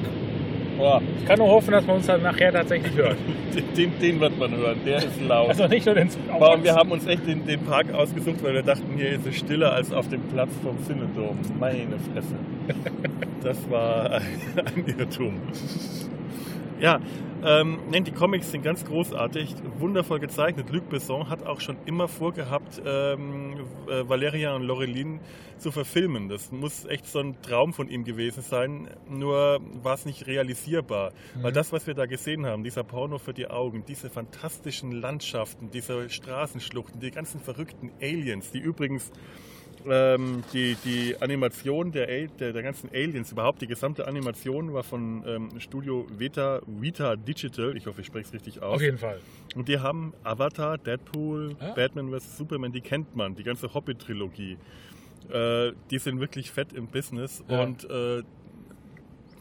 Ich 1.21 1.27
kann 1.27 1.39
nur 1.39 1.49
hoffen, 1.49 1.71
dass 1.71 1.87
man 1.87 1.97
uns 1.97 2.07
dann 2.07 2.21
nachher 2.23 2.53
tatsächlich 2.53 2.95
hört. 2.97 3.17
Den, 3.77 3.93
den, 4.01 4.19
wird 4.19 4.37
man 4.37 4.51
hören, 4.57 4.79
der 4.85 4.97
ist 4.99 5.21
laut. 5.21 5.51
Also 5.51 5.69
nicht 5.69 5.87
nur 5.87 5.95
den 5.95 6.11
Zug. 6.11 6.23
Aber 6.29 6.61
wir 6.65 6.75
haben 6.75 6.91
uns 6.91 7.07
echt 7.07 7.25
den, 7.25 7.47
den 7.47 7.61
Park 7.61 7.93
ausgesucht, 7.95 8.43
weil 8.43 8.55
wir 8.55 8.63
dachten, 8.65 8.83
hier 8.97 9.11
ist 9.11 9.25
es 9.25 9.37
stiller 9.37 9.73
als 9.73 9.93
auf 9.93 10.09
dem 10.09 10.23
Platz 10.23 10.51
vom 10.65 10.77
Cinedom. 10.85 11.39
Meine 11.61 11.97
Fresse. 12.13 12.35
Das 13.45 13.59
war 13.71 14.11
ein, 14.11 14.23
ein 14.77 14.85
Irrtum. 14.99 15.35
Ja, 16.81 16.99
ähm, 17.45 17.79
nein, 17.91 18.05
die 18.05 18.13
Comics 18.13 18.51
sind 18.51 18.63
ganz 18.63 18.85
großartig, 18.85 19.55
wundervoll 19.79 20.19
gezeichnet. 20.19 20.71
Luc 20.71 20.89
Besson 20.89 21.29
hat 21.29 21.45
auch 21.45 21.61
schon 21.61 21.77
immer 21.85 22.09
vorgehabt, 22.09 22.81
ähm, 22.85 23.57
äh, 23.87 24.09
Valeria 24.09 24.55
und 24.57 24.63
Laureline 24.63 25.21
zu 25.59 25.71
verfilmen. 25.71 26.29
Das 26.29 26.53
muss 26.53 26.85
echt 26.87 27.07
so 27.07 27.21
ein 27.21 27.41
Traum 27.43 27.73
von 27.73 27.89
ihm 27.89 28.05
gewesen 28.05 28.43
sein, 28.43 28.89
nur 29.09 29.61
war 29.83 29.95
es 29.95 30.07
nicht 30.07 30.27
realisierbar. 30.27 31.13
Weil 31.35 31.53
das, 31.53 31.73
was 31.73 31.87
wir 31.87 31.95
da 31.95 32.07
gesehen 32.07 32.47
haben, 32.47 32.65
dieser 32.65 32.85
Porno 32.85 33.19
für 33.19 33.35
die 33.35 33.49
Augen, 33.49 33.85
diese 33.87 34.11
fantastischen 34.11 34.93
Landschaften, 34.93 35.71
diese 35.71 36.09
Straßenschluchten, 36.09 37.01
die 37.01 37.11
ganzen 37.11 37.41
verrückten 37.41 37.91
Aliens, 38.01 38.51
die 38.51 38.59
übrigens 38.59 39.13
ähm, 39.89 40.43
die, 40.53 40.77
die 40.85 41.17
Animation 41.21 41.93
der, 41.93 42.07
der, 42.29 42.53
der 42.53 42.63
ganzen 42.63 42.89
Aliens, 42.93 43.33
überhaupt 43.33 43.61
die 43.63 43.67
gesamte 43.67 44.07
Animation 44.07 44.73
war 44.73 44.83
von 44.83 45.23
ähm, 45.27 45.61
Studio 45.61 46.07
Veta, 46.17 46.61
Vita 46.67 47.17
Digital, 47.17 47.77
ich 47.77 47.87
hoffe, 47.87 48.01
ich 48.01 48.07
spreche 48.07 48.27
es 48.29 48.33
richtig 48.33 48.63
aus. 48.63 48.77
Auf 48.77 48.83
jeden 48.83 48.99
Fall. 48.99 49.21
Und 49.55 49.69
die 49.69 49.79
haben 49.79 50.13
Avatar, 50.25 50.79
Deadpool, 50.79 51.57
Ah. 51.61 51.73
Batman 51.75 52.11
vs. 52.11 52.37
Superman, 52.39 52.73
die 52.73 52.81
kennt 52.81 53.15
man, 53.15 53.35
die 53.35 53.43
ganze 53.45 53.73
Hobbit-Trilogie. 53.75 54.57
Äh, 55.31 55.73
die 55.91 55.99
sind 55.99 56.21
wirklich 56.21 56.51
fett 56.51 56.73
im 56.73 56.87
Business 56.89 57.43
Ja. 57.49 57.63
und 57.63 57.89
äh, 57.91 58.23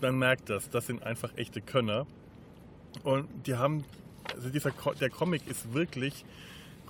man 0.01 0.17
merkt 0.19 0.49
das, 0.49 0.69
das 0.69 0.87
sind 0.87 1.03
einfach 1.03 1.31
echte 1.37 1.61
Könner. 1.61 2.05
Und 3.03 3.27
die 3.47 3.55
haben, 3.55 3.83
also 4.35 4.49
dieser, 4.49 4.71
der 4.99 5.09
Comic 5.09 5.41
ist 5.49 5.73
wirklich 5.73 6.25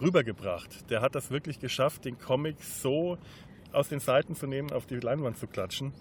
rübergebracht. 0.02 0.90
Der 0.90 1.02
hat 1.02 1.16
das 1.16 1.32
wirklich 1.32 1.60
geschafft, 1.60 2.06
den 2.06 2.18
Comic 2.20 2.62
so 2.62 3.18
aus 3.72 3.90
den 3.90 4.00
Seiten 4.00 4.36
zu 4.36 4.48
nehmen, 4.48 4.72
auf 4.72 4.86
die 4.86 4.96
Leinwand 4.96 5.38
zu 5.38 5.48
klatschen. 5.48 5.94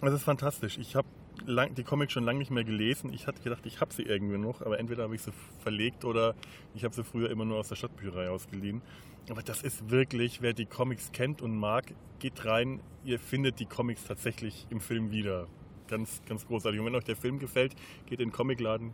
Das 0.00 0.12
ist 0.12 0.24
fantastisch. 0.24 0.78
Ich 0.78 0.96
habe 0.96 1.06
die 1.46 1.84
Comics 1.84 2.12
schon 2.12 2.24
lange 2.24 2.38
nicht 2.38 2.50
mehr 2.50 2.64
gelesen. 2.64 3.12
Ich 3.12 3.26
hatte 3.26 3.40
gedacht, 3.42 3.64
ich 3.66 3.80
habe 3.80 3.92
sie 3.92 4.02
irgendwie 4.02 4.38
noch, 4.38 4.62
aber 4.62 4.78
entweder 4.78 5.04
habe 5.04 5.14
ich 5.14 5.22
sie 5.22 5.32
verlegt 5.60 6.04
oder 6.04 6.34
ich 6.74 6.84
habe 6.84 6.94
sie 6.94 7.04
früher 7.04 7.30
immer 7.30 7.44
nur 7.44 7.58
aus 7.58 7.68
der 7.68 7.76
Stadtbücherei 7.76 8.28
ausgeliehen. 8.28 8.82
Aber 9.30 9.42
das 9.42 9.62
ist 9.62 9.90
wirklich, 9.90 10.42
wer 10.42 10.52
die 10.52 10.66
Comics 10.66 11.12
kennt 11.12 11.40
und 11.42 11.56
mag, 11.56 11.94
geht 12.18 12.44
rein. 12.44 12.80
Ihr 13.04 13.18
findet 13.18 13.60
die 13.60 13.66
Comics 13.66 14.04
tatsächlich 14.04 14.66
im 14.70 14.80
Film 14.80 15.12
wieder. 15.12 15.46
Ganz, 15.88 16.22
ganz 16.28 16.46
großartig. 16.46 16.80
Und 16.80 16.86
wenn 16.86 16.94
euch 16.94 17.04
der 17.04 17.16
Film 17.16 17.38
gefällt, 17.38 17.74
geht 18.06 18.20
in 18.20 18.28
den 18.28 18.32
Comicladen. 18.32 18.92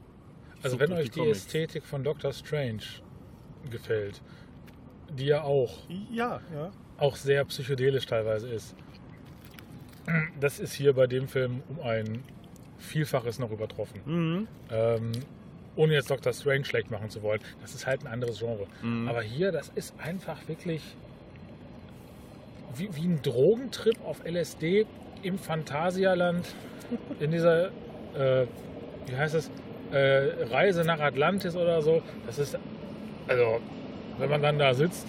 Also 0.63 0.79
wenn 0.79 0.93
euch 0.93 1.11
die 1.11 1.21
Comics. 1.21 1.39
Ästhetik 1.39 1.87
von 1.87 2.05
Doctor 2.05 2.33
Strange 2.33 2.83
gefällt, 3.71 4.21
die 5.11 5.27
ja 5.27 5.43
auch, 5.43 5.79
Ja, 6.11 6.41
ja. 6.55 6.71
auch 6.99 7.17
sehr 7.17 7.45
psychedelisch 7.45 8.07
teilweise 8.07 8.49
ist, 8.49 8.75
das 10.41 10.59
ist 10.59 10.73
hier 10.73 10.95
bei 10.95 11.07
dem 11.07 11.29
Film 11.29 11.63
um 11.69 11.81
ein 11.81 12.23
Vielfaches 12.79 13.39
noch 13.39 13.51
übertroffen. 13.51 14.01
Mhm. 14.07 14.49
Ähm, 14.71 15.13
ohne 15.77 15.95
jetzt 15.95 16.11
Doctor 16.11 16.33
Strange 16.33 16.65
schlecht 16.65 16.91
machen 16.91 17.11
zu 17.11 17.23
wollen. 17.23 17.41
Das 17.61 17.75
ist 17.75 17.87
halt 17.87 18.03
ein 18.03 18.07
anderes 18.07 18.39
Genre. 18.39 18.67
Mhm. 18.83 19.09
Aber 19.09 19.23
hier, 19.23 19.53
das 19.53 19.69
ist 19.75 19.95
einfach 20.01 20.49
wirklich 20.49 20.83
wie, 22.75 22.89
wie 22.95 23.07
ein 23.07 23.21
Drogentrip 23.23 23.97
auf 24.05 24.25
LSD 24.25 24.87
im 25.23 25.39
Phantasialand. 25.39 26.47
In 27.21 27.31
dieser, 27.31 27.67
äh, 28.15 28.47
wie 29.07 29.17
heißt 29.17 29.35
das, 29.35 29.51
äh, 29.93 30.45
Reise 30.51 30.85
nach 30.85 31.01
Atlantis 31.01 31.55
oder 31.57 31.83
so. 31.83 32.03
Das 32.27 32.39
ist, 32.39 32.59
also, 33.29 33.61
wenn 34.19 34.31
man 34.31 34.43
dann 34.43 34.59
da 34.59 34.75
sitzt, 34.75 35.07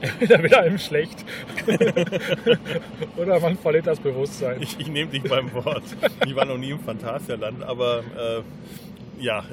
da 0.28 0.42
wird 0.42 0.54
einem 0.54 0.78
schlecht. 0.78 1.24
oder 3.16 3.38
man 3.40 3.56
verliert 3.56 3.86
das 3.86 4.00
Bewusstsein. 4.00 4.60
Ich, 4.60 4.78
ich 4.80 4.88
nehme 4.88 5.10
dich 5.10 5.22
beim 5.22 5.52
Wort. 5.52 5.84
Ich 6.26 6.34
war 6.34 6.44
noch 6.44 6.58
nie 6.58 6.70
im 6.70 6.80
Phantasialand, 6.80 7.62
aber 7.62 8.02
äh, 8.16 9.22
ja, 9.22 9.44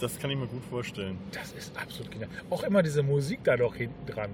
das 0.00 0.18
kann 0.18 0.30
ich 0.30 0.36
mir 0.36 0.46
gut 0.48 0.64
vorstellen. 0.68 1.18
Das 1.32 1.52
ist 1.52 1.76
absolut 1.80 2.10
genial. 2.10 2.28
Auch 2.50 2.64
immer 2.64 2.82
diese 2.82 3.02
Musik 3.04 3.40
da 3.44 3.56
doch 3.56 3.74
hinten 3.76 4.04
dran. 4.06 4.30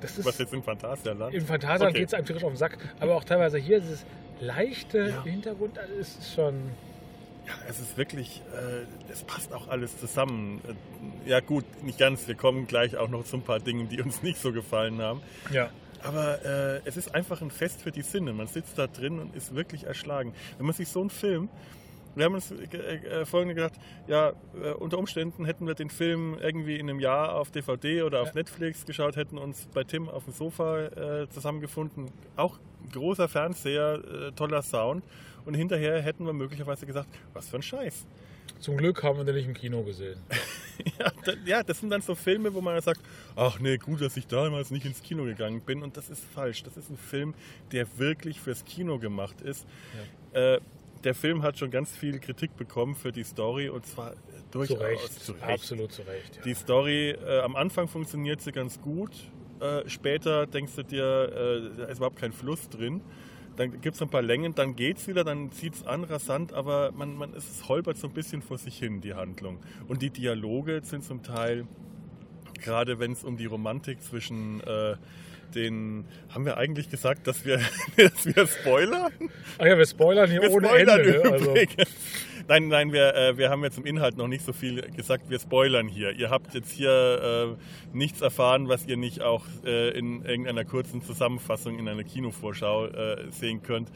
Das 0.00 0.18
ist, 0.18 0.24
Was 0.26 0.38
jetzt 0.38 0.52
im 0.54 0.62
Phantasialand? 0.62 1.34
Im 1.34 1.44
Phantasialand 1.46 1.90
Okay. 1.90 1.98
geht 2.00 2.08
es 2.08 2.14
einem 2.14 2.26
tierisch 2.26 2.44
auf 2.44 2.52
den 2.52 2.56
Sack, 2.56 2.78
aber 3.00 3.14
auch 3.16 3.24
teilweise 3.24 3.58
hier 3.58 3.80
dieses 3.80 4.04
leichte 4.40 5.08
Ja. 5.10 5.22
Hintergrund, 5.24 5.76
das 5.76 6.16
ist 6.18 6.34
schon. 6.34 6.54
Ja, 7.48 7.54
es 7.68 7.80
ist 7.80 7.96
wirklich, 7.96 8.42
äh, 8.54 9.12
es 9.12 9.24
passt 9.24 9.52
auch 9.54 9.68
alles 9.68 9.98
zusammen. 9.98 10.60
Äh, 11.26 11.30
ja 11.30 11.40
gut, 11.40 11.64
nicht 11.82 11.98
ganz. 11.98 12.28
Wir 12.28 12.34
kommen 12.34 12.66
gleich 12.66 12.96
auch 12.96 13.08
noch 13.08 13.24
zu 13.24 13.36
ein 13.36 13.42
paar 13.42 13.58
Dingen, 13.60 13.88
die 13.88 14.00
uns 14.02 14.22
nicht 14.22 14.38
so 14.40 14.52
gefallen 14.52 15.00
haben. 15.00 15.22
Ja. 15.50 15.70
Aber 16.02 16.44
äh, 16.44 16.80
es 16.84 16.96
ist 16.96 17.14
einfach 17.14 17.42
ein 17.42 17.50
Fest 17.50 17.82
für 17.82 17.90
die 17.90 18.02
Sinne. 18.02 18.32
Man 18.32 18.46
sitzt 18.46 18.78
da 18.78 18.86
drin 18.86 19.18
und 19.18 19.34
ist 19.34 19.54
wirklich 19.54 19.84
erschlagen. 19.84 20.32
Wenn 20.56 20.66
man 20.66 20.74
sich 20.74 20.88
so 20.88 21.00
einen 21.00 21.10
Film, 21.10 21.48
wir 22.14 22.24
haben 22.26 22.34
uns 22.34 22.50
äh, 22.52 22.54
äh, 22.74 23.24
vorhin 23.26 23.48
gedacht, 23.48 23.72
ja, 24.06 24.32
äh, 24.62 24.70
unter 24.72 24.98
Umständen 24.98 25.44
hätten 25.44 25.66
wir 25.66 25.74
den 25.74 25.90
Film 25.90 26.36
irgendwie 26.40 26.76
in 26.78 26.88
einem 26.88 27.00
Jahr 27.00 27.34
auf 27.34 27.50
DVD 27.50 28.02
oder 28.02 28.20
auf 28.22 28.28
Ja. 28.28 28.34
Netflix 28.34 28.84
geschaut, 28.84 29.16
hätten 29.16 29.38
uns 29.38 29.66
bei 29.72 29.84
Tim 29.84 30.08
auf 30.08 30.24
dem 30.24 30.34
Sofa 30.34 30.84
äh, 30.86 31.28
zusammengefunden. 31.30 32.10
Auch 32.36 32.58
großer 32.92 33.28
Fernseher, 33.28 34.00
äh, 34.28 34.32
toller 34.32 34.62
Sound. 34.62 35.02
Und 35.44 35.54
hinterher 35.54 36.00
hätten 36.02 36.26
wir 36.26 36.32
möglicherweise 36.32 36.86
gesagt, 36.86 37.08
was 37.32 37.48
für 37.48 37.56
ein 37.56 37.62
Scheiß. 37.62 38.06
Zum 38.60 38.76
Glück 38.76 39.02
haben 39.02 39.18
wir 39.18 39.24
den 39.24 39.36
nicht 39.36 39.46
im 39.46 39.54
Kino 39.54 39.82
gesehen. 39.82 40.20
Ja, 41.00 41.10
da, 41.24 41.32
ja, 41.44 41.62
das 41.64 41.80
sind 41.80 41.90
dann 41.90 42.02
so 42.02 42.14
Filme, 42.14 42.54
wo 42.54 42.60
man 42.60 42.80
sagt, 42.80 43.00
ach 43.34 43.58
nee, 43.58 43.78
gut, 43.78 44.00
dass 44.00 44.16
ich 44.16 44.28
damals 44.28 44.70
nicht 44.70 44.86
ins 44.86 45.02
Kino 45.02 45.24
gegangen 45.24 45.60
bin. 45.60 45.82
Und 45.82 45.96
das 45.96 46.08
ist 46.08 46.24
falsch. 46.24 46.62
Das 46.62 46.76
ist 46.76 46.88
ein 46.88 46.96
Film, 46.96 47.34
der 47.72 47.98
wirklich 47.98 48.40
fürs 48.40 48.64
Kino 48.64 49.00
gemacht 49.00 49.40
ist. 49.40 49.66
Äh, 50.34 50.60
der 51.02 51.14
Film 51.16 51.42
hat 51.42 51.58
schon 51.58 51.72
ganz 51.72 51.96
viel 51.96 52.20
Kritik 52.20 52.56
bekommen 52.56 52.94
für 52.94 53.10
die 53.10 53.24
Story 53.24 53.68
und 53.68 53.86
zwar 53.86 54.14
durchaus 54.52 54.78
Zu 54.78 54.84
Recht. 54.84 55.24
zu 55.24 55.32
Recht. 55.32 55.42
Absolut 55.44 55.92
zu 55.92 56.02
Recht. 56.02 56.36
Ja. 56.36 56.42
Die 56.42 56.54
Story, 56.54 57.10
äh, 57.10 57.40
am 57.40 57.56
Anfang 57.56 57.88
funktioniert 57.88 58.40
sie 58.40 58.52
ganz 58.52 58.80
gut. 58.80 59.10
Äh, 59.60 59.88
später 59.88 60.46
denkst 60.46 60.74
du 60.76 60.82
dir, 60.84 61.72
äh, 61.74 61.76
da 61.76 61.84
ist 61.86 61.96
überhaupt 61.98 62.20
kein 62.20 62.32
Fluss 62.32 62.68
drin. 62.68 63.00
Dann 63.58 63.80
gibt 63.80 63.96
es 63.96 64.02
ein 64.02 64.08
paar 64.08 64.22
Längen, 64.22 64.54
dann 64.54 64.76
geht's 64.76 65.08
wieder, 65.08 65.24
dann 65.24 65.50
zieht 65.50 65.74
es 65.74 65.84
an, 65.84 66.04
rasant, 66.04 66.52
aber 66.52 66.92
man, 66.92 67.16
man, 67.16 67.34
es 67.34 67.68
holpert 67.68 67.98
so 67.98 68.06
ein 68.06 68.14
bisschen 68.14 68.40
vor 68.40 68.56
sich 68.56 68.78
hin, 68.78 69.00
die 69.00 69.14
Handlung. 69.14 69.58
Und 69.88 70.00
die 70.00 70.10
Dialoge 70.10 70.80
sind 70.84 71.02
zum 71.02 71.24
Teil, 71.24 71.66
gerade 72.62 73.00
wenn 73.00 73.12
es 73.12 73.24
um 73.24 73.36
die 73.36 73.46
Romantik 73.46 74.00
zwischen 74.00 74.60
äh, 74.60 74.94
den 75.54 76.04
haben 76.28 76.44
wir 76.44 76.56
eigentlich 76.56 76.90
gesagt, 76.90 77.26
dass 77.26 77.44
wir, 77.44 77.58
dass 77.96 78.26
wir 78.26 78.46
spoilern? 78.46 79.12
Ach 79.58 79.66
ja, 79.66 79.76
wir 79.76 79.86
spoilern 79.86 80.30
hier 80.30 80.42
Wir 80.42 80.52
ohne 80.52 80.68
spoilern 80.68 81.00
Ende. 81.00 81.18
Ne? 81.18 81.32
Also, 81.32 81.50
übrigens. 81.50 81.90
Nein, 82.48 82.68
nein, 82.68 82.92
wir, 82.92 83.14
äh, 83.14 83.36
wir 83.36 83.50
haben 83.50 83.62
jetzt 83.62 83.76
im 83.76 83.84
Inhalt 83.84 84.16
noch 84.16 84.26
nicht 84.26 84.42
so 84.44 84.54
viel 84.54 84.80
gesagt. 84.92 85.28
Wir 85.28 85.38
spoilern 85.38 85.86
hier. 85.86 86.12
Ihr 86.12 86.30
habt 86.30 86.54
jetzt 86.54 86.70
hier 86.72 87.56
äh, 87.92 87.96
nichts 87.96 88.22
erfahren, 88.22 88.68
was 88.68 88.86
ihr 88.86 88.96
nicht 88.96 89.20
auch 89.20 89.44
äh, 89.66 89.90
in 89.90 90.24
irgendeiner 90.24 90.64
kurzen 90.64 91.02
Zusammenfassung 91.02 91.78
in 91.78 91.86
einer 91.86 92.04
Kinovorschau 92.04 92.86
äh, 92.86 93.30
sehen 93.30 93.62
könnt. 93.62 93.90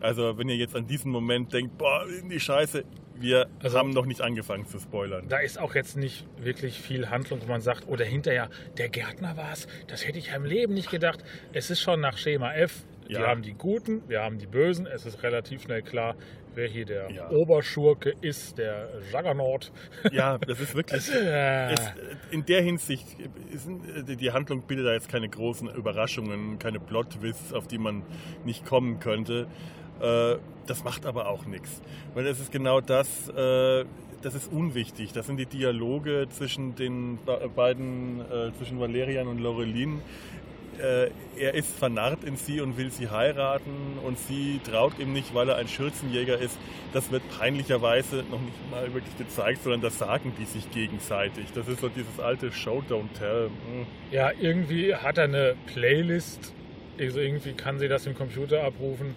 Also 0.00 0.38
wenn 0.38 0.48
ihr 0.48 0.54
jetzt 0.54 0.76
an 0.76 0.86
diesen 0.86 1.10
Moment 1.10 1.52
denkt, 1.52 1.76
boah, 1.76 2.06
in 2.22 2.28
die 2.28 2.38
Scheiße, 2.38 2.84
wir 3.16 3.48
Also- 3.60 3.76
haben 3.76 3.90
noch 3.90 4.06
nicht 4.06 4.20
angefangen 4.20 4.64
zu 4.64 4.78
spoilern. 4.78 5.26
da 5.28 5.38
ist 5.38 5.58
auch 5.58 5.74
jetzt 5.74 5.96
nicht 5.96 6.24
wirklich 6.40 6.80
viel 6.80 7.10
Handlung, 7.10 7.40
wo 7.42 7.46
man 7.48 7.60
sagt, 7.60 7.88
oder 7.88 8.04
hinterher, 8.04 8.48
der 8.76 8.90
Gärtner 8.90 9.36
war 9.36 9.52
es, 9.52 9.66
das 9.88 10.06
hätte 10.06 10.18
ich 10.18 10.28
ja 10.28 10.36
im 10.36 10.44
Leben 10.44 10.72
nicht 10.74 10.88
gedacht. 10.92 11.24
Es 11.52 11.68
ist 11.68 11.80
schon 11.80 12.00
nach 12.00 12.16
Schema 12.16 12.54
F. 12.54 12.84
Wir 13.08 13.20
Ja. 13.20 13.26
haben 13.26 13.42
die 13.42 13.54
Guten, 13.54 14.02
wir 14.08 14.20
haben 14.22 14.38
die 14.38 14.46
Bösen. 14.46 14.86
Es 14.86 15.04
ist 15.06 15.22
relativ 15.24 15.62
schnell 15.62 15.82
klar, 15.82 16.14
wer 16.58 16.68
hier 16.68 16.84
der 16.84 17.10
Ja. 17.10 17.30
Oberschurke 17.30 18.14
ist, 18.20 18.58
der 18.58 18.88
Juggernaut. 19.12 19.70
Ja, 20.12 20.36
das 20.38 20.60
ist 20.60 20.74
wirklich. 20.74 21.08
Äh, 21.14 21.72
Es, 21.72 21.80
in 22.30 22.44
der 22.46 22.62
Hinsicht 22.62 23.06
sind 23.54 24.08
äh, 24.10 24.16
die 24.16 24.30
Handlung 24.32 24.62
bildet 24.62 24.86
da 24.86 24.92
jetzt 24.92 25.08
keine 25.08 25.28
großen 25.28 25.68
Überraschungen, 25.74 26.58
keine 26.58 26.80
Plot-Twists, 26.80 27.52
auf 27.52 27.66
die 27.68 27.78
man 27.78 28.02
nicht 28.44 28.66
kommen 28.66 28.98
könnte. 29.00 29.46
Äh, 30.00 30.36
Das 30.66 30.84
macht 30.84 31.06
aber 31.06 31.28
auch 31.28 31.46
nichts, 31.46 31.80
weil 32.14 32.26
es 32.26 32.38
ist 32.40 32.52
genau 32.52 32.80
das. 32.80 33.28
äh, 33.30 33.84
Das 34.22 34.34
ist 34.34 34.50
unwichtig. 34.52 35.12
Das 35.12 35.26
sind 35.28 35.36
die 35.38 35.46
Dialoge 35.46 36.26
zwischen 36.28 36.74
den 36.74 37.18
be- 37.24 37.48
beiden, 37.54 38.20
äh, 38.20 38.50
zwischen 38.58 38.80
Valerian 38.80 39.28
und 39.28 39.38
Laureline. 39.38 40.00
Äh, 40.78 41.10
Er 41.36 41.54
ist 41.54 41.76
vernarrt 41.78 42.24
in 42.24 42.36
sie 42.36 42.60
und 42.60 42.76
will 42.76 42.90
sie 42.90 43.10
heiraten 43.10 43.98
und 44.04 44.18
sie 44.18 44.60
traut 44.64 44.98
ihm 44.98 45.12
nicht, 45.12 45.34
weil 45.34 45.48
er 45.48 45.56
ein 45.56 45.68
Schürzenjäger 45.68 46.38
ist. 46.38 46.58
Das 46.92 47.10
wird 47.12 47.22
peinlicherweise 47.38 48.24
noch 48.30 48.40
nicht 48.40 48.70
mal 48.70 48.92
wirklich 48.92 49.16
gezeigt, 49.16 49.62
sondern 49.62 49.80
das 49.80 49.98
sagen 49.98 50.32
die 50.38 50.44
sich 50.46 50.70
gegenseitig. 50.72 51.46
Das 51.54 51.68
ist 51.68 51.80
so 51.80 51.88
dieses 51.88 52.18
alte 52.18 52.50
Show 52.50 52.82
Don't 52.88 53.12
Tell. 53.18 53.50
Hm. 53.70 53.86
ja, 54.10 54.32
irgendwie 54.40 54.94
hat 54.94 55.18
er 55.18 55.24
eine 55.24 55.54
Playlist. 55.66 56.52
Also 56.98 57.20
irgendwie 57.20 57.52
kann 57.52 57.78
sie 57.78 57.88
das 57.88 58.06
im 58.06 58.14
Computer 58.14 58.64
abrufen. 58.64 59.14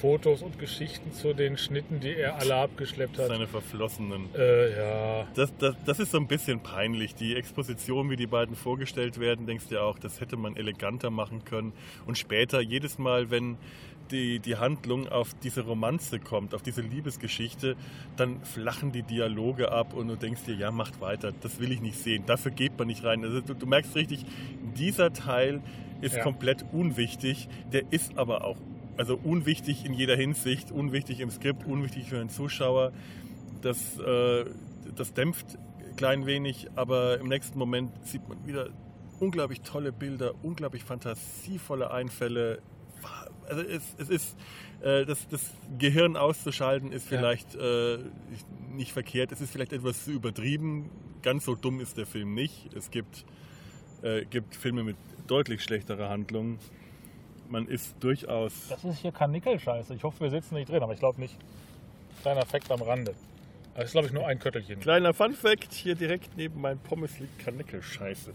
Fotos 0.00 0.42
und 0.42 0.58
Geschichten 0.58 1.12
zu 1.12 1.32
den 1.32 1.56
Schnitten, 1.56 2.00
die 2.00 2.14
er 2.14 2.36
alle 2.36 2.56
abgeschleppt 2.56 3.18
hat. 3.18 3.28
Seine 3.28 3.46
Verflossenen. 3.46 4.28
Äh, 4.36 4.76
ja. 4.76 5.26
Das, 5.34 5.56
das, 5.56 5.76
das 5.86 6.00
ist 6.00 6.10
so 6.10 6.18
ein 6.18 6.26
bisschen 6.26 6.60
peinlich. 6.60 7.14
Die 7.14 7.34
Exposition, 7.36 8.10
wie 8.10 8.16
die 8.16 8.26
beiden 8.26 8.54
vorgestellt 8.54 9.18
werden, 9.18 9.46
denkst 9.46 9.68
du 9.68 9.76
ja 9.76 9.82
auch, 9.82 9.98
das 9.98 10.20
hätte 10.20 10.36
man 10.36 10.56
eleganter 10.56 11.10
machen 11.10 11.44
können. 11.44 11.72
Und 12.06 12.18
später, 12.18 12.60
jedes 12.60 12.98
Mal, 12.98 13.30
wenn 13.30 13.56
die, 14.10 14.38
die 14.38 14.56
Handlung 14.56 15.08
auf 15.08 15.34
diese 15.42 15.62
Romanze 15.62 16.18
kommt, 16.18 16.54
auf 16.54 16.62
diese 16.62 16.80
Liebesgeschichte, 16.82 17.76
dann 18.16 18.40
flachen 18.42 18.92
die 18.92 19.02
Dialoge 19.02 19.72
ab 19.72 19.94
und 19.94 20.08
du 20.08 20.16
denkst 20.16 20.44
dir, 20.44 20.54
ja, 20.54 20.70
macht 20.70 21.00
weiter, 21.00 21.32
das 21.40 21.60
will 21.60 21.72
ich 21.72 21.80
nicht 21.80 21.98
sehen, 21.98 22.24
dafür 22.26 22.50
geht 22.50 22.78
man 22.78 22.86
nicht 22.88 23.04
rein. 23.04 23.24
Also 23.24 23.40
du, 23.40 23.54
du 23.54 23.66
merkst 23.66 23.94
richtig, 23.94 24.24
dieser 24.76 25.12
Teil 25.12 25.62
ist 26.00 26.16
Ja. 26.16 26.22
komplett 26.22 26.64
unwichtig, 26.72 27.48
der 27.72 27.84
ist 27.90 28.18
aber 28.18 28.44
auch 28.44 28.56
also 28.96 29.18
unwichtig 29.22 29.84
in 29.84 29.92
jeder 29.94 30.16
Hinsicht, 30.16 30.70
unwichtig 30.70 31.20
im 31.20 31.30
Skript, 31.30 31.66
unwichtig 31.66 32.08
für 32.08 32.16
den 32.18 32.28
Zuschauer. 32.28 32.92
Das, 33.62 33.98
äh, 33.98 34.44
das 34.94 35.14
dämpft 35.14 35.58
ein 35.88 35.96
klein 35.96 36.26
wenig, 36.26 36.68
aber 36.76 37.18
im 37.18 37.28
nächsten 37.28 37.58
Moment 37.58 37.90
sieht 38.06 38.28
man 38.28 38.46
wieder 38.46 38.68
unglaublich 39.20 39.62
tolle 39.62 39.92
Bilder, 39.92 40.34
unglaublich 40.42 40.84
fantasievolle 40.84 41.90
Einfälle. 41.90 42.60
Also 43.48 43.62
es, 43.62 43.82
es 43.98 44.08
ist, 44.08 44.36
äh, 44.82 45.04
das, 45.04 45.28
das 45.28 45.50
Gehirn 45.78 46.16
auszuschalten 46.16 46.92
ist 46.92 47.10
Ja. 47.10 47.18
vielleicht 47.18 47.54
äh, 47.54 47.98
nicht 48.72 48.92
verkehrt, 48.92 49.32
es 49.32 49.40
ist 49.40 49.50
vielleicht 49.52 49.72
etwas 49.72 50.04
zu 50.04 50.12
übertrieben. 50.12 50.90
Ganz 51.22 51.44
so 51.44 51.54
dumm 51.54 51.80
ist 51.80 51.96
der 51.96 52.06
Film 52.06 52.34
nicht. 52.34 52.74
Es 52.74 52.90
gibt, 52.90 53.24
äh, 54.02 54.24
gibt 54.24 54.54
Filme 54.56 54.82
mit 54.82 54.96
deutlich 55.26 55.62
schlechterer 55.62 56.08
Handlung. 56.08 56.58
Man 57.48 57.66
ist 57.68 57.94
durchaus 58.00 58.52
Das 58.68 58.84
ist 58.84 58.98
hier 59.00 59.12
Karnickel-Scheiße. 59.12 59.94
Ich 59.94 60.02
hoffe, 60.02 60.20
wir 60.20 60.30
sitzen 60.30 60.54
nicht 60.54 60.68
drin, 60.70 60.82
aber 60.82 60.92
ich 60.94 60.98
glaube 60.98 61.20
nicht. 61.20 61.36
Kleiner 62.22 62.44
Fakt 62.46 62.70
am 62.70 62.80
Rande. 62.82 63.14
Das 63.74 63.86
ist, 63.86 63.92
glaube 63.92 64.06
ich, 64.06 64.12
nur 64.12 64.26
ein 64.26 64.38
Köttelchen. 64.38 64.80
Kleiner 64.80 65.12
Fun 65.12 65.34
Fact, 65.34 65.72
hier 65.72 65.94
direkt 65.94 66.36
neben 66.36 66.60
meinem 66.60 66.78
Pommes 66.78 67.18
liegt 67.18 67.38
Karnickel-Scheiße. 67.40 68.32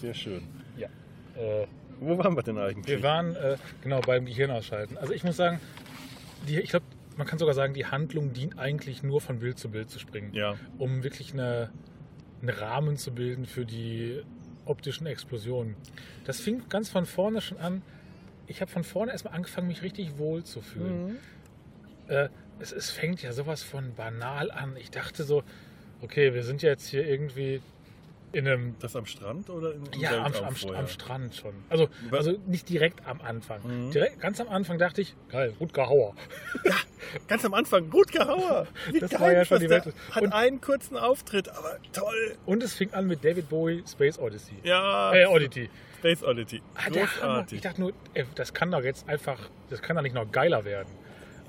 Sehr 0.00 0.14
schön. 0.14 0.42
Ja. 0.76 0.88
Äh, 1.36 1.66
Wo 2.00 2.18
waren 2.18 2.34
wir 2.34 2.42
denn 2.42 2.58
eigentlich? 2.58 2.86
wir 2.86 3.02
waren 3.02 3.36
äh, 3.36 3.56
genau 3.82 4.00
beim 4.00 4.24
Gehirn 4.24 4.50
ausschalten. 4.50 4.96
Also 4.96 5.12
ich 5.12 5.22
muss 5.22 5.36
sagen, 5.36 5.60
die, 6.48 6.58
ich 6.58 6.70
glaube, 6.70 6.86
man 7.16 7.26
kann 7.26 7.38
sogar 7.38 7.54
sagen, 7.54 7.74
die 7.74 7.86
Handlung 7.86 8.32
dient 8.32 8.58
eigentlich 8.58 9.02
nur 9.02 9.20
von 9.20 9.40
Bild 9.40 9.58
zu 9.58 9.70
Bild 9.70 9.90
zu 9.90 9.98
springen. 9.98 10.32
Ja. 10.32 10.54
Um 10.78 11.02
wirklich 11.02 11.34
eine, 11.34 11.70
einen 12.40 12.50
Rahmen 12.50 12.96
zu 12.96 13.12
bilden 13.12 13.44
für 13.44 13.66
die 13.66 14.22
optischen 14.64 15.06
Explosionen. 15.06 15.76
Das 16.24 16.40
fing 16.40 16.62
ganz 16.68 16.88
von 16.88 17.04
vorne 17.04 17.40
schon 17.40 17.58
an. 17.58 17.82
Ich 18.46 18.60
habe 18.60 18.70
von 18.70 18.84
vorne 18.84 19.12
erstmal 19.12 19.34
angefangen, 19.34 19.68
mich 19.68 19.82
richtig 19.82 20.18
wohl 20.18 20.44
zu 20.44 20.62
fühlen. 20.62 21.18
Äh, 22.08 22.28
es, 22.58 22.72
es 22.72 22.90
fängt 22.90 23.22
ja 23.22 23.32
sowas 23.32 23.62
von 23.62 23.94
banal 23.94 24.50
an. 24.50 24.76
Ich 24.76 24.90
dachte 24.90 25.24
so, 25.24 25.42
okay, 26.00 26.34
wir 26.34 26.44
sind 26.44 26.62
jetzt 26.62 26.88
hier 26.88 27.06
irgendwie 27.06 27.60
in 28.32 28.46
einem 28.46 28.76
Das 28.78 28.94
am 28.96 29.06
Strand 29.06 29.50
oder 29.50 29.72
im 29.74 29.84
ja, 29.98 30.24
am, 30.24 30.32
am, 30.34 30.44
am 30.74 30.86
Strand 30.88 31.34
schon. 31.34 31.52
Also, 31.68 31.88
also 32.12 32.38
nicht 32.46 32.68
direkt 32.68 33.06
am 33.06 33.20
Anfang. 33.20 33.60
Mhm. 33.64 33.90
Direkt, 33.90 34.20
ganz 34.20 34.40
am 34.40 34.48
Anfang 34.48 34.78
dachte 34.78 35.00
ich, 35.00 35.14
geil, 35.28 35.52
Rutger 35.60 35.88
Hauer. 35.88 36.14
Ganz 37.26 37.44
am 37.44 37.54
Anfang, 37.54 37.90
Rutger 37.90 38.28
Hauer. 38.28 38.66
Wie 38.92 39.00
Das 39.00 39.10
geil 39.10 39.20
war 39.20 39.32
ja 39.32 39.44
schon 39.44 39.60
die 39.60 39.68
Welt. 39.70 39.92
Hat 40.12 40.22
Und- 40.22 40.32
einen 40.32 40.60
kurzen 40.60 40.96
Auftritt, 40.96 41.48
aber 41.48 41.78
toll. 41.92 42.36
Und 42.46 42.62
es 42.62 42.74
fing 42.74 42.92
an 42.92 43.06
mit 43.06 43.24
David 43.24 43.48
Bowie, 43.48 43.82
Space 43.90 44.18
Odyssey. 44.18 44.54
Ja, 44.62 45.12
Äh, 45.12 45.26
Oddity. 45.26 45.68
Space 45.98 46.22
Oddity. 46.22 46.62
Ah. 46.76 46.88
Großartig. 46.88 47.56
Ich 47.56 47.62
dachte 47.62 47.80
nur, 47.80 47.92
ey, 48.14 48.24
das 48.34 48.54
kann 48.54 48.70
doch 48.70 48.82
jetzt 48.82 49.08
einfach, 49.08 49.38
das 49.70 49.82
kann 49.82 49.96
doch 49.96 50.02
nicht 50.02 50.14
noch 50.14 50.30
geiler 50.30 50.64
werden. 50.64 50.88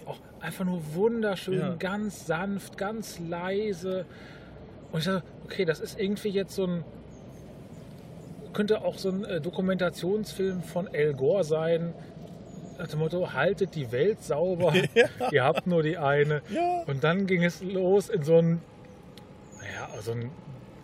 Auch 0.06 0.18
einfach 0.40 0.66
nur 0.66 0.82
wunderschön, 0.96 1.60
Ja. 1.60 1.76
ganz 1.76 2.26
sanft, 2.26 2.78
ganz 2.78 3.20
leise. 3.20 4.06
Und 4.92 5.00
ich 5.00 5.06
dachte, 5.06 5.24
okay, 5.46 5.66
das 5.66 5.80
ist 5.80 6.00
irgendwie 6.00 6.30
jetzt 6.30 6.54
so 6.56 6.66
ein, 6.66 6.84
könnte 8.54 8.84
auch 8.84 8.98
so 8.98 9.10
ein 9.10 9.24
äh, 9.26 9.40
Dokumentationsfilm 9.42 10.62
von 10.64 10.88
Al 10.94 11.14
Gore 11.14 11.44
sein. 11.44 11.94
Nach 12.78 12.88
dem 12.88 13.00
Motto, 13.00 13.32
haltet 13.34 13.76
die 13.76 13.92
Welt 13.92 14.24
sauber, 14.24 14.74
ihr 15.32 15.44
habt 15.44 15.68
nur 15.68 15.84
die 15.84 15.98
eine. 15.98 16.42
Ja. 16.50 16.84
Und 16.88 17.04
dann 17.04 17.28
ging 17.28 17.44
es 17.44 17.62
los 17.62 18.10
in 18.10 18.24
so 18.24 18.38
ein, 18.38 18.62
naja, 19.60 20.02
so 20.02 20.14
ein 20.14 20.32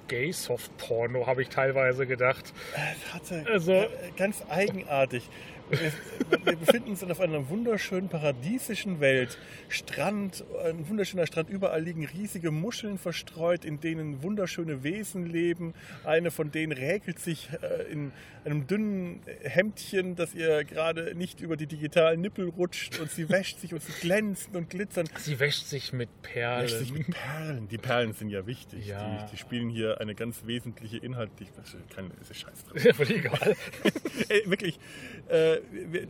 Gay-Soft-Porno, 0.08 1.26
habe 1.28 1.42
ich 1.42 1.50
teilweise 1.50 2.06
gedacht. 2.06 2.54
Es 2.76 3.14
hatte 3.14 3.46
Also- 3.52 3.72
äh, 3.74 3.88
ganz 4.16 4.44
eigenartig. 4.50 5.28
Wir, 5.70 6.56
befinden 6.56 6.92
uns 6.92 7.04
auf 7.04 7.20
einer 7.20 7.50
wunderschönen 7.50 8.10
paradiesischen 8.10 9.00
Welt. 9.00 9.38
Strand, 9.70 10.44
ein 10.64 10.88
wunderschöner 10.88 11.28
Strand. 11.28 11.50
Überall 11.50 11.82
liegen 11.82 12.06
riesige 12.06 12.52
Muscheln 12.52 12.98
verstreut, 12.98 13.66
in 13.66 13.80
denen 13.80 14.24
wunderschöne 14.24 14.84
Wesen 14.84 15.26
leben. 15.26 15.74
Eine 16.04 16.32
von 16.32 16.52
denen 16.52 16.72
räkelt 16.72 17.20
sich 17.20 17.50
äh, 17.62 17.92
in 17.92 18.12
einem 18.46 18.66
dünnen 18.66 19.22
Hemdchen, 19.42 20.16
dass 20.16 20.34
ihr 20.34 20.64
gerade 20.64 21.16
nicht 21.16 21.42
über 21.42 21.58
die 21.58 21.68
digitalen 21.68 22.22
Nippel 22.22 22.48
rutscht. 22.50 23.00
Und 23.00 23.12
sie 23.12 23.30
wäscht 23.30 23.60
sich 23.60 23.74
und 23.74 23.82
sie 23.82 23.92
glänzen 24.00 24.56
und 24.56 24.70
glitzern. 24.70 25.10
Sie 25.20 25.40
wäscht 25.40 25.66
sich 25.66 25.92
mit 25.92 26.10
Perlen. 26.22 26.64
Wäscht 26.64 26.78
sich 26.78 26.94
mit 26.94 27.08
Perlen. 27.10 27.68
Die 27.68 27.78
Perlen 27.78 28.14
sind 28.14 28.30
ja 28.30 28.48
wichtig. 28.48 28.88
Ja. 28.88 29.26
Die, 29.26 29.32
die 29.32 29.38
spielen 29.38 29.70
hier 29.70 30.00
eine 30.00 30.16
ganz 30.16 30.46
wesentliche 30.46 30.98
inhaltliche. 30.98 31.52
Keine, 31.94 32.10
ist 32.22 32.36
Scheiß 32.40 32.66
drin. 32.66 32.82
Ja, 32.84 32.94
völlig 32.94 33.18
egal. 33.18 33.56
Ey, 34.30 34.50
wirklich, 34.50 34.80
äh, 35.28 35.57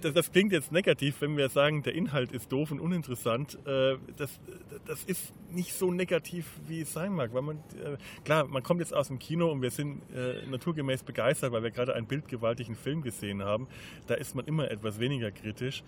das, 0.01 0.13
das 0.13 0.31
klingt 0.31 0.51
jetzt 0.51 0.71
negativ, 0.71 1.21
wenn 1.21 1.37
wir 1.37 1.49
sagen, 1.49 1.83
der 1.83 1.93
Inhalt 1.95 2.31
ist 2.31 2.51
doof 2.51 2.71
und 2.71 2.79
uninteressant. 2.79 3.57
Äh, 3.65 3.97
das, 4.17 4.39
das 4.85 5.03
ist 5.03 5.33
nicht 5.51 5.73
so 5.73 5.91
negativ, 5.91 6.45
wie 6.67 6.81
es 6.81 6.93
sein 6.93 7.13
mag. 7.13 7.33
Weil 7.33 7.41
man, 7.41 7.57
äh, 7.57 7.97
klar, 8.23 8.45
man 8.45 8.63
kommt 8.63 8.79
jetzt 8.79 8.93
aus 8.93 9.07
dem 9.07 9.19
Kino 9.19 9.51
und 9.51 9.61
wir 9.61 9.71
sind 9.71 10.01
äh, 10.13 10.45
naturgemäß 10.47 11.03
begeistert, 11.03 11.51
weil 11.51 11.63
wir 11.63 11.71
gerade 11.71 11.95
einen 11.95 12.07
bildgewaltigen 12.07 12.75
Film 12.75 13.01
gesehen 13.01 13.43
haben. 13.43 13.67
Da 14.07 14.15
ist 14.15 14.35
man 14.35 14.45
immer 14.45 14.69
etwas 14.71 14.99
weniger 14.99 15.31
kritisch. 15.31 15.83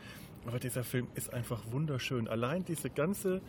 Aber 0.45 0.59
dieser 0.59 0.83
Film 0.83 1.07
ist 1.15 1.33
einfach 1.33 1.61
wunderschön. 1.71 2.27
Allein 2.27 2.65
diese 2.65 2.89
ganze 2.89 3.41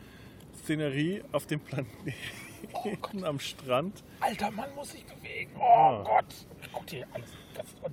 Szenerie 0.63 1.23
auf 1.33 1.47
dem 1.47 1.61
Planeten 1.61 2.15
am 3.25 3.39
Strand. 3.39 4.03
Alter 4.21 4.51
Mann 4.51 4.75
muss 4.75 4.93
sich 4.93 5.05
bewegen. 5.05 5.53
Oh 5.57 6.03
Gott. 6.05 6.47
Guck 6.73 6.87
dir 6.87 7.07
alles. 7.13 7.31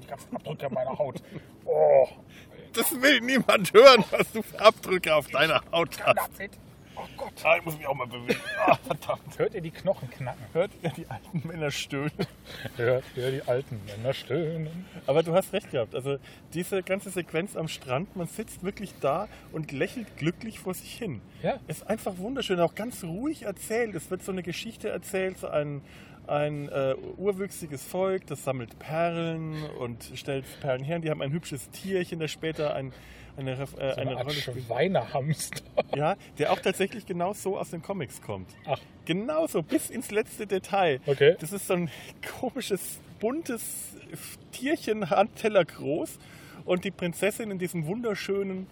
Die 0.02 0.08
ganzen 0.08 0.36
Abdrücke 0.36 0.70
meiner 0.70 0.98
Haut. 0.98 1.22
Oh. 1.66 2.08
Das 2.74 2.92
will 3.02 3.22
niemand 3.22 3.74
hören, 3.74 4.04
was 4.12 4.32
du 4.32 4.42
für 4.42 4.60
Abdrücke 4.60 5.16
auf 5.16 5.28
deiner 5.28 5.62
Haut 5.72 6.00
hast. 6.06 6.32
Oh 7.00 7.06
Gott. 7.16 7.34
Ah, 7.44 7.58
ich 7.58 7.66
muss 7.66 7.78
mich 7.78 7.86
auch 7.86 7.94
mal 7.94 8.08
bewegen. 8.08 8.40
Ah, 8.66 8.76
verdammt. 8.76 9.38
Hört 9.38 9.54
ihr 9.54 9.62
die 9.62 9.72
Knochen 9.72 10.10
knacken? 10.10 10.44
Hört 10.54 10.72
ihr 10.82 10.90
die 10.90 11.08
alten 11.08 11.48
Männer 11.48 11.70
stöhnen? 11.70 12.12
Hört 12.76 13.04
ihr 13.16 13.32
die 13.32 13.42
alten 13.44 13.80
Männer 13.86 14.14
stöhnen? 14.14 14.86
Aber 15.06 15.22
du 15.22 15.34
hast 15.34 15.54
recht 15.54 15.70
gehabt. 15.70 15.94
Also 15.94 16.18
diese 16.54 16.82
ganze 16.82 17.12
Sequenz 17.12 17.56
am 17.56 17.68
Strand, 17.68 18.16
man 18.16 18.28
sitzt 18.28 18.64
wirklich 18.64 18.96
da 19.00 19.28
und 19.52 19.72
lächelt 19.72 20.18
glücklich 20.18 20.60
vor 20.60 20.74
sich 20.74 20.92
hin. 20.98 21.22
Ja. 21.44 21.60
Ist 21.68 21.88
einfach 21.88 22.18
wunderschön, 22.18 22.60
auch 22.60 22.74
ganz 22.74 23.04
ruhig 23.04 23.44
erzählt. 23.44 23.94
Es 23.94 24.10
wird 24.10 24.24
so 24.24 24.32
eine 24.32 24.42
Geschichte 24.42 24.90
erzählt, 24.90 25.38
so 25.38 25.48
ein, 25.48 25.84
ein 26.28 26.70
äh, 26.70 26.96
urwüchsiges 27.18 27.84
Volk, 27.84 28.28
das 28.28 28.44
sammelt 28.44 28.78
Perlen 28.80 29.64
und 29.80 30.12
stellt 30.16 30.46
Perlen 30.62 30.84
her. 30.84 30.98
Und 30.98 31.02
die 31.04 31.10
haben 31.10 31.22
ein 31.22 31.32
hübsches 31.32 31.70
Tierchen, 31.70 32.20
das 32.20 32.32
später 32.32 32.74
ein, 32.76 32.94
eine, 33.38 33.52
äh, 33.52 33.56
So 33.66 33.78
eine 33.78 33.98
eine 33.98 34.18
Art 34.18 34.26
Rolle 34.28 34.36
spielt. 34.36 34.66
Schweinehamster. 34.66 35.64
Ja, 35.96 36.16
der 36.38 36.52
auch 36.52 36.60
tatsächlich 36.60 37.06
genau 37.06 37.34
so 37.34 37.58
aus 37.58 37.72
den 37.72 37.82
Comics 37.82 38.22
kommt. 38.22 38.50
Ach. 38.66 38.80
Genauso, 39.06 39.64
bis 39.64 39.90
ins 39.90 40.12
letzte 40.12 40.48
Detail. 40.48 41.00
Okay. 41.06 41.36
Das 41.40 41.54
ist 41.54 41.68
so 41.68 41.74
ein 41.74 41.90
komisches, 42.40 43.00
buntes 43.20 43.96
Tierchen, 44.52 45.10
Handteller 45.10 45.64
groß. 45.66 46.20
Und 46.66 46.84
die 46.84 46.92
Prinzessin 46.92 47.50
in 47.50 47.60
diesem 47.60 47.86
wunderschönen, 47.88 48.68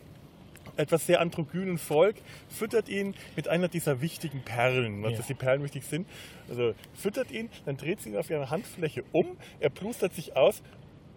etwas 0.77 1.05
sehr 1.05 1.21
androgynen 1.21 1.77
Volk 1.77 2.15
füttert 2.49 2.89
ihn 2.89 3.15
mit 3.35 3.47
einer 3.47 3.67
dieser 3.67 4.01
wichtigen 4.01 4.41
Perlen, 4.43 5.01
was 5.03 5.11
Ja. 5.11 5.17
dass 5.17 5.27
die 5.27 5.33
Perlen 5.33 5.63
wichtig 5.63 5.83
sind. 5.85 6.07
Also 6.49 6.73
füttert 6.93 7.31
ihn, 7.31 7.49
dann 7.65 7.77
dreht 7.77 8.01
sie 8.01 8.09
ihn 8.09 8.17
auf 8.17 8.29
ihre 8.29 8.49
Handfläche 8.49 9.03
um, 9.11 9.37
er 9.59 9.69
plustert 9.69 10.13
sich 10.13 10.35
aus 10.35 10.61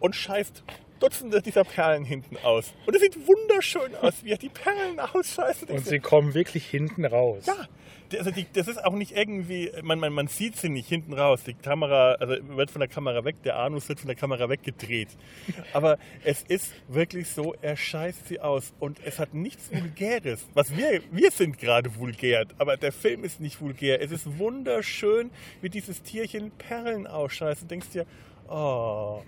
und 0.00 0.14
scheißt 0.14 0.62
Dutzende 0.98 1.42
dieser 1.42 1.64
Perlen 1.64 2.04
hinten 2.04 2.36
aus. 2.42 2.72
Und 2.86 2.94
es 2.94 3.02
sieht 3.02 3.16
wunderschön 3.26 3.94
aus, 3.96 4.14
wie 4.22 4.30
er 4.30 4.38
die 4.38 4.48
Perlen 4.48 5.00
ausscheißt. 5.00 5.70
Und 5.70 5.86
sie 5.86 6.00
kommen 6.00 6.34
wirklich 6.34 6.66
hinten 6.66 7.04
raus. 7.04 7.46
ja, 7.46 7.68
also 8.16 8.30
die, 8.30 8.46
das 8.52 8.68
ist 8.68 8.82
auch 8.84 8.94
nicht 8.94 9.12
irgendwie, 9.16 9.70
man, 9.82 9.98
man, 9.98 10.12
man 10.12 10.28
sieht 10.28 10.56
sie 10.56 10.68
nicht 10.68 10.88
hinten 10.88 11.12
raus. 11.12 11.42
Die 11.44 11.54
Kamera, 11.54 12.12
also 12.14 12.36
wird 12.56 12.70
von 12.70 12.80
der 12.80 12.88
Kamera 12.88 13.24
weg, 13.24 13.36
der 13.44 13.56
Anus 13.56 13.88
wird 13.88 14.00
von 14.00 14.08
der 14.08 14.16
Kamera 14.16 14.48
weggedreht. 14.48 15.08
Aber 15.72 15.98
es 16.24 16.42
ist 16.42 16.72
wirklich 16.88 17.28
so, 17.28 17.54
er 17.60 17.76
scheißt 17.76 18.28
sie 18.28 18.40
aus 18.40 18.72
und 18.78 18.98
es 19.04 19.18
hat 19.18 19.34
nichts 19.34 19.70
Vulgäres. 19.72 20.46
Was 20.54 20.74
wir, 20.76 21.02
wir 21.10 21.30
sind 21.30 21.58
gerade 21.58 21.94
vulgär, 21.96 22.46
aber 22.58 22.76
der 22.76 22.92
Film 22.92 23.24
ist 23.24 23.40
nicht 23.40 23.60
vulgär. 23.60 24.00
Es 24.00 24.10
ist 24.10 24.38
wunderschön, 24.38 25.30
wie 25.60 25.68
dieses 25.68 26.02
Tierchen 26.02 26.50
Perlen 26.52 27.06
ausscheißt. 27.06 27.62
Du 27.62 27.66
denkst 27.66 27.88
dir, 27.90 28.06
Oh. 28.48 29.22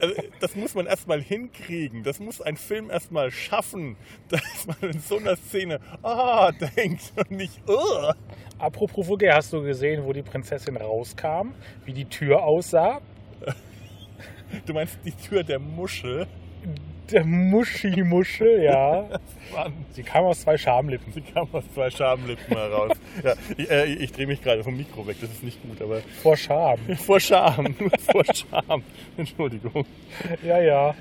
Also, 0.00 0.22
das 0.40 0.56
muss 0.56 0.74
man 0.74 0.86
erstmal 0.86 1.20
hinkriegen. 1.20 2.02
Das 2.02 2.20
muss 2.20 2.40
ein 2.40 2.56
Film 2.56 2.90
erstmal 2.90 3.30
schaffen, 3.30 3.96
dass 4.28 4.66
man 4.66 4.90
in 4.90 5.00
so 5.00 5.18
einer 5.18 5.36
Szene 5.36 5.80
ah 6.02 6.50
denkt 6.76 7.12
und 7.16 7.30
nicht 7.30 7.60
oh. 7.66 8.12
Apropos 8.58 9.06
vulgär, 9.06 9.36
hast 9.36 9.52
du 9.52 9.62
gesehen, 9.62 10.04
wo 10.04 10.12
die 10.12 10.22
Prinzessin 10.22 10.76
rauskam? 10.76 11.54
Wie 11.84 11.92
die 11.92 12.04
Tür 12.04 12.42
aussah? 12.42 13.00
Du 14.66 14.74
meinst 14.74 14.98
die 15.04 15.12
Tür 15.12 15.44
der 15.44 15.58
Muschel? 15.58 16.26
Der 17.12 17.24
Muschi-Muschel, 17.24 18.62
ja. 18.62 19.08
Mann, 19.52 19.72
Sie 19.92 20.02
kam 20.02 20.24
aus 20.24 20.42
zwei 20.42 20.56
Schamlippen. 20.56 21.12
sie 21.12 21.20
kam 21.22 21.48
aus 21.52 21.64
zwei 21.74 21.90
Schamlippen 21.90 22.56
heraus. 22.56 22.92
Ja, 23.24 23.34
ich 23.56 23.70
äh, 23.70 23.84
ich 23.94 24.12
drehe 24.12 24.26
mich 24.26 24.42
gerade 24.42 24.62
vom 24.62 24.76
Mikro 24.76 25.06
weg, 25.06 25.16
das 25.20 25.30
ist 25.30 25.42
nicht 25.42 25.60
gut, 25.62 25.82
aber 25.82 26.00
Vor 26.22 26.36
Scham. 26.36 26.78
vor 27.06 27.20
Scham, 27.20 27.74
nur 27.78 27.90
vor 27.98 28.24
Scham. 28.32 28.82
Entschuldigung. 29.16 29.84
Ja, 30.42 30.60
ja. 30.60 30.94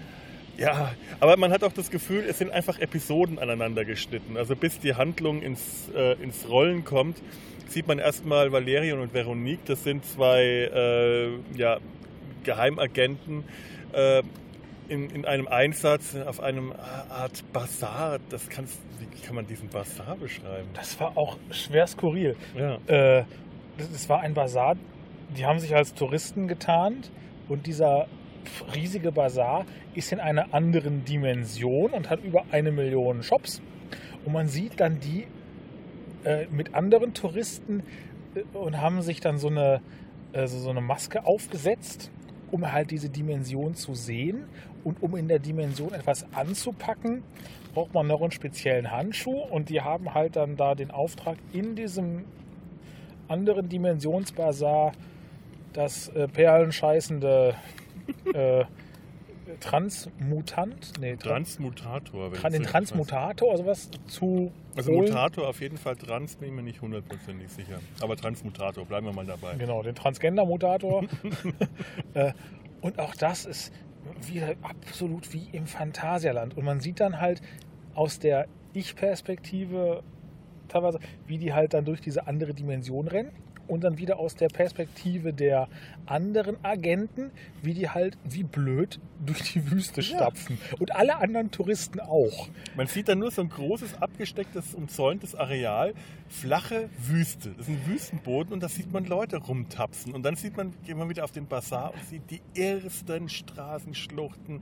Ja, 0.57 0.91
aber 1.21 1.37
man 1.37 1.51
hat 1.51 1.63
auch 1.63 1.71
das 1.71 1.89
Gefühl, 1.89 2.25
es 2.27 2.39
sind 2.39 2.51
einfach 2.51 2.79
Episoden 2.79 3.39
aneinander 3.39 3.85
geschnitten. 3.85 4.35
Also 4.35 4.57
bis 4.57 4.79
die 4.79 4.95
Handlung 4.95 5.41
ins, 5.41 5.89
äh, 5.95 6.21
ins 6.21 6.49
Rollen 6.49 6.83
kommt, 6.83 7.21
sieht 7.69 7.87
man 7.87 7.97
erstmal 7.99 8.51
Valerian 8.51 8.99
und 8.99 9.13
Veronique. 9.13 9.63
Das 9.65 9.83
sind 9.83 10.03
zwei 10.05 10.41
äh, 10.43 11.29
ja, 11.55 11.77
Geheimagenten 12.43 13.45
äh, 13.93 14.21
in, 14.89 15.09
in 15.09 15.25
einem 15.25 15.47
Einsatz 15.47 16.15
auf 16.15 16.39
einem 16.41 16.73
Art 17.09 17.43
Bazar. 17.53 18.19
Das 18.29 18.49
kannst, 18.49 18.79
wie 18.99 19.25
kann 19.25 19.35
man 19.35 19.47
diesen 19.47 19.69
Bazar 19.69 20.17
beschreiben? 20.17 20.67
Das 20.73 20.99
war 20.99 21.17
auch 21.17 21.37
schwer 21.51 21.87
skurril. 21.87 22.35
Ja. 22.55 22.75
Äh, 22.87 23.23
das, 23.77 23.91
das 23.91 24.09
war 24.09 24.21
ein 24.21 24.33
Bazar, 24.33 24.75
die 25.37 25.45
haben 25.45 25.59
sich 25.59 25.75
als 25.75 25.93
Touristen 25.93 26.47
getarnt 26.47 27.11
und 27.47 27.67
dieser 27.67 28.07
riesige 28.73 29.11
Bazar 29.11 29.65
ist 29.93 30.11
in 30.11 30.19
einer 30.19 30.53
anderen 30.53 31.05
Dimension 31.05 31.91
und 31.91 32.09
hat 32.09 32.23
über 32.23 32.45
eine 32.51 32.71
Million 32.71 33.23
Shops. 33.23 33.61
Und 34.25 34.33
man 34.33 34.47
sieht 34.47 34.79
dann 34.79 34.99
die 34.99 35.27
äh, 36.23 36.47
mit 36.47 36.73
anderen 36.73 37.13
Touristen 37.13 37.83
äh, 38.35 38.57
und 38.57 38.81
haben 38.81 39.01
sich 39.01 39.19
dann 39.19 39.37
so 39.37 39.47
eine, 39.47 39.81
äh, 40.33 40.47
so, 40.47 40.59
so 40.59 40.69
eine 40.69 40.81
Maske 40.81 41.25
aufgesetzt, 41.25 42.11
um 42.51 42.71
halt 42.71 42.91
diese 42.91 43.09
Dimension 43.09 43.75
zu 43.75 43.93
sehen. 43.93 44.45
Und 44.83 45.01
um 45.01 45.15
in 45.15 45.27
der 45.27 45.39
Dimension 45.39 45.93
etwas 45.93 46.25
anzupacken, 46.33 47.23
braucht 47.73 47.93
man 47.93 48.07
noch 48.07 48.21
einen 48.21 48.31
speziellen 48.31 48.91
Handschuh. 48.91 49.39
Und 49.41 49.69
die 49.69 49.81
haben 49.81 50.13
halt 50.13 50.35
dann 50.35 50.57
da 50.57 50.75
den 50.75 50.91
Auftrag, 50.91 51.37
in 51.53 51.75
diesem 51.75 52.25
anderen 53.27 53.69
Dimensionsbazar 53.69 54.93
das 55.73 56.09
äh, 56.09 56.27
perlenscheißende 56.27 57.55
äh, 58.33 58.65
Transmutant, 59.59 60.93
nee, 60.99 61.15
Tra 61.15 61.29
Transmutator. 61.29 62.31
wenn 62.31 62.39
Tran- 62.39 62.51
den 62.51 62.63
Transmutator, 62.63 63.51
also 63.51 63.65
was 63.65 63.89
zu 64.07 64.51
Also 64.75 64.91
holen. 64.91 65.05
Mutator 65.05 65.47
auf 65.47 65.59
jeden 65.61 65.77
Fall, 65.77 65.95
Trans 65.95 66.35
bin 66.35 66.49
ich 66.49 66.55
mir 66.55 66.61
nicht 66.61 66.81
hundertprozentig 66.81 67.49
sicher. 67.49 67.79
Aber 68.01 68.15
Transmutator, 68.15 68.85
bleiben 68.85 69.07
wir 69.07 69.13
mal 69.13 69.25
dabei. 69.25 69.55
Genau, 69.55 69.81
den 69.81 69.95
Transgender-Mutator. 69.95 71.03
äh, 72.13 72.31
und 72.81 72.99
auch 72.99 73.15
das 73.15 73.45
ist 73.45 73.73
wieder 74.27 74.55
absolut 74.61 75.33
wie 75.33 75.49
im 75.51 75.67
Phantasialand. 75.67 76.57
Und 76.57 76.65
man 76.65 76.79
sieht 76.79 76.99
dann 76.99 77.19
halt 77.19 77.41
aus 77.95 78.19
der 78.19 78.47
Ich-Perspektive 78.73 80.03
teilweise, 80.67 80.99
wie 81.27 81.37
die 81.37 81.53
halt 81.53 81.73
dann 81.73 81.85
durch 81.85 82.01
diese 82.01 82.27
andere 82.27 82.53
Dimension 82.53 83.07
rennen. 83.07 83.31
Und 83.69 83.83
dann 83.85 83.97
wieder 83.97 84.19
aus 84.19 84.35
der 84.35 84.47
Perspektive 84.49 85.31
der 85.31 85.67
anderen 86.05 86.57
Agenten, 86.63 87.31
wie 87.61 87.73
die 87.73 87.89
halt 87.89 88.17
wie 88.25 88.43
blöd 88.43 88.99
durch 89.25 89.53
die 89.53 89.69
Wüste 89.71 90.01
stapfen. 90.01 90.57
Und 90.79 90.95
alle 90.95 91.17
anderen 91.17 91.51
Touristen 91.51 91.99
auch. 91.99 92.49
Man 92.75 92.87
sieht 92.87 93.07
dann 93.09 93.19
nur 93.19 93.31
so 93.31 93.41
ein 93.41 93.49
großes, 93.49 94.01
abgestecktes, 94.01 94.73
umzäuntes 94.73 95.35
Areal, 95.35 95.93
flache 96.29 96.89
Wüste. 97.07 97.49
Das 97.57 97.67
ist 97.67 97.73
ein 97.73 97.85
Wüstenboden 97.87 98.53
und 98.53 98.63
da 98.63 98.69
sieht 98.69 98.91
man 98.91 99.05
Leute 99.05 99.37
rumtapsen. 99.37 100.13
Und 100.13 100.23
dann 100.23 100.35
sieht 100.35 100.57
man, 100.57 100.73
geht 100.85 100.97
man 100.97 101.09
wieder 101.09 101.23
auf 101.23 101.31
den 101.31 101.47
Bazar 101.47 101.93
und 101.93 102.03
sieht 102.05 102.23
die 102.31 102.41
irrsten 102.59 103.29
Straßenschluchten. 103.29 104.61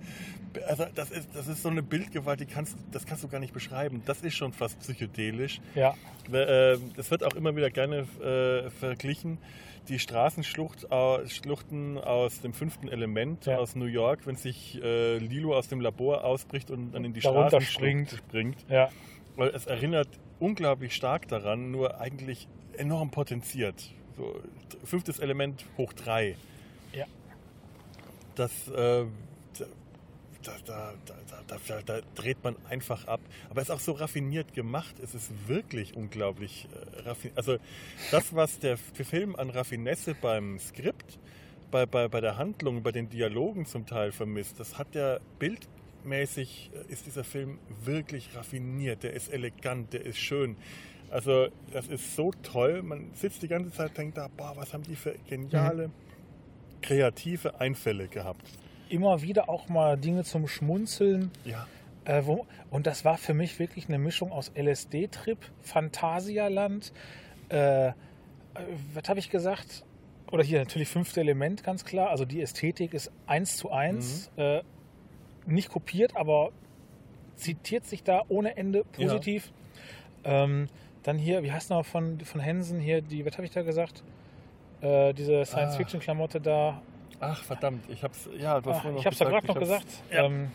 Also 0.67 0.85
das 0.95 1.11
ist, 1.11 1.29
das 1.33 1.47
ist 1.47 1.61
so 1.63 1.69
eine 1.69 1.83
Bildgewalt, 1.83 2.39
die 2.39 2.45
kannst, 2.45 2.75
das 2.91 3.05
kannst 3.05 3.23
du 3.23 3.27
gar 3.27 3.39
nicht 3.39 3.53
beschreiben. 3.53 4.01
Das 4.05 4.21
ist 4.21 4.35
schon 4.35 4.53
fast 4.53 4.79
psychedelisch. 4.79 5.61
Ja, 5.75 5.93
Äh, 6.31 6.77
Das 6.95 7.09
wird 7.11 7.23
auch 7.23 7.35
immer 7.35 7.55
wieder 7.55 7.69
gerne 7.69 8.05
äh, 8.21 8.69
verglichen. 8.97 9.37
Die 9.89 9.99
Straßenschluchten 9.99 11.97
aus 11.97 12.41
dem 12.41 12.53
fünften 12.53 12.87
Element 12.89 13.45
Ja. 13.45 13.57
aus 13.57 13.75
New 13.75 13.85
York, 13.85 14.25
wenn 14.25 14.35
sich 14.35 14.81
äh, 14.83 15.17
Lilo 15.17 15.55
aus 15.55 15.67
dem 15.69 15.79
Labor 15.79 16.23
ausbricht 16.25 16.71
und 16.71 16.91
dann 16.91 17.05
in 17.05 17.13
die 17.13 17.21
Straßenschlucht 17.21 17.71
springt. 17.71 18.11
springt. 18.11 18.65
ja. 18.69 18.89
Weil 19.37 19.49
es 19.49 19.67
erinnert 19.67 20.07
unglaublich 20.39 20.95
stark 20.95 21.27
daran, 21.27 21.69
nur 21.71 22.01
eigentlich 22.01 22.47
enorm 22.75 23.11
potenziert. 23.11 23.93
So, 24.17 24.41
fünftes 24.83 25.19
Element 25.19 25.63
hoch 25.77 25.93
drei. 25.93 26.35
Ja. 26.91 27.05
Das, 28.33 28.67
äh, 28.69 29.05
da, 30.65 30.93
da, 31.47 31.81
da, 31.85 32.01
dreht 32.15 32.43
man 32.43 32.55
einfach 32.69 33.07
ab. 33.07 33.19
Aber 33.49 33.61
es 33.61 33.69
ist 33.69 33.73
auch 33.73 33.79
so 33.79 33.93
raffiniert 33.93 34.53
gemacht. 34.53 34.95
Es 35.01 35.15
ist 35.15 35.31
wirklich 35.47 35.95
unglaublich 35.95 36.67
äh, 36.71 37.01
raffiniert. 37.01 37.37
Also 37.37 37.57
das, 38.11 38.33
was 38.35 38.59
der 38.59 38.77
Film 38.77 39.35
an 39.35 39.49
Raffinesse 39.49 40.15
beim 40.15 40.59
Skript, 40.59 41.19
bei, 41.71 41.85
bei, 41.85 42.07
bei 42.07 42.21
der 42.21 42.37
Handlung, 42.37 42.83
bei 42.83 42.91
den 42.91 43.09
Dialogen 43.09 43.65
zum 43.65 43.85
Teil 43.85 44.11
vermisst, 44.11 44.59
das 44.59 44.77
hat 44.77 44.95
der 44.95 45.21
bildmäßig, 45.39 46.71
äh, 46.73 46.91
ist 46.91 47.05
dieser 47.05 47.23
Film 47.23 47.59
wirklich 47.83 48.35
raffiniert. 48.35 49.03
Der 49.03 49.13
ist 49.13 49.31
elegant, 49.31 49.93
der 49.93 50.05
ist 50.05 50.17
schön. 50.17 50.55
Also 51.09 51.47
das 51.71 51.87
ist 51.87 52.15
so 52.15 52.31
toll. 52.43 52.81
Man 52.83 53.11
sitzt 53.13 53.41
die 53.41 53.47
ganze 53.47 53.71
Zeit 53.71 53.89
und 53.89 53.97
denkt 53.97 54.17
da, 54.17 54.27
boah, 54.35 54.53
was 54.55 54.73
haben 54.73 54.83
die 54.83 54.95
für 54.95 55.15
geniale, 55.27 55.89
kreative 56.81 57.59
Einfälle 57.59 58.07
gehabt. 58.07 58.45
Immer 58.89 59.21
wieder 59.21 59.49
auch 59.49 59.69
mal 59.69 59.97
Dinge 59.97 60.23
zum 60.23 60.47
Schmunzeln. 60.47 61.31
Ja. 61.45 61.67
Äh, 62.05 62.25
wo, 62.25 62.45
und 62.69 62.87
das 62.87 63.03
war 63.03 63.17
für 63.17 63.33
mich 63.33 63.59
wirklich 63.59 63.87
eine 63.89 63.97
Mischung 63.97 64.31
aus 64.31 64.51
LSD-Trip, 64.55 65.37
Phantasialand, 65.61 66.93
äh, 67.49 67.87
äh, 67.87 67.93
was 68.93 69.09
habe 69.09 69.19
ich 69.19 69.29
gesagt? 69.29 69.83
Oder 70.31 70.43
hier 70.43 70.59
natürlich 70.59 70.87
fünfte 70.89 71.19
Element, 71.21 71.63
ganz 71.63 71.85
klar. 71.85 72.09
Also 72.09 72.25
die 72.25 72.41
Ästhetik 72.41 72.93
ist 72.93 73.11
eins 73.27 73.57
zu 73.57 73.71
eins, 73.71 74.29
äh, 74.37 74.61
nicht 75.45 75.69
kopiert, 75.69 76.15
aber 76.15 76.51
zitiert 77.35 77.85
sich 77.85 78.03
da 78.03 78.23
ohne 78.29 78.57
Ende 78.57 78.83
positiv. 78.83 79.51
Ähm, 80.23 80.67
Dann 81.03 81.17
hier, 81.17 81.43
wie 81.43 81.51
heißt 81.51 81.69
noch 81.69 81.85
von, 81.85 82.19
von 82.21 82.41
Hensen 82.41 82.79
hier, 82.79 83.01
die, 83.01 83.25
was 83.25 83.33
habe 83.33 83.45
ich 83.45 83.51
da 83.51 83.61
gesagt? 83.61 84.03
Äh, 84.81 85.13
diese 85.13 85.45
Science-Fiction-Klamotte 85.45 86.41
da. 86.41 86.81
Ach, 87.19 87.43
verdammt, 87.43 87.83
ich 87.89 88.03
hab's, 88.03 88.29
ja, 88.37 88.61
du 88.61 88.69
hast 88.69 88.77
Ach, 88.77 88.81
vorhin 88.83 88.99
ich 88.99 89.05
habe 89.05 89.13
es 89.13 89.19
doch 89.19 89.29
gerade 89.29 89.47
noch 89.47 89.55
hab's- 89.55 89.65
gesagt. 89.67 89.85
Ja. 90.11 90.25
Ähm, 90.25 90.51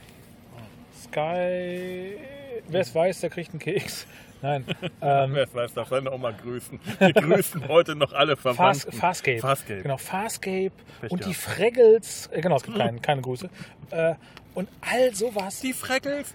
Sky. 1.02 2.16
Wer 2.68 2.80
es 2.80 2.94
weiß, 2.94 3.20
der 3.20 3.30
kriegt 3.30 3.50
einen 3.50 3.58
Keks. 3.58 4.06
Nein. 4.42 4.64
ähm, 5.00 5.34
Wer 5.34 5.44
es 5.44 5.54
weiß, 5.54 5.74
darf 5.74 5.88
seine 5.88 6.10
Oma 6.12 6.32
grüßen. 6.32 6.80
Wir 6.98 7.12
grüßen 7.12 7.68
heute 7.68 7.94
noch 7.94 8.12
alle 8.12 8.36
Fast, 8.36 8.56
Verwandten. 8.56 8.92
Farscape. 8.92 9.38
Farscape. 9.40 9.82
Genau, 9.82 9.96
Farscape 9.96 10.72
Pech 11.00 11.10
und 11.12 11.20
die 11.24 11.30
gehabt. 11.30 11.36
Fraggles. 11.44 12.26
Äh, 12.32 12.40
genau, 12.40 12.56
es 12.56 12.62
gibt 12.64 12.76
keine, 12.76 12.98
keine 13.00 13.22
Grüße. 13.22 13.48
Äh, 13.90 14.14
und 14.54 14.68
all 14.80 15.14
sowas. 15.14 15.60
Die 15.60 15.72
Freckles, 15.72 16.34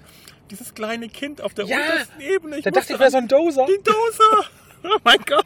dieses 0.49 0.73
kleine 0.73 1.09
Kind 1.09 1.41
auf 1.41 1.53
der 1.53 1.65
Ja, 1.65 1.77
untersten 1.77 2.21
Ebene. 2.21 2.57
Ich 2.57 2.63
da 2.63 2.71
dachte 2.71 2.93
ich, 2.93 2.99
wäre 2.99 3.11
so 3.11 3.17
ein 3.17 3.27
Doser. 3.27 3.65
Die 3.65 3.83
Dose! 3.83 4.49
Oh 4.83 4.97
mein 5.03 5.17
Gott! 5.25 5.45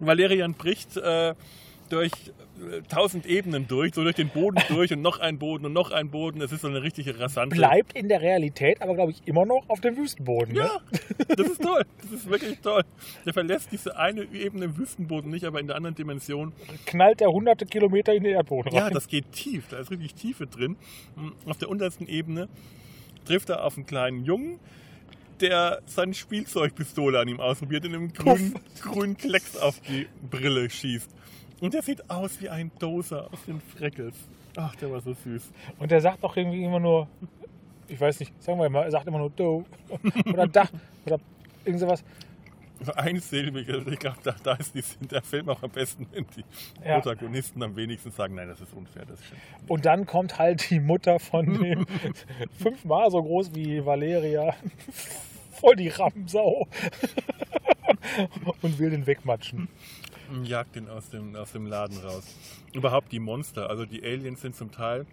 Valerian 0.00 0.52
bricht 0.54 0.96
äh, 0.96 1.34
durch 1.88 2.12
tausend 2.88 3.26
Ebenen 3.26 3.66
durch, 3.68 3.94
so 3.94 4.02
durch 4.02 4.14
den 4.16 4.28
Boden 4.28 4.60
durch 4.68 4.92
und 4.92 5.02
noch 5.02 5.18
ein 5.20 5.38
Boden 5.38 5.66
und 5.66 5.72
noch 5.72 5.90
ein 5.90 6.10
Boden. 6.10 6.40
Es 6.40 6.52
ist 6.52 6.62
so 6.62 6.68
eine 6.68 6.82
richtige 6.82 7.18
rasante. 7.18 7.56
Bleibt 7.56 7.92
in 7.94 8.08
der 8.08 8.20
Realität, 8.20 8.80
aber 8.82 8.94
glaube 8.94 9.12
ich 9.12 9.22
immer 9.26 9.44
noch 9.46 9.64
auf 9.68 9.80
dem 9.80 9.96
Wüstenboden. 9.96 10.54
Ne? 10.54 10.60
Ja, 10.60 10.80
das 11.34 11.48
ist 11.48 11.62
toll. 11.62 11.84
Das 12.02 12.10
ist 12.12 12.28
wirklich 12.28 12.58
toll. 12.60 12.82
Der 13.24 13.32
verlässt 13.32 13.70
diese 13.72 13.96
eine 13.96 14.22
Ebene 14.32 14.66
im 14.66 14.76
Wüstenboden 14.76 15.30
nicht, 15.30 15.44
aber 15.44 15.60
in 15.60 15.66
der 15.66 15.76
anderen 15.76 15.94
Dimension. 15.94 16.52
Knallt 16.86 17.20
er 17.20 17.30
hunderte 17.30 17.66
Kilometer 17.66 18.12
in 18.14 18.24
den 18.24 18.34
Erdboden 18.34 18.72
Ja, 18.74 18.84
rein. 18.84 18.92
das 18.94 19.08
geht 19.08 19.32
tief. 19.32 19.64
Da 19.68 19.78
ist 19.78 19.90
richtig 19.90 20.14
Tiefe 20.14 20.46
drin. 20.46 20.76
Auf 21.46 21.58
der 21.58 21.68
untersten 21.68 22.06
Ebene 22.06 22.48
trifft 23.24 23.48
er 23.50 23.64
auf 23.64 23.76
einen 23.76 23.86
kleinen 23.86 24.24
Jungen, 24.24 24.58
der 25.40 25.80
seine 25.86 26.14
Spielzeugpistole 26.14 27.18
an 27.18 27.28
ihm 27.28 27.40
ausprobiert 27.40 27.84
und 27.86 27.94
einem 27.94 28.12
grünen, 28.12 28.54
grünen 28.80 29.16
Klecks 29.16 29.56
auf 29.56 29.80
die 29.80 30.06
Brille 30.30 30.70
schießt. 30.70 31.10
Und 31.60 31.74
der 31.74 31.82
sieht 31.82 32.08
aus 32.10 32.40
wie 32.40 32.48
ein 32.48 32.70
Doser 32.78 33.28
aus 33.32 33.44
den 33.46 33.60
Freckles. 33.60 34.14
Ach, 34.56 34.74
der 34.76 34.90
war 34.90 35.00
so 35.00 35.14
süß. 35.14 35.50
Und 35.78 35.90
der 35.90 36.00
sagt 36.00 36.22
auch 36.24 36.36
irgendwie 36.36 36.64
immer 36.64 36.80
nur, 36.80 37.08
ich 37.88 38.00
weiß 38.00 38.20
nicht, 38.20 38.32
sagen 38.42 38.58
wir 38.60 38.68
mal, 38.68 38.84
er 38.84 38.90
sagt 38.90 39.06
immer 39.06 39.18
nur 39.18 39.30
Do 39.30 39.64
oder 40.26 40.46
Da 40.46 40.68
oder 41.06 41.18
irgend 41.64 41.80
sowas. 41.80 42.04
Einsilbig. 42.96 43.68
Also 43.70 43.90
ich 43.90 43.98
glaube, 43.98 44.18
da, 44.22 44.34
da 44.42 44.54
ist 44.54 44.74
die, 44.74 44.82
der 45.06 45.22
Film 45.22 45.48
auch 45.48 45.62
am 45.62 45.70
besten, 45.70 46.06
wenn 46.12 46.26
die 46.36 46.44
Ja. 46.86 47.00
Protagonisten 47.00 47.62
am 47.62 47.76
wenigsten 47.76 48.10
sagen, 48.10 48.34
nein, 48.34 48.48
das 48.48 48.60
ist 48.60 48.74
unfair, 48.74 49.04
das 49.06 49.24
stimmt. 49.24 49.40
Und 49.68 49.86
dann 49.86 50.06
kommt 50.06 50.38
halt 50.38 50.68
die 50.70 50.80
Mutter 50.80 51.18
von 51.18 51.46
dem 51.62 51.86
fünfmal 52.58 53.10
so 53.10 53.22
groß 53.22 53.54
wie 53.54 53.84
Valeria. 53.84 54.54
Voll 55.52 55.76
die 55.76 55.88
Rammsau. 55.88 56.66
Und 58.62 58.78
will 58.78 58.90
den 58.90 59.06
wegmatschen. 59.06 59.68
Und 60.30 60.46
jagt 60.46 60.76
ihn 60.76 60.88
aus 60.88 61.10
dem, 61.10 61.34
aus 61.36 61.52
dem 61.52 61.66
Laden 61.66 61.98
raus. 61.98 62.24
Überhaupt 62.72 63.12
die 63.12 63.20
Monster, 63.20 63.68
also 63.68 63.84
die 63.84 64.02
Aliens 64.02 64.40
sind 64.40 64.56
zum 64.56 64.70
Teil 64.70 65.06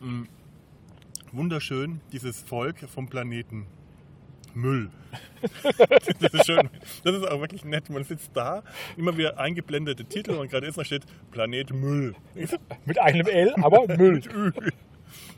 mh, 0.00 0.26
wunderschön, 1.32 2.00
dieses 2.12 2.42
Volk 2.42 2.78
vom 2.88 3.08
Planeten 3.08 3.66
Müll. 4.54 4.90
das 6.20 6.32
ist 6.32 6.46
schön. 6.46 6.70
Das 7.04 7.14
ist 7.14 7.28
auch 7.28 7.40
wirklich 7.40 7.64
nett. 7.64 7.90
Man 7.90 8.04
sitzt 8.04 8.30
da, 8.34 8.62
immer 8.96 9.16
wieder 9.16 9.38
eingeblendete 9.38 10.06
Titel 10.06 10.32
und 10.32 10.50
gerade 10.50 10.70
da 10.70 10.84
steht 10.84 11.04
Planet 11.30 11.72
Müll. 11.74 12.14
Mit 12.86 12.98
einem 12.98 13.26
L, 13.26 13.54
aber 13.60 13.86
Müll. 13.96 14.22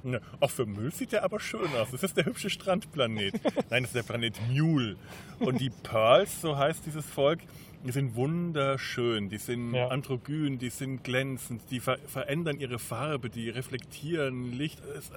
Ja, 0.04 0.20
Auch 0.40 0.50
für 0.50 0.66
Müll 0.66 0.92
sieht 0.92 1.12
der 1.12 1.24
aber 1.24 1.40
schön 1.40 1.68
aus. 1.80 1.90
Das 1.90 2.02
ist 2.02 2.16
der 2.16 2.26
hübsche 2.26 2.48
Strandplanet. 2.48 3.34
Nein, 3.70 3.82
das 3.82 3.90
ist 3.90 3.96
der 3.96 4.02
Planet 4.02 4.34
Mule. 4.48 4.96
Und 5.40 5.61
die 5.61 5.70
Pearls, 5.70 6.40
so 6.40 6.56
heißt 6.56 6.86
dieses 6.86 7.04
Volk, 7.04 7.40
die 7.85 7.93
sind 7.93 8.14
wunderschön. 8.16 9.29
Die 9.29 9.39
sind 9.39 9.74
Ja. 9.74 9.89
androgyn, 9.89 10.59
die 10.59 10.70
sind 10.70 11.05
glänzend, 11.05 11.62
die 11.70 11.81
ver 11.81 11.99
verändern 12.07 12.59
ihre 12.61 12.79
Farbe, 12.79 13.31
die 13.31 13.49
reflektieren 13.51 14.53
Licht. 14.53 14.81
Das 14.81 15.05
ist 15.05 15.12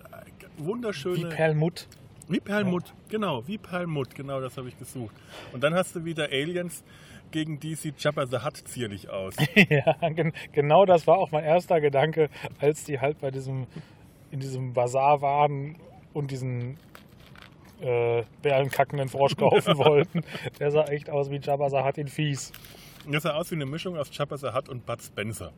Wie 0.57 0.65
wunderschöne. 0.65 1.29
Perlmutt. 1.29 1.87
Wie 2.27 2.39
Perlmutt, 2.39 2.93
genau, 3.09 3.45
wie 3.47 3.57
Perlmutt, 3.57 4.15
genau 4.15 4.39
das 4.39 4.55
habe 4.55 4.69
ich 4.69 4.77
gesucht. 4.79 5.13
Und 5.51 5.63
dann 5.63 5.73
hast 5.73 5.95
du 5.95 6.05
wieder 6.05 6.25
Aliens, 6.31 6.81
gegen 7.31 7.59
die 7.59 7.75
sieht 7.75 8.01
Jabba 8.01 8.25
the 8.25 8.37
Hutt 8.37 8.55
zierlich 8.57 9.09
aus. 9.09 9.35
Ja, 9.69 9.93
gen 10.09 10.31
genau 10.53 10.85
das 10.85 11.07
war 11.07 11.17
auch 11.17 11.31
mein 11.31 11.43
erster 11.43 11.81
Gedanke, 11.81 12.29
als 12.59 12.85
die 12.85 12.99
halt 12.99 13.19
bei 13.19 13.31
diesem, 13.31 13.67
in 14.29 14.39
diesem 14.39 14.71
Bazar 14.73 15.21
waren 15.21 15.75
und 16.13 16.31
diesen 16.31 16.77
äh, 17.81 18.23
bärenkackenden 18.41 19.09
Frosch 19.09 19.35
kaufen 19.35 19.77
wollten. 19.77 20.23
Der 20.59 20.71
sah 20.71 20.85
echt 20.85 21.09
aus 21.09 21.29
wie 21.31 21.37
Jabba 21.37 21.69
the 21.69 21.77
Hutt 21.77 21.97
in 21.97 22.07
fies. 22.07 22.51
Das 23.09 23.23
sah 23.23 23.33
aus 23.33 23.49
wie 23.51 23.55
eine 23.55 23.65
Mischung 23.65 23.97
aus 23.97 24.09
Jabba 24.11 24.37
the 24.37 24.47
Hutt 24.53 24.69
und 24.69 24.85
Bud 24.85 25.01
Spencer. 25.01 25.51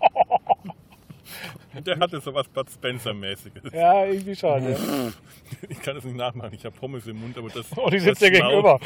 Der 1.74 1.98
hatte 1.98 2.20
sowas 2.20 2.48
Bud 2.48 2.68
Spencer-mäßiges. 2.70 3.72
Ja, 3.72 4.04
irgendwie 4.04 4.34
schon. 4.34 4.70
Ja. 4.70 4.76
Ich 5.68 5.80
kann 5.80 5.94
das 5.94 6.02
nicht 6.04 6.16
nachmachen, 6.16 6.52
ich 6.54 6.64
habe 6.64 6.76
Pommes 6.76 7.06
im 7.06 7.20
Mund, 7.20 7.38
aber 7.38 7.48
das. 7.48 7.66
Oh, 7.76 7.88
die 7.88 8.00
sitzt 8.00 8.20
dir 8.20 8.32
gegenüber. 8.32 8.80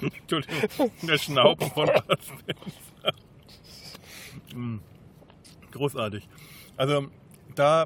Entschuldigung, 0.00 0.90
der 1.02 1.18
Schnauben 1.18 1.70
von 1.70 1.86
Bud 1.86 2.18
Spencer. 2.22 3.12
Mm, 4.54 4.78
Großartig. 5.70 6.26
Also, 6.78 7.08
da. 7.54 7.84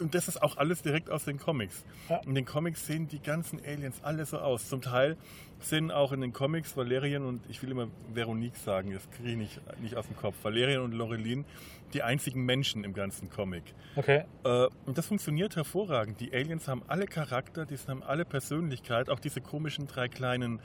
Und 0.00 0.14
das 0.14 0.28
ist 0.28 0.42
auch 0.42 0.56
alles 0.56 0.82
direkt 0.82 1.10
aus 1.10 1.24
den 1.24 1.38
Comics. 1.38 1.84
Ja. 2.08 2.20
In 2.26 2.34
den 2.34 2.44
Comics 2.44 2.86
sehen 2.86 3.08
die 3.08 3.20
ganzen 3.20 3.60
Aliens 3.64 4.02
alle 4.02 4.24
so 4.26 4.38
aus. 4.38 4.68
Zum 4.68 4.82
Teil 4.82 5.16
sind 5.60 5.90
auch 5.90 6.12
in 6.12 6.20
den 6.20 6.32
Comics 6.32 6.76
Valerian 6.76 7.24
und 7.24 7.40
ich 7.48 7.62
will 7.62 7.70
immer 7.70 7.88
Veronique 8.12 8.56
sagen, 8.56 8.92
das 8.92 9.08
kriege 9.10 9.30
ich 9.30 9.36
nicht, 9.36 9.60
nicht 9.80 9.96
aus 9.96 10.06
dem 10.06 10.16
Kopf. 10.16 10.34
Valerian 10.42 10.82
und 10.82 10.92
Lorelin 10.92 11.44
die 11.92 12.02
einzigen 12.02 12.44
Menschen 12.44 12.82
im 12.84 12.94
ganzen 12.94 13.30
Comic. 13.30 13.62
Okay. 13.94 14.24
Äh, 14.44 14.66
und 14.84 14.98
das 14.98 15.06
funktioniert 15.06 15.54
hervorragend. 15.56 16.20
Die 16.20 16.34
Aliens 16.34 16.68
haben 16.68 16.82
alle 16.88 17.06
Charakter, 17.06 17.64
die 17.64 17.76
haben 17.86 18.02
alle 18.02 18.24
Persönlichkeit. 18.24 19.08
Auch 19.08 19.20
diese 19.20 19.40
komischen 19.40 19.86
drei 19.86 20.08
kleinen 20.08 20.60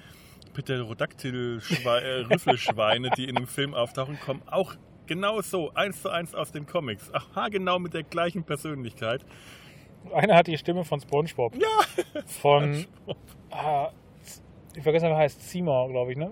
Pterodactyl-Rüffelschweine, 0.54 3.12
die 3.18 3.30
in 3.30 3.36
dem 3.36 3.48
Film 3.48 3.74
auftauchen, 3.74 4.20
kommen 4.20 4.42
auch 4.48 4.76
genau 5.12 5.42
so, 5.42 5.72
eins 5.74 6.02
zu 6.02 6.10
eins 6.10 6.34
aus 6.34 6.52
den 6.54 6.66
Comics. 6.66 7.12
Aha, 7.14 7.50
genau 7.50 7.80
mit 7.80 7.94
der 7.94 8.04
gleichen 8.04 8.44
Persönlichkeit. 8.44 9.26
Einer 10.14 10.36
hat 10.36 10.48
die 10.48 10.58
Stimme 10.58 10.84
von 10.86 11.00
SpongeBob. 11.02 11.54
Ja! 11.56 12.22
Von. 12.26 12.86
Ah, 13.50 13.90
ich 14.76 14.82
vergesse, 14.84 15.06
wie 15.08 15.10
er 15.10 15.18
heißt. 15.18 15.50
Seymour, 15.50 15.90
glaube 15.90 16.12
ich, 16.14 16.18
ne? 16.18 16.32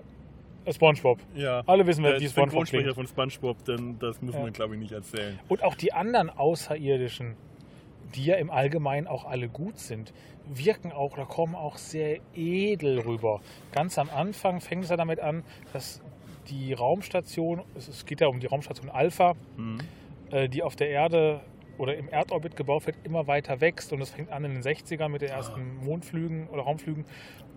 Äh, 0.64 0.72
SpongeBob. 0.72 1.18
ja. 1.34 1.62
Alle 1.66 1.86
wissen, 1.86 2.02
wer 2.02 2.12
der 2.12 2.20
die 2.20 2.28
SpongeBob 2.28 2.66
Synchronsprecher 2.66 2.82
klingt. 2.94 2.96
von 2.96 3.06
SpongeBob, 3.06 3.64
denn 3.66 3.98
das 3.98 4.20
müssen 4.22 4.38
Ja. 4.38 4.44
wir, 4.46 4.52
glaube 4.52 4.74
ich, 4.74 4.80
nicht 4.80 4.92
erzählen. 4.92 5.38
Und 5.48 5.62
auch 5.62 5.74
die 5.74 5.92
anderen 5.92 6.30
Außerirdischen, 6.30 7.36
die 8.14 8.24
ja 8.24 8.36
im 8.36 8.50
Allgemeinen 8.50 9.06
auch 9.06 9.24
alle 9.26 9.48
gut 9.48 9.78
sind, 9.78 10.12
wirken 10.46 10.90
auch 10.90 11.12
oder 11.12 11.26
kommen 11.26 11.54
auch 11.54 11.76
sehr 11.76 12.18
edel 12.34 12.98
rüber. 13.00 13.40
Ganz 13.72 13.98
am 13.98 14.08
Anfang 14.10 14.60
fängt 14.60 14.84
es 14.84 14.90
ja 14.90 14.96
damit 14.96 15.20
an, 15.20 15.44
dass 15.72 16.02
die 16.48 16.72
Raumstation, 16.72 17.62
es- 17.76 18.04
geht 18.06 18.20
ja 18.20 18.26
um 18.28 18.40
die 18.40 18.46
Raumstation 18.46 18.88
Alpha, 18.90 19.34
äh, 20.30 20.48
die 20.48 20.62
auf 20.62 20.76
der 20.76 20.88
Erde 20.90 21.40
oder 21.78 21.96
im 21.96 22.08
Erdorbit 22.08 22.56
gebaut 22.56 22.86
wird, 22.86 22.96
immer 23.04 23.26
weiter 23.26 23.60
wächst. 23.60 23.92
Und 23.92 24.00
es 24.02 24.10
fängt 24.10 24.30
an 24.30 24.44
in 24.44 24.52
den 24.52 24.62
60ern 24.62 25.10
mit 25.10 25.22
den 25.22 25.30
ersten 25.30 25.76
Mondflügen 25.84 26.48
oder 26.48 26.62
Raumflügen. 26.62 27.04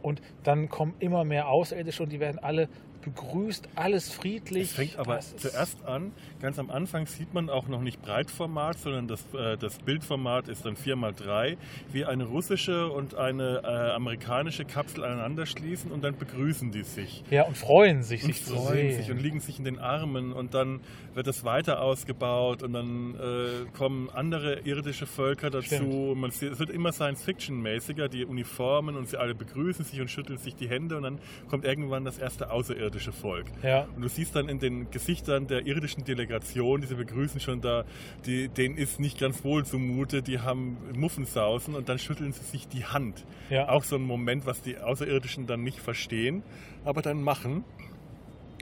Und 0.02 0.22
dann 0.44 0.70
kommen 0.70 0.94
immer 1.00 1.24
mehr 1.24 1.50
Außerirdische 1.50 2.04
und 2.04 2.12
die 2.12 2.20
werden 2.20 2.40
alle 2.40 2.70
begrüßt, 3.04 3.68
alles 3.76 4.12
friedlich. 4.12 4.64
Es 4.70 4.74
fängt 4.74 4.98
aber 4.98 5.16
Das 5.16 5.36
zuerst 5.38 5.84
an, 5.86 6.12
ganz 6.42 6.60
am 6.60 6.70
Anfang 6.70 7.06
sieht 7.08 7.34
man 7.34 7.50
auch 7.50 7.68
noch 7.68 7.82
nicht 7.82 8.02
Breitformat, 8.02 8.80
sondern 8.80 9.08
das, 9.08 9.22
äh, 9.34 9.58
das 9.58 9.78
Bildformat 9.80 10.48
ist 10.48 10.66
dann 10.66 10.76
4x3, 10.76 11.58
wie 11.92 12.06
eine 12.06 12.26
russische 12.26 12.90
und 12.90 13.16
eine 13.16 13.62
äh, 13.64 13.92
amerikanische 13.92 14.66
Kapsel 14.66 15.04
aneinander 15.04 15.46
schließen 15.46 15.92
und 15.92 16.04
dann 16.04 16.18
begrüßen 16.18 16.72
die 16.72 16.84
sich. 16.84 17.24
Ja, 17.30 17.44
und 17.44 17.58
freuen 17.58 18.04
sich, 18.04 18.24
Und 18.24 18.34
sich 18.34 18.46
zu 18.46 18.56
freuen 18.56 18.92
sehen. 18.92 18.98
sich 19.02 19.12
und 19.12 19.22
liegen 19.22 19.40
sich 19.40 19.60
in 19.60 19.66
den 19.66 19.80
Armen 19.80 20.34
und 20.34 20.54
dann 20.54 20.80
wird 21.14 21.28
es 21.28 21.44
weiter 21.44 21.82
ausgebaut 21.82 22.64
und 22.64 22.74
dann 22.74 23.16
äh, 23.16 23.66
kommen 23.78 24.10
andere 24.10 24.60
irdische 24.62 25.06
Völker 25.06 25.50
dazu. 25.50 26.14
Man 26.16 26.32
es 26.32 26.42
wird 26.42 26.70
immer 26.70 26.92
Science-Fiction-mäßiger, 26.92 28.10
die 28.10 28.26
Uniformen 28.26 28.96
und 28.96 29.08
sie 29.08 29.18
alle 29.18 29.36
begrüßen 29.36 29.86
sich 29.86 30.02
und 30.02 30.10
schütteln 30.10 30.38
sich 30.40 30.56
die 30.56 30.68
Hände 30.70 30.98
und 30.98 31.04
dann 31.04 31.20
kommt 31.50 31.66
irgendwann 31.66 32.06
das 32.06 32.18
erste 32.18 32.50
außerirdische 32.52 32.93
Volk. 33.00 33.46
Ja. 33.62 33.88
Und 33.96 34.02
du 34.02 34.08
siehst 34.08 34.36
dann 34.36 34.50
in 34.50 34.60
den 34.60 34.92
Gesichtern 34.92 35.48
der 35.48 35.66
irdischen 35.66 36.04
Delegation, 36.04 36.82
diese 36.82 36.96
begrüßen 36.96 37.40
schon 37.40 37.62
da, 37.62 37.86
die, 38.26 38.50
denen 38.50 38.78
ist 38.78 39.00
nicht 39.00 39.20
ganz 39.20 39.44
wohl 39.44 39.66
zumute, 39.66 40.22
die 40.22 40.40
haben 40.40 40.78
Muffensausen 40.96 41.76
und 41.76 41.90
dann 41.90 42.00
schütteln 42.00 42.34
sie 42.34 42.44
sich 42.44 42.68
die 42.68 42.86
Hand. 42.86 43.26
Ja. 43.50 43.70
Auch 43.70 43.84
so 43.84 43.96
ein 43.96 44.04
Moment, 44.04 44.46
was 44.46 44.62
die 44.62 44.78
Außerirdischen 44.78 45.48
dann 45.48 45.64
nicht 45.64 45.80
verstehen, 45.80 46.44
aber 46.86 47.02
dann 47.02 47.22
machen. 47.22 47.64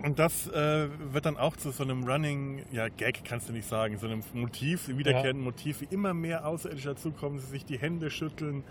Und 0.04 0.18
das 0.18 0.48
äh, 0.48 0.88
wird 1.12 1.26
dann 1.26 1.38
auch 1.38 1.56
zu 1.56 1.70
so 1.72 1.84
einem 1.84 2.04
Running, 2.04 2.64
ja, 2.72 2.88
Gag 2.88 3.24
kannst 3.24 3.50
du 3.50 3.54
nicht 3.54 3.68
sagen, 3.68 3.98
so 4.00 4.08
einem 4.08 4.24
Motiv, 4.34 4.88
wiederkehrenden 4.88 5.44
Motiv, 5.44 5.82
wie 5.82 5.94
immer 5.94 6.14
mehr 6.14 6.48
Außerirdische 6.48 6.90
dazukommen, 6.90 7.40
sie 7.40 7.48
sich 7.48 7.66
die 7.66 7.78
Hände 7.78 8.10
schütteln 8.10 8.64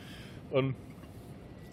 und 0.50 0.74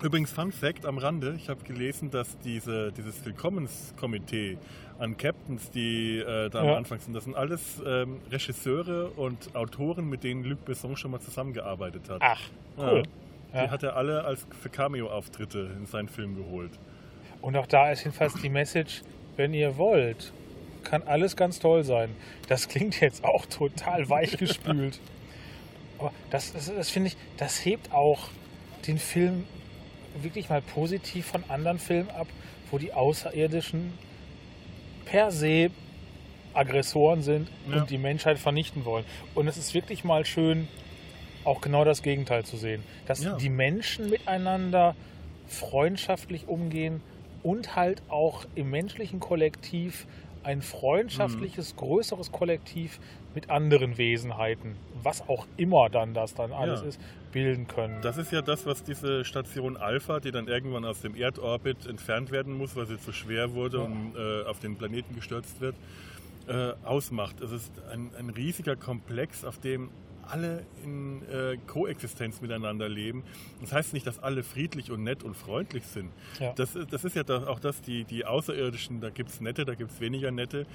Übrigens, 0.01 0.31
Fun 0.31 0.51
Fact 0.51 0.85
am 0.85 0.97
Rande: 0.99 1.33
Ich 1.37 1.49
habe 1.49 1.63
gelesen, 1.63 2.11
dass 2.11 2.37
diese, 2.39 2.91
dieses 2.91 3.25
Willkommenskomitee 3.25 4.57
an 4.99 5.17
Captains, 5.17 5.71
die 5.71 6.19
äh, 6.19 6.49
da 6.49 6.59
am 6.61 6.67
Ja. 6.67 6.75
Anfang 6.77 6.99
sind, 6.99 7.13
das 7.13 7.23
sind 7.23 7.35
alles 7.35 7.81
ähm, 7.85 8.19
Regisseure 8.31 9.09
und 9.15 9.55
Autoren, 9.55 10.07
mit 10.07 10.23
denen 10.23 10.43
Luc 10.43 10.63
Besson 10.65 10.95
schon 10.97 11.11
mal 11.11 11.19
zusammengearbeitet 11.19 12.09
hat. 12.09 12.21
Ach, 12.21 12.41
cool. 12.77 13.03
Die 13.53 13.57
Ja. 13.57 13.71
hat 13.71 13.81
er 13.83 13.95
alle 13.95 14.23
als 14.23 14.45
für 14.61 14.69
Cameo-Auftritte 14.69 15.71
in 15.77 15.85
seinen 15.87 16.09
Film 16.09 16.35
geholt. 16.35 16.71
Und 17.41 17.55
auch 17.55 17.67
da 17.67 17.91
ist 17.91 18.03
jedenfalls 18.03 18.33
die 18.35 18.49
Message, 18.49 19.01
wenn 19.35 19.53
ihr 19.53 19.77
wollt, 19.77 20.31
kann 20.83 21.03
alles 21.03 21.35
ganz 21.35 21.59
toll 21.59 21.83
sein. 21.83 22.09
Das 22.49 22.67
klingt 22.67 22.99
jetzt 23.01 23.23
auch 23.23 23.45
total 23.47 24.09
weichgespült. 24.09 24.99
Aber 25.99 26.11
das, 26.29 26.53
das, 26.53 26.71
das 26.73 26.89
finde 26.91 27.07
ich, 27.09 27.17
das 27.37 27.63
hebt 27.65 27.91
auch 27.91 28.29
den 28.85 28.99
Film 28.99 29.45
wirklich 30.23 30.49
mal 30.49 30.61
positiv 30.61 31.25
von 31.25 31.43
anderen 31.49 31.79
Filmen 31.79 32.09
ab, 32.11 32.27
wo 32.71 32.77
die 32.77 32.93
Außerirdischen 32.93 33.93
per 35.05 35.31
se 35.31 35.69
Aggressoren 36.53 37.21
sind 37.21 37.49
Ja. 37.69 37.77
und 37.81 37.89
die 37.89 37.97
Menschheit 37.97 38.39
vernichten 38.39 38.83
wollen. 38.85 39.05
Und 39.35 39.47
es 39.47 39.57
ist 39.57 39.73
wirklich 39.73 40.03
mal 40.03 40.25
schön, 40.25 40.67
auch 41.43 41.61
genau 41.61 41.85
das 41.85 42.01
Gegenteil 42.01 42.43
zu 42.45 42.57
sehen. 42.57 42.83
Dass 43.05 43.23
Ja. 43.23 43.37
die 43.37 43.49
Menschen 43.49 44.09
miteinander 44.09 44.95
freundschaftlich 45.47 46.47
umgehen 46.47 47.01
und 47.43 47.75
halt 47.75 48.01
auch 48.09 48.45
im 48.55 48.69
menschlichen 48.69 49.19
Kollektiv 49.19 50.07
ein 50.43 50.61
freundschaftliches, 50.61 51.73
Mhm. 51.73 51.77
größeres 51.77 52.31
Kollektiv 52.31 52.99
mit 53.37 53.51
anderen 53.51 53.99
Wesenheiten, 53.99 54.75
was 55.03 55.21
auch 55.29 55.45
immer 55.57 55.89
dann 55.91 56.15
das 56.15 56.33
dann 56.33 56.51
alles 56.51 56.81
Ja. 56.81 56.87
ist, 56.87 56.99
bilden 57.31 57.67
können. 57.67 58.01
Das 58.01 58.17
ist 58.17 58.31
ja 58.31 58.41
das, 58.41 58.65
was 58.65 58.83
diese 58.83 59.23
Station 59.25 59.77
Alpha, 59.77 60.19
die 60.19 60.31
dann 60.31 60.47
irgendwann 60.47 60.83
aus 60.85 61.01
dem 61.01 61.15
Erdorbit 61.15 61.85
entfernt 61.85 62.31
werden 62.31 62.57
muss, 62.57 62.75
weil 62.75 62.87
sie 62.87 62.99
zu 62.99 63.13
schwer 63.13 63.53
wurde 63.53 63.81
und 63.81 64.13
äh, 64.17 64.43
auf 64.49 64.59
den 64.59 64.75
Planeten 64.75 65.13
gestürzt 65.13 65.61
wird, 65.61 65.75
äh, 66.47 66.71
ausmacht. 66.83 67.39
Es 67.41 67.51
ist 67.51 67.71
ein, 67.93 68.09
ein 68.17 68.31
riesiger 68.31 68.75
Komplex, 68.75 69.45
auf 69.45 69.59
dem 69.59 69.89
alle 70.29 70.65
in 70.83 71.21
äh, 71.29 71.57
Koexistenz 71.67 72.41
miteinander 72.41 72.87
leben. 72.89 73.23
Das 73.61 73.71
heißt 73.73 73.93
nicht, 73.93 74.05
dass 74.07 74.19
alle 74.19 74.43
friedlich 74.43 74.91
und 74.91 75.03
nett 75.03 75.23
und 75.23 75.35
freundlich 75.35 75.85
sind. 75.85 76.11
Ja. 76.39 76.53
Das, 76.53 76.77
das 76.89 77.03
ist 77.05 77.15
ja 77.15 77.23
auch 77.47 77.59
das, 77.59 77.81
die, 77.81 78.03
die 78.03 78.25
Außerirdischen, 78.25 79.01
da 79.01 79.09
gibt 79.09 79.29
es 79.29 79.41
nette, 79.41 79.65
da 79.65 79.75
gibt 79.75 79.91
es 79.91 79.99
weniger 79.99 80.31
nette. 80.31 80.65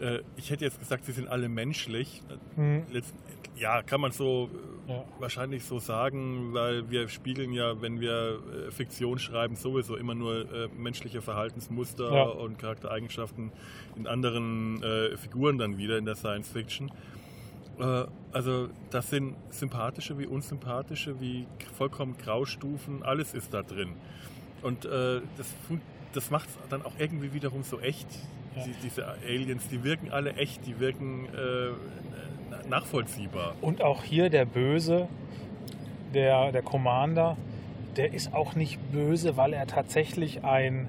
Äh, 0.00 0.20
ich 0.36 0.50
hätte 0.50 0.64
jetzt 0.64 0.78
gesagt, 0.78 1.04
sie 1.04 1.12
sind 1.12 1.28
alle 1.28 1.48
menschlich. 1.48 2.22
Mhm. 2.56 2.82
Letzten, 2.92 3.18
ja, 3.56 3.82
kann 3.82 4.00
man 4.00 4.10
so 4.10 4.50
äh, 4.88 4.92
Ja. 4.92 5.04
wahrscheinlich 5.20 5.64
so 5.64 5.78
sagen, 5.78 6.52
weil 6.52 6.90
wir 6.90 7.08
spiegeln 7.08 7.52
ja, 7.52 7.80
wenn 7.80 8.00
wir 8.00 8.40
äh, 8.68 8.70
Fiktion 8.72 9.18
schreiben, 9.18 9.54
sowieso 9.56 9.96
immer 9.96 10.14
nur 10.14 10.52
äh, 10.52 10.68
menschliche 10.76 11.22
Verhaltensmuster 11.22 12.12
Ja. 12.12 12.22
und 12.24 12.58
Charaktereigenschaften 12.58 13.52
in 13.96 14.06
anderen 14.08 14.82
äh, 14.82 15.16
Figuren 15.16 15.56
dann 15.58 15.78
wieder 15.78 15.96
in 15.98 16.04
der 16.04 16.16
Science 16.16 16.48
Fiction. 16.50 16.90
Äh, 17.78 18.04
also 18.32 18.68
das 18.90 19.10
sind 19.10 19.34
sympathische 19.50 20.18
wie 20.18 20.26
unsympathische, 20.26 21.20
wie 21.20 21.46
vollkommen 21.76 22.16
Graustufen, 22.18 23.02
alles 23.02 23.34
ist 23.34 23.54
da 23.54 23.62
drin. 23.62 23.90
Und 24.62 24.84
äh, 24.84 25.20
das, 25.36 25.46
das 26.12 26.30
macht 26.30 26.48
es 26.48 26.56
dann 26.68 26.82
auch 26.82 26.92
irgendwie 26.98 27.32
wiederum 27.32 27.62
so 27.62 27.80
echt. 27.80 28.08
Ja. 28.56 28.64
Die, 28.64 28.72
diese 28.84 29.06
Aliens, 29.26 29.68
die 29.68 29.82
wirken 29.84 30.10
alle 30.10 30.34
echt, 30.34 30.64
die 30.66 30.78
wirken 30.78 31.26
äh, 31.26 31.70
na- 32.50 32.68
nachvollziehbar. 32.68 33.54
Und 33.60 33.82
auch 33.82 34.02
hier 34.04 34.30
der 34.30 34.44
Böse, 34.44 35.08
der, 36.14 36.52
der 36.52 36.62
Commander, 36.62 37.36
der 37.96 38.14
ist 38.14 38.32
auch 38.32 38.54
nicht 38.54 38.78
böse, 38.92 39.36
weil 39.36 39.52
er 39.52 39.66
tatsächlich 39.66 40.44
ein, 40.44 40.88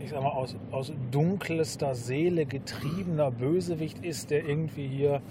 ich 0.00 0.10
sag 0.10 0.22
mal, 0.22 0.30
aus, 0.30 0.56
aus 0.70 0.92
dunkelster 1.10 1.94
Seele 1.94 2.44
getriebener 2.46 3.30
Bösewicht 3.30 4.04
ist, 4.04 4.30
der 4.30 4.46
irgendwie 4.46 4.86
hier 4.86 5.22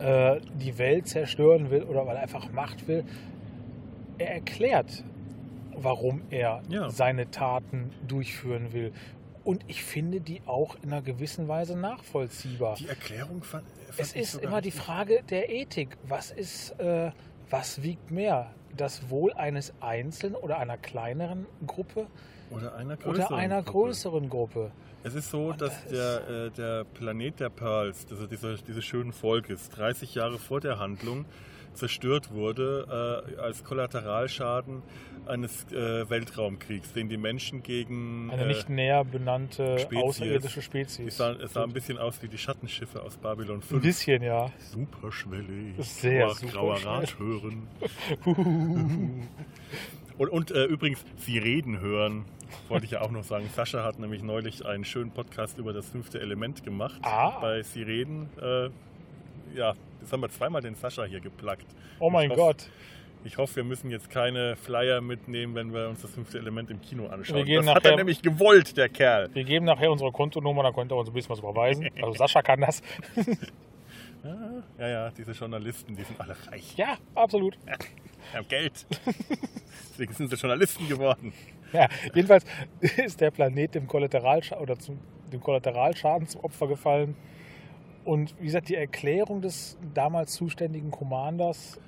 äh, 0.00 0.40
die 0.54 0.78
Welt 0.78 1.06
zerstören 1.08 1.70
will 1.70 1.82
oder 1.84 2.06
weil 2.06 2.16
er 2.16 2.22
einfach 2.22 2.50
Macht 2.52 2.88
will. 2.88 3.04
Er 4.18 4.34
erklärt, 4.34 5.04
warum 5.76 6.22
er 6.30 6.62
Ja. 6.68 6.90
seine 6.90 7.30
Taten 7.30 7.90
durchführen 8.06 8.72
will. 8.72 8.92
Und 9.44 9.64
ich 9.68 9.82
finde 9.82 10.20
die 10.20 10.42
auch 10.46 10.76
in 10.82 10.92
einer 10.92 11.00
gewissen 11.02 11.48
Weise 11.48 11.76
nachvollziehbar. 11.78 12.76
Die 12.76 12.88
Erklärung 12.88 13.42
fand, 13.42 13.64
fand 13.88 13.98
Es 13.98 14.12
ist 14.14 14.34
immer 14.34 14.60
die 14.60 14.70
Frage 14.70 15.22
der 15.30 15.50
Ethik. 15.50 15.96
Was 16.06 16.30
ist, 16.30 16.78
äh, 16.78 17.10
was 17.48 17.82
wiegt 17.82 18.10
mehr? 18.10 18.50
Das 18.76 19.08
Wohl 19.10 19.32
eines 19.32 19.72
Einzelnen 19.80 20.36
oder 20.36 20.58
einer 20.58 20.76
kleineren 20.76 21.46
Gruppe 21.66 22.06
Oder 22.50 22.74
einer 22.76 22.94
oder 22.94 22.96
größeren 22.98 23.36
einer 23.38 23.62
Gruppe. 23.62 23.70
größeren 23.88 24.28
Gruppe? 24.28 24.70
Es 25.02 25.14
ist 25.14 25.30
so, 25.30 25.52
dass 25.52 25.72
das 25.84 25.90
der, 25.92 26.28
äh, 26.46 26.50
der 26.50 26.84
Planet 26.84 27.40
der 27.40 27.48
Pearls, 27.48 28.06
also 28.10 28.26
dieser, 28.26 28.56
dieses 28.56 28.84
schönen 28.84 29.12
Volkes, 29.12 29.70
30 29.70 30.14
Jahre 30.14 30.38
vor 30.38 30.60
der 30.60 30.78
Handlung 30.78 31.24
zerstört 31.72 32.32
wurde 32.32 33.24
äh, 33.36 33.40
als 33.40 33.62
Kollateralschaden 33.64 34.82
eines 35.26 35.64
äh, 35.72 36.10
Weltraumkriegs, 36.10 36.92
den 36.92 37.08
die 37.08 37.16
Menschen 37.16 37.62
gegen 37.62 38.28
Eine 38.30 38.42
äh, 38.42 38.46
nicht 38.48 38.68
näher 38.68 39.04
benannte 39.04 39.78
Spezies. 39.78 40.02
außerirdische 40.02 40.62
Spezies. 40.62 41.16
sah, 41.16 41.32
es 41.32 41.52
sah 41.52 41.62
ein 41.62 41.72
bisschen 41.72 41.96
aus 41.96 42.20
wie 42.22 42.28
die 42.28 42.38
Schattenschiffe 42.38 43.00
aus 43.02 43.16
Babylon 43.16 43.58
Ein 43.58 43.62
5. 43.62 43.82
bisschen, 43.82 44.22
ja. 44.22 44.50
Superschwellig. 44.58 45.76
Sehr 45.78 46.26
Grauer- 46.26 46.50
grauer. 46.50 46.84
Rat 46.84 47.16
hören. 47.18 47.68
und 50.20 50.28
und 50.28 50.50
äh, 50.50 50.64
übrigens, 50.64 51.04
Sie 51.16 51.38
reden 51.38 51.80
hören, 51.80 52.24
wollte 52.68 52.84
ich 52.84 52.90
ja 52.92 53.00
auch 53.00 53.10
noch 53.10 53.24
sagen. 53.24 53.48
Sascha 53.54 53.82
hat 53.84 53.98
nämlich 53.98 54.22
neulich 54.22 54.64
einen 54.66 54.84
schönen 54.84 55.10
Podcast 55.10 55.58
über 55.58 55.72
das 55.72 55.88
fünfte 55.88 56.20
Element 56.20 56.62
gemacht. 56.64 57.00
Ah. 57.02 57.38
Bei 57.40 57.62
Sie 57.62 57.82
reden. 57.82 58.28
Äh, 58.40 58.68
ja, 59.56 59.74
jetzt 60.00 60.12
haben 60.12 60.20
wir 60.20 60.28
zweimal 60.30 60.60
den 60.62 60.74
Sascha 60.74 61.04
hier 61.04 61.20
geplackt. 61.20 61.66
Oh 61.98 62.10
mein 62.10 62.30
ich 62.30 62.36
hoffe, 62.36 62.40
Gott. 62.40 62.70
Ich 63.24 63.36
hoffe, 63.38 63.56
wir 63.56 63.64
müssen 63.64 63.90
jetzt 63.90 64.08
keine 64.10 64.56
Flyer 64.56 65.00
mitnehmen, 65.00 65.54
wenn 65.54 65.74
wir 65.74 65.88
uns 65.88 66.02
das 66.02 66.10
fünfte 66.10 66.38
Element 66.38 66.70
im 66.70 66.80
Kino 66.80 67.06
anschauen. 67.08 67.46
Das 67.46 67.66
hat 67.66 67.84
er 67.84 67.90
nachher- 67.90 67.96
nämlich 67.96 68.22
gewollt, 68.22 68.76
der 68.76 68.88
Kerl. 68.88 69.28
Wir 69.34 69.44
geben 69.44 69.66
nachher 69.66 69.90
unsere 69.90 70.10
Kontonummer, 70.12 70.62
dann 70.62 70.74
könnt 70.74 70.90
ihr 70.92 70.96
uns 70.96 71.08
ein 71.08 71.12
bisschen 71.14 71.30
was 71.30 71.38
überweisen. 71.40 71.88
Also 72.00 72.14
Sascha 72.14 72.42
kann 72.42 72.60
das. 72.60 72.82
Ja, 74.78 74.88
ja, 74.88 75.10
diese 75.10 75.32
Journalisten, 75.32 75.96
die 75.96 76.02
sind 76.04 76.20
alle 76.20 76.36
reich. 76.50 76.76
Ja, 76.76 76.96
absolut. 77.14 77.56
Die 78.32 78.36
haben 78.36 78.48
Geld. 78.48 78.86
Deswegen 79.90 80.12
sind 80.12 80.30
sie 80.30 80.36
Journalisten 80.36 80.88
geworden. 80.88 81.32
Ja, 81.72 81.88
jedenfalls 82.14 82.44
ist 82.80 83.20
der 83.20 83.30
Planet 83.30 83.74
dem, 83.74 83.86
Kollateralscha 83.86 84.58
oder 84.58 84.78
zum, 84.78 84.98
dem 85.32 85.40
Kollateralschaden 85.40 86.26
zum 86.28 86.42
Opfer 86.42 86.66
gefallen. 86.68 87.16
Und 88.04 88.34
wie 88.40 88.46
gesagt, 88.46 88.68
die 88.68 88.74
Erklärung 88.76 89.40
des 89.42 89.76
damals 89.94 90.32
zuständigen 90.32 90.90
Commanders, 90.90 91.78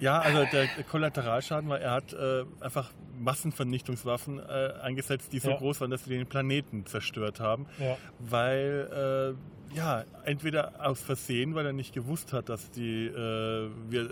Ja, 0.00 0.18
also 0.20 0.44
der 0.50 0.66
Kollateralschaden 0.90 1.68
war, 1.68 1.78
er 1.80 1.90
hat 1.92 2.12
äh, 2.14 2.44
einfach 2.60 2.90
Massenvernichtungswaffen 3.18 4.38
äh, 4.38 4.72
eingesetzt, 4.82 5.32
die 5.32 5.38
so 5.38 5.50
Ja. 5.50 5.56
groß 5.58 5.80
waren, 5.82 5.90
dass 5.90 6.04
sie 6.04 6.10
den 6.10 6.26
Planeten 6.26 6.86
zerstört 6.86 7.38
haben. 7.40 7.66
ja, 7.78 7.96
Weil, 8.18 9.34
äh, 9.36 9.59
ja, 9.74 10.04
entweder 10.24 10.72
aus 10.84 11.00
Versehen, 11.00 11.54
weil 11.54 11.66
er 11.66 11.72
nicht 11.72 11.94
gewusst 11.94 12.32
hat, 12.32 12.48
dass, 12.48 12.70
die, 12.70 13.06
äh, 13.06 13.70
wir, 13.88 14.02
äh, 14.02 14.08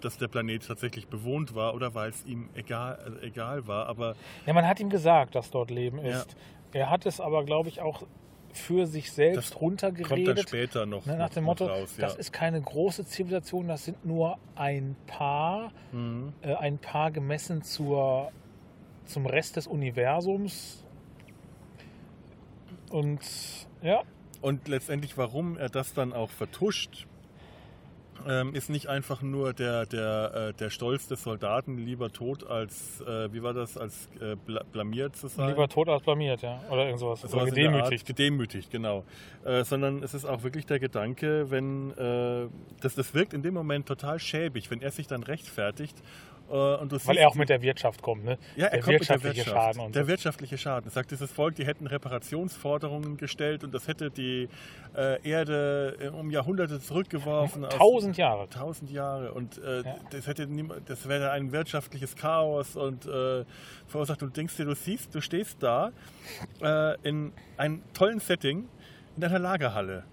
dass 0.00 0.16
der 0.18 0.28
Planet 0.28 0.66
tatsächlich 0.66 1.08
bewohnt 1.08 1.54
war, 1.54 1.74
oder 1.74 1.94
weil 1.94 2.10
es 2.10 2.24
ihm 2.24 2.48
egal, 2.54 2.96
also 3.04 3.18
egal 3.20 3.66
war. 3.66 3.86
Aber 3.86 4.14
ja, 4.46 4.52
man 4.52 4.66
hat 4.66 4.80
ihm 4.80 4.90
gesagt, 4.90 5.34
dass 5.34 5.50
dort 5.50 5.70
Leben 5.70 5.98
Ja. 5.98 6.20
ist. 6.20 6.36
Er 6.72 6.90
hat 6.90 7.06
es 7.06 7.20
aber, 7.20 7.44
glaube 7.44 7.68
ich, 7.68 7.80
auch 7.80 8.02
für 8.52 8.86
sich 8.86 9.10
selbst 9.12 9.50
Das 9.52 9.60
runtergeredet. 9.60 10.26
kommt 10.26 10.38
dann 10.38 10.46
später 10.46 10.86
noch, 10.86 11.04
Ne, 11.06 11.16
nach 11.16 11.30
dem 11.30 11.44
Motto, 11.44 11.66
raus. 11.66 11.94
das 11.98 12.14
ja. 12.14 12.18
ist 12.20 12.32
keine 12.32 12.60
große 12.60 13.04
Zivilisation, 13.04 13.66
das 13.68 13.84
sind 13.84 14.04
nur 14.06 14.38
ein 14.54 14.94
paar, 15.06 15.72
Mhm. 15.92 16.32
äh, 16.42 16.54
ein 16.54 16.78
paar 16.78 17.10
gemessen 17.10 17.62
zur, 17.62 18.30
zum 19.06 19.26
Rest 19.26 19.56
des 19.56 19.66
Universums. 19.66 20.84
Und 22.90 23.20
ja, 23.82 24.02
Und 24.44 24.68
letztendlich, 24.68 25.16
warum 25.16 25.56
er 25.56 25.70
das 25.70 25.94
dann 25.94 26.12
auch 26.12 26.28
vertuscht, 26.28 27.06
ähm, 28.28 28.54
ist 28.54 28.68
nicht 28.68 28.88
einfach 28.88 29.22
nur 29.22 29.54
der, 29.54 29.86
der, 29.86 30.50
äh, 30.50 30.52
der 30.52 30.68
Stolz 30.68 31.08
des 31.08 31.22
Soldaten, 31.22 31.78
lieber 31.78 32.12
tot 32.12 32.46
als, 32.46 33.00
äh, 33.00 33.32
wie 33.32 33.42
war 33.42 33.54
das, 33.54 33.78
als 33.78 34.06
äh, 34.20 34.36
bla 34.36 34.62
blamiert 34.70 35.16
zu 35.16 35.28
sein. 35.28 35.48
lieber 35.48 35.66
tot 35.66 35.88
als 35.88 36.02
blamiert, 36.02 36.42
ja. 36.42 36.60
Oder 36.70 36.84
irgend 36.84 37.00
sowas. 37.00 37.22
Sowas 37.22 37.34
Oder 37.34 37.44
gedemütigt. 37.46 38.04
Gedemütigt, 38.04 38.70
genau. 38.70 39.04
Äh, 39.46 39.64
sondern 39.64 40.02
es 40.02 40.12
ist 40.12 40.26
auch 40.26 40.42
wirklich 40.42 40.66
der 40.66 40.78
Gedanke, 40.78 41.50
wenn 41.50 41.92
äh, 41.92 42.46
das, 42.82 42.96
das 42.96 43.14
wirkt 43.14 43.32
in 43.32 43.42
dem 43.42 43.54
Moment 43.54 43.86
total 43.86 44.18
schäbig, 44.18 44.70
wenn 44.70 44.82
er 44.82 44.90
sich 44.90 45.06
dann 45.06 45.22
rechtfertigt 45.22 45.96
Weil 47.06 47.16
siehst 47.16 47.22
er 47.22 47.28
auch 47.28 47.34
mit 47.34 47.48
der 47.48 47.62
Wirtschaft 47.62 48.02
kommt, 48.02 48.24
ne? 48.24 48.38
ja, 48.56 48.66
er 48.66 48.70
der 48.70 48.80
kommt 48.80 48.98
mit 48.98 49.08
der 49.08 49.22
wirtschaftliche 49.22 49.36
Wirtschaft. 49.46 49.56
Schaden 49.56 49.80
und 49.80 49.94
der 49.94 50.06
wirtschaftliche 50.08 50.58
Schaden. 50.58 50.90
Sagt, 50.90 51.10
dieses 51.10 51.32
Volk, 51.32 51.54
die 51.56 51.66
hätten 51.66 51.86
Reparationsforderungen 51.86 53.16
gestellt 53.16 53.64
und 53.64 53.72
das 53.74 53.88
hätte 53.88 54.10
die 54.10 54.48
äh, 54.96 55.28
Erde 55.28 55.96
äh, 56.00 56.08
um 56.08 56.30
Jahrhunderte 56.30 56.80
zurückgeworfen. 56.80 57.64
aus- 57.64 57.74
Tausend 57.76 58.16
Jahre. 58.16 58.48
Tausend 58.48 58.90
Jahre 58.90 59.32
und 59.32 59.58
äh, 59.58 59.82
Ja. 59.82 59.96
das 60.10 60.26
hätte 60.26 60.46
das 60.86 61.08
wäre 61.08 61.30
ein 61.30 61.52
wirtschaftliches 61.52 62.16
Chaos 62.16 62.76
und 62.76 63.06
äh, 63.06 63.44
verursacht. 63.86 64.20
Du 64.22 64.26
denkst 64.26 64.56
dir, 64.56 64.64
du 64.66 64.74
siehst, 64.74 65.14
du 65.14 65.20
stehst 65.20 65.62
da 65.62 65.92
äh, 66.62 66.96
in 67.08 67.32
einem 67.56 67.82
tollen 67.94 68.20
Setting 68.20 68.68
in 69.16 69.24
einer 69.24 69.38
Lagerhalle. 69.38 70.04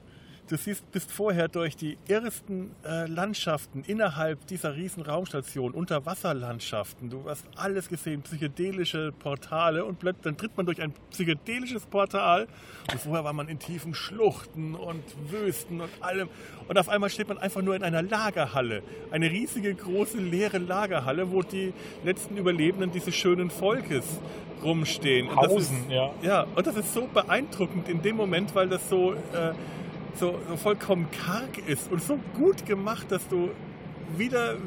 Du 0.51 0.57
siehst, 0.57 0.91
bist 0.91 1.09
vorher 1.13 1.47
durch 1.47 1.77
die 1.77 1.97
irresten 2.09 2.75
äh, 2.83 3.07
Landschaften 3.07 3.85
innerhalb 3.87 4.45
dieser 4.47 4.75
riesen 4.75 5.01
Raumstation, 5.01 5.71
Unterwasserlandschaften. 5.71 7.09
Du 7.09 7.23
hast 7.29 7.45
alles 7.55 7.87
gesehen, 7.87 8.21
psychedelische 8.21 9.13
Portale 9.17 9.85
und 9.85 9.99
plötzlich 9.99 10.23
dann 10.23 10.35
tritt 10.35 10.57
man 10.57 10.65
durch 10.65 10.81
ein 10.81 10.91
psychedelisches 11.09 11.85
Portal 11.85 12.49
und 12.91 12.99
vorher 12.99 13.23
war 13.23 13.31
man 13.31 13.47
in 13.47 13.59
tiefen 13.59 13.93
Schluchten 13.93 14.75
und 14.75 15.01
Wüsten 15.31 15.79
und 15.79 15.89
allem. 16.01 16.27
Und 16.67 16.77
auf 16.77 16.89
einmal 16.89 17.09
steht 17.09 17.29
man 17.29 17.37
einfach 17.37 17.61
nur 17.61 17.77
in 17.77 17.83
einer 17.83 18.01
Lagerhalle. 18.01 18.83
Eine 19.09 19.31
riesige, 19.31 19.73
große, 19.73 20.17
leere 20.17 20.57
Lagerhalle, 20.57 21.31
wo 21.31 21.43
die 21.43 21.71
letzten 22.03 22.35
Überlebenden 22.35 22.91
dieses 22.91 23.15
schönen 23.15 23.51
Volkes 23.51 24.03
rumstehen. 24.61 25.33
Hausen, 25.33 25.83
ist, 25.83 25.91
ja. 25.91 26.11
ja, 26.21 26.45
und 26.55 26.67
das 26.67 26.75
ist 26.75 26.93
so 26.93 27.07
beeindruckend 27.07 27.87
in 27.87 28.01
dem 28.01 28.17
Moment, 28.17 28.53
weil 28.53 28.67
das 28.67 28.89
so, 28.89 29.13
äh, 29.13 29.53
so, 30.15 30.39
so 30.47 30.57
vollkommen 30.57 31.07
karg 31.11 31.57
ist 31.67 31.91
und 31.91 32.01
so 32.01 32.19
gut 32.37 32.65
gemacht, 32.65 33.11
dass 33.11 33.27
du 33.27 33.49
wieder 34.17 34.57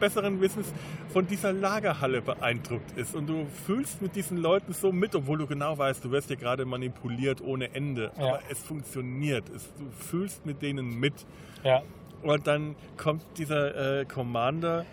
besseren 0.00 0.40
Wissens 0.40 0.72
von 1.12 1.26
dieser 1.26 1.52
Lagerhalle 1.52 2.22
beeindruckt 2.22 2.96
ist. 2.96 3.14
Und 3.14 3.28
du 3.28 3.46
fühlst 3.66 4.02
mit 4.02 4.16
diesen 4.16 4.38
Leuten 4.38 4.72
so 4.72 4.90
mit, 4.92 5.14
obwohl 5.14 5.38
du 5.38 5.46
genau 5.46 5.76
weißt, 5.76 6.04
du 6.04 6.10
wirst 6.10 6.28
hier 6.28 6.36
gerade 6.36 6.64
manipuliert 6.64 7.40
ohne 7.40 7.74
Ende. 7.74 8.10
Ja. 8.16 8.24
Aber 8.24 8.40
es 8.50 8.58
funktioniert. 8.58 9.48
Es, 9.50 9.68
du 9.74 9.90
fühlst 9.90 10.46
mit 10.46 10.62
denen 10.62 10.98
mit. 10.98 11.26
Ja, 11.62 11.82
Und 12.22 12.46
dann 12.46 12.74
kommt 12.96 13.22
dieser 13.36 14.00
äh, 14.00 14.04
Commander 14.06 14.86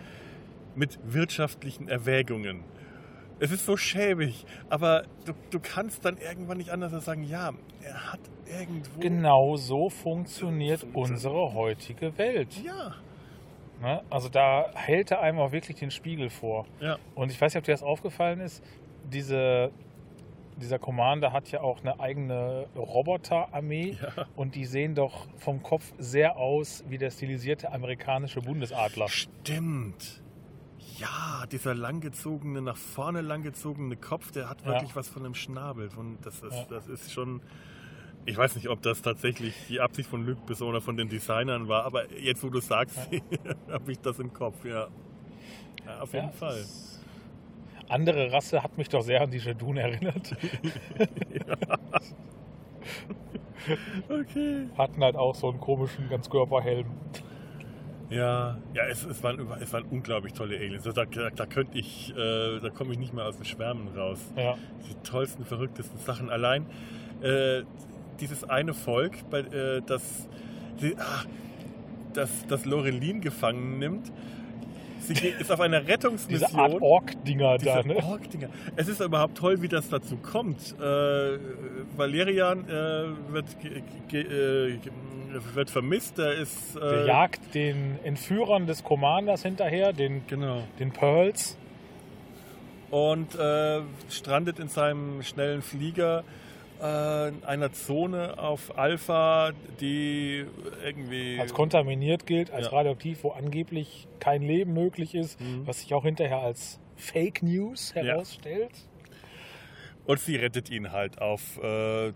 mit 0.76 1.00
wirtschaftlichen 1.04 1.88
Erwägungen. 1.88 2.64
Es 3.40 3.52
ist 3.52 3.66
so 3.66 3.78
schäbig, 3.78 4.46
aber 4.70 5.04
du, 5.26 5.34
du 5.52 5.60
kannst 5.60 6.04
dann 6.06 6.18
irgendwann 6.18 6.58
nicht 6.58 6.72
anders 6.72 6.94
als 6.94 7.06
sagen, 7.06 7.24
ja, 7.24 7.52
er 7.84 8.14
hat 8.14 8.20
irgendwo... 8.60 9.00
genau 9.00 9.56
so 9.58 9.90
funktioniert 9.90 10.86
unsere 10.94 11.54
heutige 11.54 12.18
Welt. 12.18 12.62
Ja, 12.64 12.96
Ne? 13.80 14.02
Also 14.10 14.28
da 14.28 14.72
hält 14.74 15.12
er 15.12 15.22
einem 15.22 15.38
auch 15.38 15.52
wirklich 15.52 15.78
den 15.78 15.92
Spiegel 15.92 16.30
vor. 16.32 16.66
ja. 16.80 16.98
Und 17.14 17.32
ich 17.32 17.40
weiß 17.40 17.54
nicht, 17.54 17.60
ob 17.62 17.66
dir 17.66 17.74
das 17.74 17.84
aufgefallen 17.84 18.40
ist, 18.40 18.64
diese, 19.12 19.70
dieser 20.60 20.80
Commander 20.80 21.32
hat 21.32 21.52
ja 21.52 21.62
auch 21.62 21.82
eine 21.82 22.00
eigene 22.00 22.66
Roboterarmee 22.76 23.98
Ja. 24.02 24.26
und 24.36 24.56
die 24.56 24.66
sehen 24.66 24.96
doch 24.96 25.28
vom 25.38 25.62
Kopf 25.62 25.94
sehr 26.00 26.38
aus 26.38 26.84
wie 26.90 26.98
der 26.98 27.12
stilisierte 27.12 27.72
amerikanische 27.72 28.40
Bundesadler. 28.42 29.08
Stimmt. 29.10 30.24
Ja, 31.00 31.46
dieser 31.52 31.76
langgezogene, 31.76 32.62
nach 32.62 32.78
vorne 32.78 33.22
langgezogene 33.22 33.96
Kopf, 33.98 34.32
der 34.32 34.50
hat 34.50 34.62
Ja. 34.62 34.68
wirklich 34.68 34.96
was 34.96 35.08
von 35.10 35.24
einem 35.26 35.36
Schnabel. 35.36 35.90
Und 35.96 36.18
das 36.26 36.42
ist, 36.42 36.54
Ja. 36.56 36.66
das 36.70 36.88
ist 36.88 37.14
schon. 37.14 37.42
Ich 38.26 38.36
weiß 38.38 38.56
nicht, 38.56 38.68
ob 38.68 38.82
das 38.82 39.02
tatsächlich 39.02 39.54
die 39.70 39.80
Absicht 39.80 40.10
von 40.10 40.26
Luc 40.26 40.46
Besson 40.46 40.68
oder 40.70 40.82
von 40.82 40.98
den 40.98 41.08
Designern 41.08 41.68
war, 41.70 41.86
aber 41.86 42.12
jetzt, 42.14 42.44
wo 42.44 42.50
du 42.50 42.60
sagst, 42.60 42.98
habe 43.72 43.92
ich 43.92 44.00
das 44.00 44.20
im 44.20 44.34
Kopf, 44.34 44.66
ja. 44.66 44.88
ja 45.86 46.00
auf 46.02 46.12
jeden 46.14 46.26
Ja, 46.28 46.32
Fall. 46.34 46.66
Andere 47.90 48.34
Rasse 48.34 48.62
hat 48.64 48.78
mich 48.78 48.90
doch 48.90 49.02
sehr 49.02 49.22
an 49.22 49.32
die 49.32 49.38
Jadun 49.38 49.78
erinnert. 49.78 50.36
Okay. 54.10 54.70
Hatten 54.78 55.04
halt 55.04 55.16
auch 55.16 55.36
so 55.36 55.50
einen 55.50 55.60
komischen 55.60 56.08
Ganzkörperhelm. 56.10 56.86
Ja, 58.10 58.58
ja 58.74 58.86
es, 58.88 59.04
es, 59.06 59.22
waren, 59.24 59.40
es 59.60 59.74
waren 59.74 59.86
unglaublich 59.86 60.34
tolle 60.34 60.58
Aliens. 60.58 60.86
Also 60.86 60.92
Da, 60.92 61.06
da, 61.06 61.30
da 61.30 61.46
könnte 61.46 61.78
ich, 61.78 62.14
äh, 62.16 62.60
da 62.60 62.70
komme 62.70 62.94
ich 62.94 63.00
nicht 63.00 63.14
mehr 63.14 63.26
aus 63.26 63.36
dem 63.36 63.46
Schwärmen 63.46 63.90
raus. 63.90 64.20
Ja. 64.36 64.56
die 64.90 64.96
tollsten, 65.04 65.46
verrücktesten 65.46 66.00
Sachen. 66.00 66.30
Allein 66.30 66.66
äh, 67.22 67.64
dieses 68.20 68.44
eine 68.44 68.74
Volk, 68.74 69.30
bei, 69.30 69.40
äh, 69.40 69.82
das, 69.86 70.28
die, 70.82 70.96
ah, 70.98 71.24
das, 72.14 72.46
das 72.48 72.66
Lorelin 72.66 73.22
gefangen 73.22 73.80
nimmt, 73.80 74.12
sie 75.02 75.14
geht, 75.14 75.40
ist 75.40 75.52
auf 75.52 75.60
einer 75.60 75.80
Diese 75.82 75.92
Rettungsmission. 75.94 76.60
Art 76.60 76.82
Ork-Dinger 76.82 77.58
da, 77.58 77.82
Diese 77.82 77.88
ne? 77.88 78.04
Ork-Dinger. 78.04 78.50
Es 78.76 78.88
ist 78.88 79.00
überhaupt 79.02 79.38
toll, 79.38 79.62
wie 79.62 79.68
das 79.68 79.90
dazu 79.90 80.18
kommt. 80.18 80.76
Äh, 80.80 81.38
Valerian 81.96 82.66
äh, 82.68 83.34
wird, 83.34 83.46
äh, 84.14 84.78
wird 85.54 85.70
vermisst. 85.70 86.20
Er 86.20 86.34
ist. 86.34 86.76
Äh, 86.76 86.80
Der 86.80 87.06
jagt 87.06 87.54
den 87.56 88.00
Entführern 88.04 88.68
des 88.68 88.84
Commanders 88.84 89.44
hinterher, 89.44 89.94
den, 89.94 90.22
Genau. 90.28 90.64
den 90.80 90.92
Pearls. 90.92 91.58
und 92.90 93.36
äh, 93.36 93.82
strandet 94.10 94.60
in 94.60 94.70
seinem 94.70 95.22
schnellen 95.22 95.62
Flieger 95.62 96.24
einer 96.82 97.72
Zone 97.74 98.38
auf 98.40 98.78
Alpha, 98.78 99.52
die 99.82 100.46
irgendwie 100.84 101.40
als 101.40 101.54
kontaminiert 101.54 102.26
gilt, 102.26 102.52
als 102.52 102.68
Ja. 102.68 102.74
radioaktiv, 102.74 103.24
wo 103.24 103.30
angeblich 103.32 104.08
kein 104.20 104.42
Leben 104.42 104.74
möglich 104.74 105.16
ist, 105.16 105.40
Mhm. 105.42 105.66
was 105.66 105.80
sich 105.82 105.94
auch 105.94 106.04
hinterher 106.04 106.40
als 106.40 106.80
Fake 106.96 107.44
News 107.44 107.94
herausstellt. 107.96 108.72
und 110.06 110.22
sie 110.22 110.38
rettet 110.38 110.70
ihn 110.70 110.94
halt 110.94 111.22
auf 111.22 111.60
äh, 111.62 112.08
äh, 112.08 112.14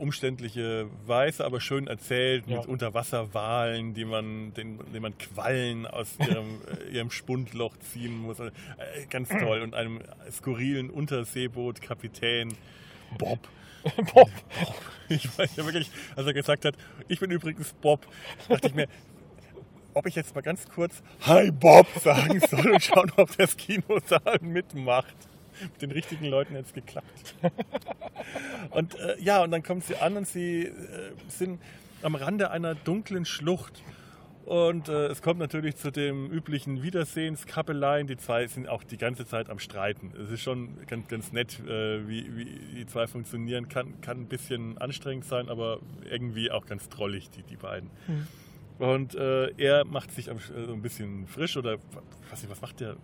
umständliche 0.00 0.88
Weise, 1.06 1.44
aber 1.44 1.60
schön 1.60 1.86
erzählt 1.86 2.44
Ja. 2.48 2.56
mit 2.56 2.66
Unterwasserwalen, 2.66 3.94
die 3.94 4.04
man, 4.04 4.52
den, 4.54 4.80
den 4.92 5.00
man 5.00 5.16
Quallen 5.16 5.86
aus 5.86 6.16
ihrem, 6.18 6.60
äh, 6.88 6.92
ihrem 6.96 7.12
Spundloch 7.12 7.76
ziehen 7.76 8.18
muss. 8.18 8.40
Äh, 8.40 8.50
ganz 9.10 9.28
toll 9.28 9.60
und 9.62 9.74
einem 9.74 10.00
skurrilen 10.28 10.90
Unterseebootkapitän 10.90 12.52
Bob. 13.16 13.38
Bob. 14.14 14.30
Ich 15.08 15.26
weiß 15.38 15.56
ja 15.56 15.64
wirklich, 15.64 15.90
als 16.16 16.26
er 16.26 16.34
gesagt 16.34 16.64
hat, 16.64 16.74
ich 17.08 17.18
bin 17.18 17.30
übrigens 17.30 17.72
Bob, 17.80 18.06
dachte 18.48 18.68
ich 18.68 18.74
mir, 18.74 18.88
ob 19.94 20.06
ich 20.06 20.14
jetzt 20.14 20.34
mal 20.34 20.42
ganz 20.42 20.68
kurz 20.68 21.02
Hi 21.22 21.50
Bob 21.50 21.86
sagen 22.02 22.40
soll 22.48 22.70
und 22.70 22.82
schauen, 22.82 23.12
ob 23.16 23.36
das 23.36 23.56
Kinosaal 23.56 24.38
mitmacht. 24.40 25.16
Mit 25.60 25.82
den 25.82 25.90
richtigen 25.90 26.24
Leuten 26.24 26.54
jetzt 26.54 26.72
geklappt. 26.72 27.34
Und 28.70 28.94
äh, 28.98 29.20
ja, 29.20 29.42
und 29.42 29.50
dann 29.50 29.62
kommt 29.62 29.84
sie 29.84 29.96
an 29.96 30.16
und 30.16 30.26
sie 30.26 30.62
äh, 30.62 31.12
sind 31.28 31.60
am 32.02 32.14
Rande 32.14 32.50
einer 32.50 32.74
dunklen 32.74 33.24
Schlucht. 33.26 33.82
Und 34.46 34.88
äh, 34.88 35.06
es 35.06 35.22
kommt 35.22 35.38
natürlich 35.38 35.76
zu 35.76 35.92
dem 35.92 36.30
üblichen 36.30 36.82
Wiedersehenskappeleien. 36.82 38.06
Die 38.06 38.16
zwei 38.16 38.46
sind 38.46 38.68
auch 38.68 38.82
die 38.82 38.96
ganze 38.96 39.26
Zeit 39.26 39.48
am 39.48 39.58
Streiten. 39.58 40.12
Es 40.20 40.30
ist 40.30 40.40
schon 40.40 40.76
ganz, 40.86 41.08
ganz 41.08 41.32
nett, 41.32 41.60
äh, 41.60 42.08
wie, 42.08 42.36
wie 42.36 42.44
die 42.74 42.86
zwei 42.86 43.06
funktionieren. 43.06 43.68
Kann, 43.68 44.00
kann 44.00 44.22
ein 44.22 44.26
bisschen 44.26 44.78
anstrengend 44.78 45.24
sein, 45.26 45.48
aber 45.48 45.78
irgendwie 46.10 46.50
auch 46.50 46.66
ganz 46.66 46.88
drollig, 46.88 47.30
die, 47.30 47.42
die 47.42 47.56
beiden. 47.56 47.90
Und 48.78 49.14
äh, 49.14 49.50
er 49.58 49.84
macht 49.84 50.10
sich 50.10 50.30
am, 50.30 50.38
äh, 50.38 50.64
so 50.66 50.72
ein 50.72 50.82
bisschen 50.82 51.26
frisch 51.26 51.56
oder 51.56 51.76
was, 52.30 52.48
was 52.48 52.60
macht 52.60 52.80
der? 52.80 52.96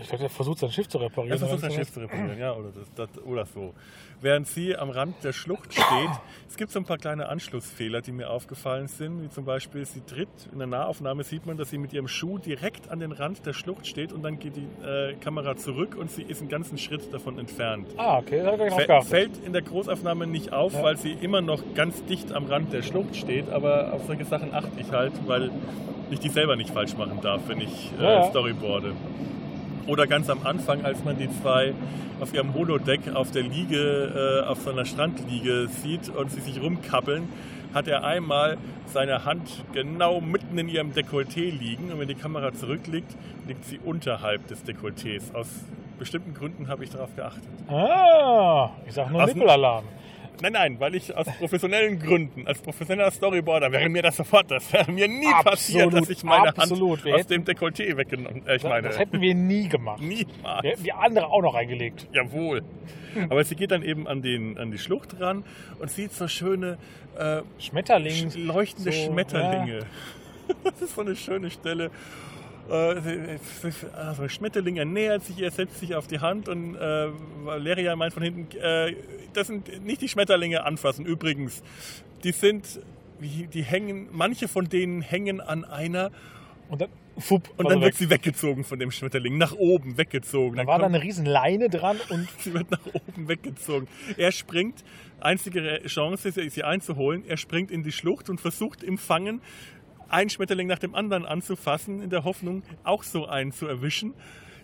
Ich 0.00 0.08
glaube, 0.08 0.22
der 0.22 0.30
versucht 0.30 0.58
sein 0.58 0.70
Schiff 0.70 0.88
zu 0.88 0.98
reparieren. 0.98 1.32
Er 1.32 1.38
versucht 1.38 1.60
sein. 1.60 1.72
Schiff 1.72 1.92
zu 1.92 2.00
reparieren, 2.00 2.38
ja, 2.38 2.52
oder, 2.54 2.70
das, 2.70 2.92
das, 2.94 3.22
oder 3.24 3.44
so. 3.46 3.74
Während 4.20 4.46
sie 4.46 4.76
am 4.76 4.90
Rand 4.90 5.16
der 5.24 5.32
Schlucht 5.32 5.72
steht, 5.72 6.10
es 6.48 6.56
gibt 6.56 6.70
so 6.70 6.78
ein 6.78 6.84
paar 6.84 6.98
kleine 6.98 7.28
Anschlussfehler, 7.28 8.00
die 8.02 8.12
mir 8.12 8.30
aufgefallen 8.30 8.86
sind, 8.86 9.22
wie 9.22 9.28
zum 9.28 9.44
Beispiel, 9.44 9.84
sie 9.84 10.00
tritt, 10.02 10.28
in 10.52 10.58
der 10.58 10.68
Nahaufnahme 10.68 11.24
sieht 11.24 11.44
man, 11.46 11.56
dass 11.56 11.70
sie 11.70 11.78
mit 11.78 11.92
ihrem 11.92 12.06
Schuh 12.08 12.38
direkt 12.38 12.88
an 12.90 13.00
den 13.00 13.10
Rand 13.12 13.44
der 13.46 13.52
Schlucht 13.52 13.86
steht 13.86 14.12
und 14.12 14.22
dann 14.22 14.38
geht 14.38 14.54
die 14.56 14.66
äh, 14.86 15.14
Kamera 15.14 15.56
zurück 15.56 15.96
und 15.98 16.10
sie 16.10 16.22
ist 16.22 16.40
einen 16.40 16.48
ganzen 16.50 16.78
Schritt 16.78 17.12
davon 17.12 17.38
entfernt. 17.38 17.88
Ah, 17.96 18.18
okay, 18.18 18.42
da 18.44 18.52
habe 18.52 18.68
ich 18.68 18.74
Fä-. 18.74 19.02
Fällt 19.04 19.38
in 19.44 19.52
der 19.52 19.62
Großaufnahme 19.62 20.26
nicht 20.26 20.52
auf, 20.52 20.72
Ja. 20.74 20.82
weil 20.84 20.96
sie 20.96 21.12
immer 21.12 21.40
noch 21.40 21.62
ganz 21.74 22.04
dicht 22.04 22.32
am 22.32 22.46
Rand 22.46 22.72
der 22.72 22.82
Schlucht 22.82 23.16
steht, 23.16 23.50
aber 23.50 23.92
auf 23.92 24.04
solche 24.06 24.24
Sachen 24.24 24.54
achte 24.54 24.70
ich 24.78 24.90
halt, 24.92 25.12
weil 25.26 25.50
ich 26.10 26.20
die 26.20 26.28
selber 26.28 26.54
nicht 26.56 26.70
falsch 26.70 26.96
machen 26.96 27.18
darf, 27.22 27.40
wenn 27.48 27.60
ich 27.60 27.90
äh, 27.98 28.02
Ja, 28.04 28.12
ja. 28.20 28.24
Storyboarde. 28.30 28.92
Oder 29.86 30.06
ganz 30.06 30.30
am 30.30 30.46
Anfang, 30.46 30.84
als 30.84 31.02
man 31.04 31.18
die 31.18 31.28
zwei 31.40 31.74
auf 32.20 32.32
ihrem 32.32 32.54
Holodeck 32.54 33.00
auf 33.14 33.30
der 33.32 33.42
Liege, 33.42 34.42
äh, 34.44 34.48
auf 34.48 34.62
so 34.62 34.70
einer 34.70 34.84
Strandliege 34.84 35.68
sieht 35.68 36.08
und 36.08 36.30
sie 36.30 36.40
sich 36.40 36.60
rumkappeln, 36.60 37.28
hat 37.74 37.88
er 37.88 38.04
einmal 38.04 38.58
seine 38.86 39.24
Hand 39.24 39.64
genau 39.72 40.20
mitten 40.20 40.58
in 40.58 40.68
ihrem 40.68 40.92
Dekolleté 40.92 41.50
liegen 41.50 41.90
und 41.90 41.98
wenn 41.98 42.08
die 42.08 42.14
Kamera 42.14 42.52
zurückliegt, 42.52 43.10
liegt 43.48 43.64
sie 43.64 43.80
unterhalb 43.82 44.46
des 44.48 44.64
Dekolletés. 44.64 45.34
Aus 45.34 45.48
bestimmten 45.98 46.34
Gründen 46.34 46.68
habe 46.68 46.84
ich 46.84 46.90
darauf 46.90 47.14
geachtet. 47.16 47.42
Ah, 47.68 48.70
ich 48.86 48.92
sag 48.94 49.10
nur 49.10 49.24
Nippelalarm. 49.26 49.84
Nein, 50.40 50.52
nein, 50.54 50.80
weil 50.80 50.94
ich 50.96 51.14
aus 51.16 51.26
professionellen 51.38 51.98
Gründen, 52.00 52.46
als 52.48 52.60
professioneller 52.60 53.10
Storyboarder, 53.12 53.70
wäre 53.70 53.88
mir 53.88 54.02
das 54.02 54.16
sofort, 54.16 54.50
das 54.50 54.72
wäre 54.72 54.90
mir 54.90 55.06
nie 55.06 55.30
passiert, 55.44 55.84
Absolut, 55.84 55.94
dass 56.02 56.10
ich 56.10 56.24
meine 56.24 56.48
absolut. 56.48 57.04
Hand 57.04 57.14
aus 57.14 57.26
dem 57.26 57.44
Dekolleté 57.44 57.96
weggenommen. 57.96 58.46
Äh, 58.46 58.56
ich 58.56 58.64
meine, 58.64 58.88
das 58.88 58.98
hätten 58.98 59.20
wir 59.20 59.34
nie 59.34 59.68
gemacht. 59.68 60.00
niemals. 60.00 60.62
Wir 60.62 60.70
hätten 60.72 60.84
die 60.84 60.92
andere 60.92 61.26
auch 61.28 61.42
noch 61.42 61.54
reingelegt. 61.54 62.08
Jawohl. 62.12 62.62
Aber 63.28 63.44
sie 63.44 63.54
geht 63.54 63.70
dann 63.70 63.82
eben 63.82 64.08
an, 64.08 64.22
den, 64.22 64.58
an 64.58 64.70
die 64.72 64.78
Schlucht 64.78 65.20
ran 65.20 65.44
und 65.78 65.90
sieht 65.90 66.12
so 66.12 66.26
schöne 66.28 66.78
äh, 67.18 67.42
Schmetterling. 67.60 68.30
sch- 68.30 68.42
leuchtende 68.44 68.90
so, 68.90 69.04
Schmetterlinge. 69.06 69.80
Das 70.64 70.82
ist 70.82 70.96
so 70.96 71.02
eine 71.02 71.14
schöne 71.14 71.50
Stelle. 71.50 71.90
Also 72.70 74.28
Schmetterling 74.28 74.76
ernährt 74.76 75.24
sich, 75.24 75.40
er 75.40 75.50
setzt 75.50 75.78
sich 75.78 75.94
auf 75.94 76.06
die 76.06 76.20
Hand 76.20 76.48
und 76.48 76.74
äh, 76.76 77.08
Valeria 77.44 77.96
meint 77.96 78.14
von 78.14 78.22
hinten, 78.22 78.56
äh, 78.58 78.94
das 79.32 79.48
sind 79.48 79.84
nicht 79.84 80.00
die 80.00 80.08
Schmetterlinge 80.08 80.64
anfassen. 80.64 81.04
Übrigens, 81.04 81.62
die 82.24 82.32
sind, 82.32 82.80
die 83.20 83.62
hängen, 83.62 84.08
manche 84.12 84.48
von 84.48 84.68
denen 84.68 85.02
hängen 85.02 85.40
an 85.40 85.64
einer 85.64 86.10
Und 86.68 86.80
dann, 86.80 86.88
fupp, 87.18 87.50
und 87.56 87.68
dann 87.68 87.80
wird 87.80 87.92
weg. 87.92 87.94
sie 87.94 88.10
weggezogen 88.10 88.64
von 88.64 88.78
dem 88.78 88.90
Schmetterling, 88.90 89.38
nach 89.38 89.52
oben 89.52 89.98
weggezogen. 89.98 90.56
Da 90.56 90.66
war 90.66 90.78
da 90.78 90.86
eine 90.86 91.02
riesen 91.02 91.26
Leine 91.26 91.68
dran 91.68 91.98
und 92.08 92.28
Sie 92.38 92.54
wird 92.54 92.70
nach 92.70 92.86
oben 92.94 93.28
weggezogen. 93.28 93.88
Er 94.16 94.32
springt, 94.32 94.84
einzige 95.20 95.82
Chance 95.86 96.28
ist, 96.28 96.54
sie 96.54 96.64
einzuholen. 96.64 97.24
Er 97.26 97.36
springt 97.36 97.70
in 97.70 97.82
die 97.82 97.92
Schlucht 97.92 98.30
und 98.30 98.40
versucht 98.40 98.82
im 98.82 98.98
Fangen 98.98 99.40
einen 100.12 100.30
Schmetterling 100.30 100.66
nach 100.68 100.78
dem 100.78 100.94
anderen 100.94 101.24
anzufassen, 101.26 102.02
in 102.02 102.10
der 102.10 102.24
Hoffnung, 102.24 102.62
auch 102.84 103.02
so 103.02 103.26
einen 103.26 103.52
zu 103.52 103.66
erwischen. 103.66 104.14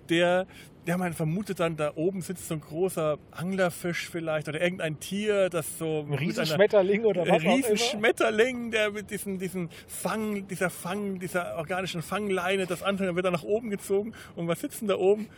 Der, 0.08 0.46
der 0.86 0.96
man 0.96 1.12
vermutet 1.12 1.60
dann, 1.60 1.76
da 1.76 1.92
oben 1.94 2.22
sitzt 2.22 2.48
so 2.48 2.54
ein 2.54 2.62
großer 2.62 3.18
Anglerfisch 3.30 4.08
vielleicht 4.08 4.48
oder 4.48 4.60
irgendein 4.60 4.98
Tier, 5.00 5.50
das 5.50 5.78
so. 5.78 6.00
ein 6.00 6.08
mit 6.08 6.20
riesen 6.20 6.40
einer- 6.40 6.54
Schmetterling 6.54 7.04
oder 7.04 7.22
was 7.22 7.28
ein 7.28 7.34
auch 7.36 7.42
immer. 7.44 7.54
Riesenschmetterling, 7.56 8.70
der 8.70 8.90
mit 8.92 9.10
diesem, 9.10 9.38
diesem 9.38 9.68
Fang, 9.86 10.48
dieser 10.48 10.70
Fang, 10.70 11.18
dieser 11.18 11.56
organischen 11.58 12.00
Fangleine, 12.00 12.66
das 12.66 12.82
andere 12.82 13.14
wird 13.16 13.26
dann 13.26 13.34
nach 13.34 13.42
oben 13.42 13.68
gezogen. 13.68 14.14
Und 14.34 14.48
was 14.48 14.60
sitzen 14.60 14.88
da 14.88 14.96
oben? 14.96 15.28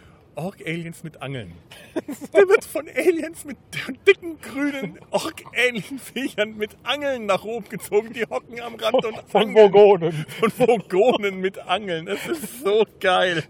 Ork-Aliens 0.41 1.05
mit 1.05 1.20
Angeln. 1.20 1.53
Der 2.32 2.49
wird 2.49 2.64
von 2.64 2.88
Aliens 2.88 3.45
mit 3.45 3.59
dicken, 4.07 4.41
grünen, 4.41 4.99
Ork-ähnlichen 5.11 5.99
Viechern 5.99 6.57
mit 6.57 6.78
Angeln 6.82 7.26
nach 7.26 7.45
oben 7.45 7.68
gezogen. 7.68 8.14
Die 8.14 8.24
hocken 8.24 8.59
am 8.61 8.76
Rand 8.76 9.05
und 9.05 9.16
Von 9.28 9.43
angeln. 9.43 9.72
Vogonen. 9.72 10.26
Von 10.41 10.53
Vogonen 10.57 11.41
mit 11.41 11.59
Angeln. 11.59 12.07
Das 12.07 12.26
ist 12.26 12.64
so 12.64 12.86
geil. 13.01 13.45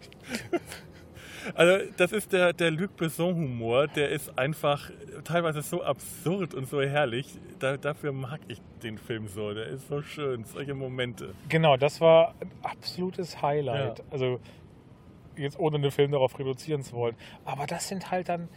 Also 1.55 1.87
das 1.97 2.13
ist 2.13 2.33
der, 2.33 2.53
der 2.53 2.71
Luc 2.73 2.97
Besson-Humor, 2.97 3.87
der 3.89 4.11
ist 4.11 4.39
einfach 4.39 4.91
teilweise 5.25 5.63
so 5.63 5.83
absurd 5.83 6.55
und 6.55 6.69
so 6.69 6.83
herrlich. 6.83 7.27
Da, 7.59 7.77
dafür 7.77 8.13
mag 8.13 8.41
ich 8.49 8.61
den 8.83 8.99
Film 8.99 9.29
so. 9.29 9.55
Der 9.55 9.67
ist 9.67 9.89
so 9.89 10.03
schön, 10.03 10.45
solche 10.45 10.75
Momente. 10.75 11.35
Genau, 11.49 11.77
das 11.77 12.01
war 12.01 12.35
ein 12.41 12.51
absolutes 12.63 13.41
Highlight. 13.41 13.99
Ja. 13.99 14.05
Also 14.11 14.41
jetzt 15.43 15.59
ohne 15.59 15.81
den 15.81 15.91
Film 15.91 16.13
darauf 16.13 16.39
reduzieren 16.39 16.83
zu 16.83 16.95
wollen. 16.95 17.17
Aber 17.45 17.67
das 17.67 17.89
sind 17.89 18.11
halt 18.11 18.29
dann 18.29 18.49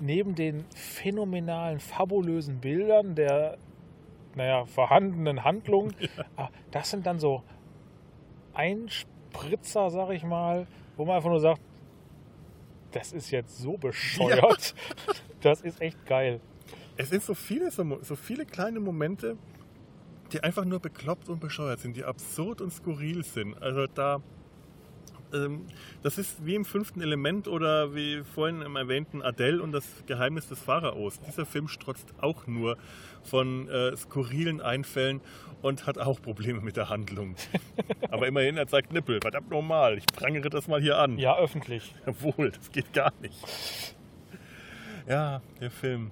neben 0.00 0.34
den 0.34 0.64
phänomenalen, 0.74 1.80
fabulösen 1.80 2.60
Bildern 2.60 3.14
der 3.14 3.58
naja, 4.38 4.64
vorhandenen 4.66 5.44
Handlung, 5.44 5.92
ah, 6.36 6.48
das 6.70 6.90
sind 6.90 7.06
dann 7.06 7.18
so 7.18 7.42
Einspritzer, 8.54 9.90
sag 9.90 10.10
ich 10.10 10.22
mal, 10.22 10.66
wo 10.96 11.04
man 11.04 11.16
einfach 11.16 11.30
nur 11.30 11.40
sagt, 11.40 11.60
das 12.92 13.12
ist 13.12 13.30
jetzt 13.30 13.58
so 13.58 13.76
bescheuert. 13.76 14.74
Das 15.40 15.60
ist 15.60 15.80
echt 15.80 16.04
geil. 16.04 16.40
Es 16.96 17.10
sind 17.10 17.22
so 17.22 17.32
viele, 17.32 17.70
so, 17.70 18.16
viele 18.16 18.44
kleine 18.44 18.80
Momente, 18.80 19.36
die 20.32 20.42
einfach 20.42 20.64
nur 20.64 20.80
bekloppt 20.80 21.28
und 21.28 21.38
bescheuert 21.38 21.78
sind, 21.78 21.96
die 21.96 22.02
absurd 22.02 22.60
und 22.60 22.72
skurril 22.72 23.22
sind. 23.22 23.54
Also 23.62 23.86
da, 23.86 24.20
das 26.02 26.18
ist 26.18 26.44
wie 26.44 26.54
im 26.54 26.64
fünften 26.64 27.00
Element 27.00 27.48
oder 27.48 27.94
wie 27.94 28.22
vorhin 28.34 28.62
im 28.62 28.76
erwähnten 28.76 29.22
Adele 29.22 29.62
und 29.62 29.72
das 29.72 29.84
Geheimnis 30.06 30.48
des 30.48 30.60
Pharaos. 30.60 31.20
Dieser 31.20 31.44
Film 31.46 31.68
strotzt 31.68 32.14
auch 32.20 32.46
nur 32.46 32.76
von 33.22 33.68
äh, 33.68 33.96
skurrilen 33.96 34.60
Einfällen 34.60 35.20
und 35.62 35.86
hat 35.86 35.98
auch 35.98 36.22
Probleme 36.22 36.60
mit 36.60 36.76
der 36.76 36.88
Handlung. 36.88 37.34
Aber 38.10 38.26
immerhin, 38.26 38.56
er 38.56 38.66
zeigt 38.66 38.92
Nippel. 38.92 39.20
Verdammt 39.20 39.50
normal. 39.50 39.98
Ich 39.98 40.06
prangere 40.06 40.48
das 40.50 40.68
mal 40.68 40.80
hier 40.80 40.98
an. 40.98 41.18
Ja, 41.18 41.36
öffentlich. 41.36 41.94
Jawohl, 42.06 42.50
das 42.50 42.70
geht 42.70 42.92
gar 42.92 43.12
nicht. 43.20 43.94
Ja, 45.08 45.42
der 45.60 45.70
Film. 45.70 46.10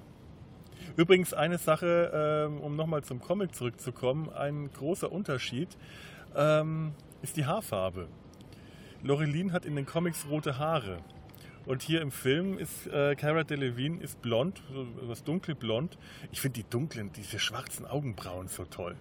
Übrigens 0.97 1.35
eine 1.35 1.59
Sache, 1.59 2.47
ähm, 2.49 2.59
um 2.61 2.75
nochmal 2.75 3.03
zum 3.05 3.21
Comic 3.21 3.55
zurückzukommen, 3.55 4.31
ein 4.31 4.71
großer 4.73 5.13
Unterschied 5.13 5.69
ähm, 6.35 6.95
ist 7.23 7.37
die 7.37 7.45
Haarfarbe. 7.45 8.09
Loreline 9.03 9.53
hat 9.53 9.65
in 9.65 9.77
den 9.77 9.87
Comics 9.87 10.27
rote 10.29 10.59
Haare. 10.59 10.99
Und 11.67 11.83
hier 11.83 12.01
im 12.01 12.13
Film 12.13 12.59
ist 12.59 12.87
äh, 12.87 13.17
Cara 13.17 13.43
Delevingne 13.43 14.03
ist 14.03 14.23
blond, 14.23 14.63
was 15.03 15.25
dunkelblond. 15.25 15.99
Ich 16.31 16.41
finde 16.41 16.61
die 16.63 16.69
dunklen, 16.69 17.11
diese 17.13 17.41
schwarzen 17.41 17.87
Augenbrauen 17.87 18.47
so 18.47 18.65
toll. 18.65 18.95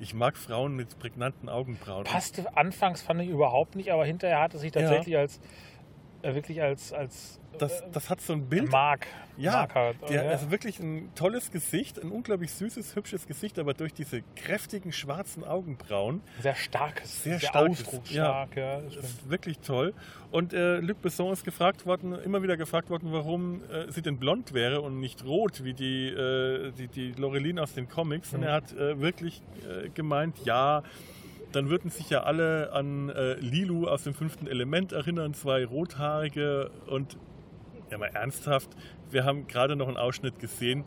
Ich 0.00 0.14
mag 0.14 0.36
Frauen 0.36 0.74
mit 0.76 0.98
prägnanten 0.98 1.48
Augenbrauen. 1.48 2.04
Passte 2.04 2.56
anfangs 2.56 3.02
fand 3.02 3.20
ich 3.20 3.28
überhaupt 3.28 3.74
nicht, 3.74 3.92
aber 3.92 4.06
hinterher 4.06 4.40
hat 4.40 4.54
es 4.54 4.60
sich 4.62 4.72
tatsächlich 4.72 5.16
als 5.16 5.36
äh, 5.36 5.40
wirklich 6.22 6.62
als 6.62 6.92
als 6.92 7.40
Das, 7.58 7.82
das 7.92 8.10
hat 8.10 8.20
so 8.20 8.32
ein 8.32 8.48
Bild. 8.48 8.70
Mark 8.70 9.06
Ja, 9.36 9.68
der, 10.08 10.24
ja. 10.24 10.30
also 10.30 10.50
wirklich 10.50 10.80
ein 10.80 11.10
tolles 11.14 11.50
Gesicht, 11.52 12.02
ein 12.02 12.10
unglaublich 12.10 12.52
süßes, 12.52 12.96
hübsches 12.96 13.26
Gesicht, 13.26 13.58
aber 13.58 13.72
durch 13.72 13.94
diese 13.94 14.22
kräftigen 14.34 14.92
schwarzen 14.92 15.44
Augenbrauen 15.44 16.20
sehr 16.42 16.56
starkes, 16.56 17.22
sehr 17.22 17.38
sehr 17.38 17.48
starkes, 17.48 17.84
ausdrucksstark. 17.84 18.56
Ja. 18.56 18.80
stimmt. 18.90 19.04
ist 19.04 19.30
wirklich 19.30 19.58
toll. 19.60 19.94
Und 20.30 20.52
äh, 20.52 20.80
Luc 20.80 21.00
Besson 21.02 21.32
ist 21.32 21.44
gefragt 21.44 21.86
worden, 21.86 22.12
immer 22.18 22.42
wieder 22.42 22.56
gefragt 22.56 22.90
worden, 22.90 23.12
warum 23.12 23.62
äh, 23.70 23.90
sie 23.90 24.02
denn 24.02 24.18
blond 24.18 24.52
wäre 24.54 24.80
und 24.80 24.98
nicht 24.98 25.24
rot 25.24 25.62
wie 25.64 25.72
die, 25.72 26.08
äh, 26.08 26.72
die, 26.72 26.88
die 26.88 27.12
Loreline 27.12 27.62
aus 27.62 27.74
den 27.74 27.88
Comics. 27.88 28.34
Und 28.34 28.42
er 28.42 28.52
hat 28.52 28.72
äh, 28.72 29.00
wirklich 29.00 29.40
äh, 29.62 29.88
gemeint, 29.90 30.36
ja, 30.44 30.82
dann 31.52 31.70
würden 31.70 31.90
sich 31.90 32.10
ja 32.10 32.22
alle 32.24 32.72
an 32.72 33.08
äh, 33.08 33.34
Lilu 33.34 33.86
aus 33.86 34.04
dem 34.04 34.14
fünften 34.14 34.46
Element 34.46 34.92
erinnern, 34.92 35.34
zwei 35.34 35.64
rothaarige 35.64 36.70
und 36.86 37.16
ja 37.90 37.98
mal 37.98 38.10
ernsthaft, 38.12 38.70
wir 39.10 39.24
haben 39.24 39.46
gerade 39.46 39.76
noch 39.76 39.88
einen 39.88 39.96
Ausschnitt 39.96 40.38
gesehen. 40.38 40.84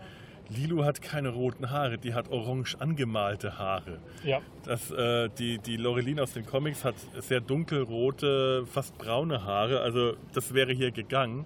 Lilu 0.49 0.83
hat 0.83 1.01
keine 1.01 1.29
roten 1.29 1.71
Haare, 1.71 1.97
die 1.97 2.13
hat 2.13 2.29
orange 2.29 2.75
angemalte 2.79 3.57
Haare. 3.57 3.99
ja. 4.23 4.41
Das, 4.65 4.91
äh, 4.91 5.29
die, 5.39 5.59
die 5.59 5.77
Loreline 5.77 6.21
aus 6.21 6.33
den 6.33 6.45
Comics 6.45 6.83
hat 6.83 6.95
sehr 7.19 7.39
dunkelrote, 7.39 8.65
fast 8.67 8.97
braune 8.97 9.45
Haare. 9.45 9.79
Also 9.79 10.15
das 10.33 10.53
wäre 10.53 10.73
hier 10.73 10.91
gegangen. 10.91 11.45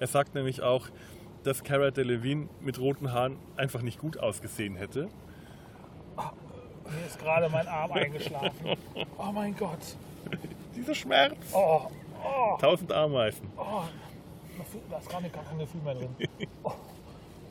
Er 0.00 0.06
sagt 0.06 0.34
nämlich 0.34 0.62
auch, 0.62 0.88
dass 1.44 1.62
Cara 1.62 1.90
Delevingne 1.90 2.48
mit 2.60 2.80
roten 2.80 3.12
Haaren 3.12 3.36
einfach 3.56 3.82
nicht 3.82 3.98
gut 3.98 4.18
ausgesehen 4.18 4.76
hätte. 4.76 5.08
Mir 6.90 7.06
ist 7.06 7.18
gerade 7.18 7.48
mein 7.48 7.66
Arm 7.68 7.92
eingeschlafen. 7.92 8.76
Oh 9.18 9.32
mein 9.32 9.56
Gott. 9.56 9.78
Dieser 10.74 10.94
Schmerz. 10.94 11.36
Oh, 11.52 11.82
oh, 12.24 12.56
Tausend 12.60 12.92
Ameisen. 12.92 13.48
oh. 13.56 13.82
Da 14.90 14.98
ist 14.98 15.08
gar 15.08 15.20
nicht 15.20 15.34
gar 15.34 15.44
kein 15.44 15.58
Gefühl 15.58 15.80
mehr 15.82 15.94
drin. 15.94 16.14
Oh. 16.64 16.72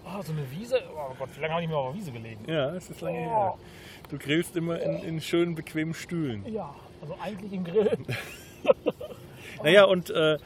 Oh, 0.06 0.22
so 0.22 0.32
eine 0.34 0.50
Wiese. 0.52 0.82
Oh 0.96 1.14
Gott, 1.18 1.30
wie 1.36 1.42
lange 1.42 1.54
habe 1.54 1.64
ich 1.64 1.70
mir 1.70 1.76
auf 1.78 1.92
der 1.94 1.96
Wiese 2.02 2.12
gelegen? 2.12 2.44
Ja, 2.48 2.70
es 2.76 2.90
ist 2.90 3.02
lange 3.02 3.18
Oh. 3.20 3.22
her. 3.30 3.54
Du 4.10 4.18
grillst 4.18 4.56
immer 4.56 4.80
in, 4.82 5.00
in 5.04 5.22
schönen, 5.22 5.56
bequemen 5.56 5.94
Stühlen. 5.94 6.46
Ja, 6.52 6.74
also 7.02 7.18
eigentlich 7.22 7.54
im 7.54 7.64
Grill. 7.64 7.98
Naja, 9.64 9.86
und 9.86 10.10
äh, 10.12 10.38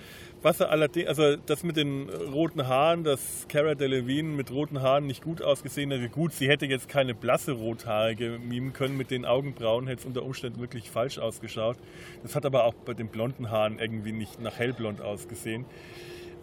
was 0.42 0.60
er 0.60 0.70
allerdings, 0.72 1.08
also 1.08 1.36
das 1.36 1.64
mit 1.64 1.78
den 1.78 2.10
roten 2.10 2.68
Haaren, 2.68 3.04
dass 3.04 3.46
Cara 3.48 3.76
Delevingne 3.76 4.36
mit 4.36 4.52
roten 4.52 4.82
Haaren 4.82 5.06
nicht 5.06 5.24
gut 5.24 5.42
ausgesehen 5.42 5.92
hätte. 5.92 6.10
Gut, 6.10 6.34
sie 6.34 6.48
hätte 6.50 6.66
jetzt 6.66 6.90
keine 6.90 7.14
blasse 7.14 7.52
Rothaarige 7.52 8.40
mimen 8.44 8.74
können 8.74 8.98
mit 8.98 9.12
den 9.12 9.26
Augenbrauen, 9.26 9.88
hätte 9.88 10.02
es 10.02 10.06
unter 10.06 10.24
Umständen 10.24 10.60
wirklich 10.60 10.90
falsch 10.90 11.20
ausgeschaut. 11.20 11.78
Das 12.24 12.36
hat 12.36 12.46
aber 12.46 12.66
auch 12.66 12.74
bei 12.74 12.94
den 12.94 13.08
blonden 13.08 13.52
Haaren 13.52 13.78
irgendwie 13.80 14.14
nicht 14.14 14.42
nach 14.42 14.58
hellblond 14.58 15.02
ausgesehen. 15.02 15.66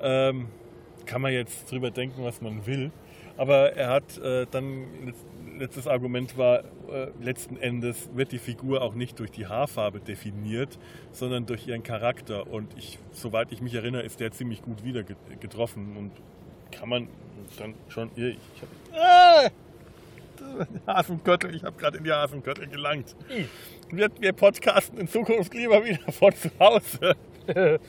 Ähm, 0.01 0.46
kann 1.07 1.20
man 1.20 1.32
jetzt 1.32 1.70
drüber 1.70 1.90
denken, 1.90 2.22
was 2.22 2.40
man 2.40 2.66
will. 2.66 2.92
Aber 3.36 3.72
er 3.72 3.90
hat 3.90 4.18
äh, 4.18 4.46
dann, 4.51 5.14
letztes 5.59 5.86
Argument 5.86 6.36
war, 6.38 6.61
äh, 6.90 7.09
letzten 7.20 7.56
Endes 7.56 8.09
wird 8.14 8.32
die 8.32 8.38
Figur 8.38 8.82
auch 8.82 8.94
nicht 8.94 9.18
durch 9.18 9.30
die 9.30 9.46
Haarfarbe 9.46 10.00
definiert, 10.00 10.78
sondern 11.12 11.46
durch 11.46 11.66
ihren 11.66 11.82
Charakter. 11.82 12.46
Und 12.46 12.76
ich, 12.76 12.98
soweit 13.12 13.52
ich 13.52 13.61
mich 13.61 13.74
erinnere, 13.74 14.02
ist 14.02 14.20
der 14.20 14.32
ziemlich 14.32 14.62
gut 14.62 14.84
wieder 14.84 15.02
ge- 15.02 15.16
getroffen. 15.40 15.96
Und 15.96 16.12
kann 16.70 16.88
man 16.88 17.09
dann 17.59 17.74
schon. 17.88 18.11
Ich 18.16 18.36
hab, 18.61 18.98
ah! 19.00 19.48
Hasengürtel, 20.86 21.54
ich 21.54 21.64
habe 21.64 21.76
gerade 21.76 21.98
in 21.98 22.04
die 22.04 22.12
Hasengürtel 22.12 22.68
gelangt. 22.68 23.14
Wir, 23.90 24.09
wir 24.20 24.32
podcasten 24.32 24.98
in 24.98 25.09
Zukunft 25.09 25.52
lieber 25.52 25.84
wieder 25.84 26.11
von 26.12 26.32
zu 26.34 26.50
Hause. 26.59 27.16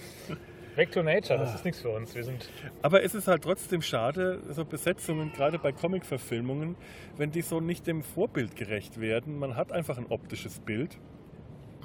Back 0.80 0.94
to 0.94 1.04
Nature, 1.04 1.38
das 1.38 1.54
ist 1.54 1.66
nichts 1.66 1.82
für 1.82 1.90
uns. 1.90 2.16
Wir 2.16 2.24
sind 2.24 2.50
Aber 2.82 3.04
es 3.04 3.14
ist 3.14 3.28
halt 3.28 3.44
trotzdem 3.44 3.82
schade, 3.82 4.40
so 4.50 4.64
Besetzungen, 4.64 5.34
gerade 5.34 5.60
bei 5.60 5.74
Comic-Verfilmungen, 5.74 6.78
wenn 7.18 7.32
die 7.32 7.42
so 7.42 7.60
nicht 7.60 7.86
dem 7.86 8.02
Vorbild 8.02 8.56
gerecht 8.56 9.02
werden. 9.02 9.38
Man 9.40 9.58
hat 9.58 9.74
einfach 9.74 9.98
ein 9.98 10.06
optisches 10.08 10.62
Bild. 10.62 10.98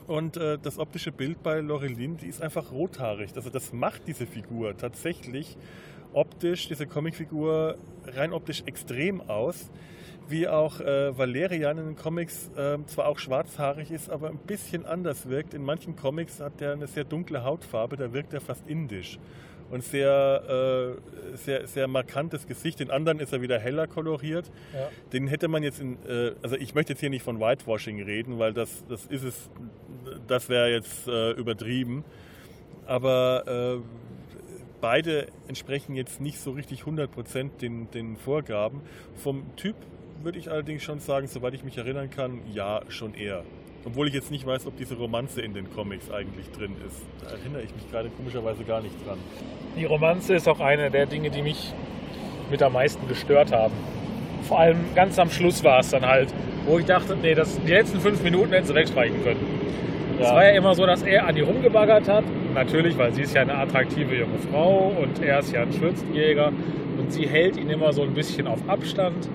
Und 0.07 0.37
äh, 0.37 0.59
das 0.63 0.79
optische 0.79 1.11
Bild 1.11 1.43
bei 1.43 1.59
Lorelin, 1.59 2.19
die 2.19 2.29
ist 2.29 2.41
einfach 2.41 2.71
rothaarig. 2.71 3.33
Also 3.35 3.51
das 3.51 3.73
macht 3.73 4.07
diese 4.07 4.29
Figur 4.29 4.77
tatsächlich 4.77 5.57
optisch, 6.13 6.69
diese 6.69 6.87
Comicfigur 6.87 7.75
rein 8.07 8.33
optisch 8.33 8.63
extrem 8.65 9.21
aus. 9.23 9.73
Wie 10.29 10.49
auch 10.49 10.81
äh, 10.81 11.17
Valerian 11.17 11.79
in 11.79 11.87
den 11.87 11.97
Comics 11.97 12.51
äh, 12.57 12.79
zwar 12.87 13.07
auch 13.07 13.19
schwarzhaarig 13.19 13.91
ist, 13.91 14.11
aber 14.11 14.29
ein 14.29 14.39
bisschen 14.39 14.87
anders 14.87 15.29
wirkt. 15.29 15.53
In 15.55 15.63
manchen 15.65 15.97
Comics 15.97 16.41
hat 16.41 16.61
er 16.61 16.73
eine 16.73 16.87
sehr 16.87 17.05
dunkle 17.05 17.45
Hautfarbe, 17.45 17.97
da 17.97 18.13
wirkt 18.13 18.33
er 18.33 18.41
fast 18.41 18.67
indisch 18.67 19.19
und 19.71 19.83
sehr, 19.83 20.97
äh, 21.33 21.37
sehr, 21.37 21.67
sehr 21.67 21.89
markantes 21.89 22.47
Gesicht. 22.47 22.81
In 22.81 22.91
anderen 22.91 23.19
ist 23.21 23.33
er 23.33 23.43
wieder 23.43 23.59
heller 23.59 23.87
koloriert. 23.87 24.51
Ja. 24.73 24.89
Den 25.13 25.27
hätte 25.27 25.49
man 25.49 25.63
jetzt 25.63 25.81
in, 25.81 25.99
äh, 26.07 26.33
also 26.43 26.57
ich 26.57 26.75
möchte 26.75 26.93
jetzt 26.93 27.01
hier 27.01 27.11
nicht 27.11 27.23
von 27.23 27.41
Whitewashing 27.41 28.03
reden, 28.03 28.39
weil 28.39 28.53
das, 28.53 28.85
das 28.89 29.07
ist 29.07 29.25
es, 29.25 29.51
das 30.27 30.49
wäre 30.49 30.71
jetzt 30.71 31.09
äh, 31.09 31.33
übertrieben. 31.33 32.05
Aber 32.87 33.81
äh, 33.81 33.81
beide 34.81 35.29
entsprechen 35.49 35.95
jetzt 35.95 36.21
nicht 36.21 36.39
so 36.39 36.53
richtig 36.53 36.83
100% 36.83 37.57
den, 37.61 37.91
den 37.91 38.17
Vorgaben. 38.17 38.83
Vom 39.17 39.57
Typ 39.57 39.77
würde 40.23 40.39
ich 40.39 40.51
allerdings 40.51 40.83
schon 40.83 41.01
sagen, 41.01 41.27
soweit 41.27 41.55
ich 41.55 41.65
mich 41.65 41.77
erinnern 41.77 42.11
kann, 42.11 42.41
ja, 42.53 42.81
schon 42.89 43.15
eher. 43.15 43.43
Obwohl 43.85 44.09
ich 44.09 44.15
jetzt 44.15 44.31
nicht 44.31 44.47
weiß, 44.47 44.67
ob 44.67 44.77
diese 44.79 44.95
Romanze 44.95 45.43
in 45.43 45.53
den 45.53 45.71
Comics 45.71 46.11
eigentlich 46.11 46.51
drin 46.51 46.75
ist. 46.87 47.03
Da 47.23 47.31
erinnere 47.31 47.63
ich 47.63 47.75
mich 47.75 47.91
gerade 47.91 48.09
komischerweise 48.09 48.65
gar 48.65 48.81
nicht 48.81 48.95
dran. 49.07 49.19
Die 49.77 49.85
Romanze 49.85 50.35
ist 50.35 50.49
auch 50.49 50.61
eine 50.61 50.91
der 50.91 51.05
Dinge, 51.07 51.31
die 51.31 51.43
mich 51.43 51.73
mit 52.51 52.63
am 52.63 52.73
meisten 52.73 53.07
gestört 53.09 53.53
haben. 53.53 53.75
Vor 54.43 54.59
allem 54.59 54.79
ganz 54.95 55.19
am 55.19 55.31
Schluss 55.31 55.63
war 55.65 55.81
es 55.81 55.91
dann 55.91 56.07
halt, 56.07 56.33
wo 56.67 56.79
ich 56.79 56.87
dachte, 56.87 57.17
nee, 57.17 57.35
das, 57.35 57.61
die 57.61 57.73
letzten 57.73 58.01
fünf 58.01 58.23
Minuten 58.23 58.53
hätten 58.53 58.67
sie 58.67 58.75
wegstreichen 58.75 59.23
können. 59.23 59.65
Es 60.19 60.31
war 60.31 60.45
ja 60.45 60.53
immer 60.53 60.75
so, 60.75 60.87
dass 60.87 61.03
er 61.03 61.27
an 61.27 61.35
die 61.35 61.41
rumgebaggert 61.41 62.09
hat. 62.09 62.25
Natürlich, 62.55 62.97
weil 62.97 63.13
sie 63.13 63.23
ist 63.23 63.35
ja 63.35 63.43
eine 63.43 63.57
attraktive 63.57 64.15
junge 64.15 64.39
Frau 64.51 64.95
und 65.03 65.21
er 65.21 65.41
ist 65.41 65.53
ja 65.53 65.63
ein 65.63 65.73
Schürzenjäger. 65.73 66.53
Und 66.99 67.13
sie 67.13 67.27
hält 67.27 67.57
ihn 67.57 67.69
immer 67.69 67.93
so 67.93 68.03
ein 68.03 68.15
bisschen 68.15 68.47
auf 68.47 68.61
Abstand. 68.69 69.29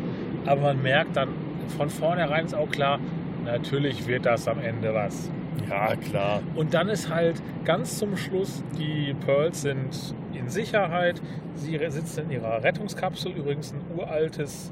Aber 0.50 0.62
man 0.62 0.82
merkt 0.82 1.16
dann, 1.16 1.30
von 1.78 1.92
vornherein 1.92 2.46
ist 2.46 2.56
auch 2.56 2.72
klar, 2.72 3.00
natürlich 3.46 4.08
wird 4.08 4.26
das 4.26 4.48
am 4.48 4.60
Ende 4.60 4.96
was. 4.96 5.30
Ja, 5.70 5.96
klar. 5.96 6.42
Und 6.56 6.74
dann 6.74 6.90
ist 6.90 7.14
halt 7.14 7.40
ganz 7.66 8.00
zum 8.00 8.18
Schluss, 8.18 8.64
die 8.76 9.14
Pearls 9.24 9.62
sind 9.62 10.16
in 10.34 10.50
Sicherheit. 10.50 11.22
Sie 11.54 11.78
sitzen 11.90 12.26
in 12.26 12.32
ihrer 12.32 12.64
Rettungskapsel, 12.64 13.32
übrigens 13.32 13.74
ein 13.74 13.82
uraltes 13.96 14.72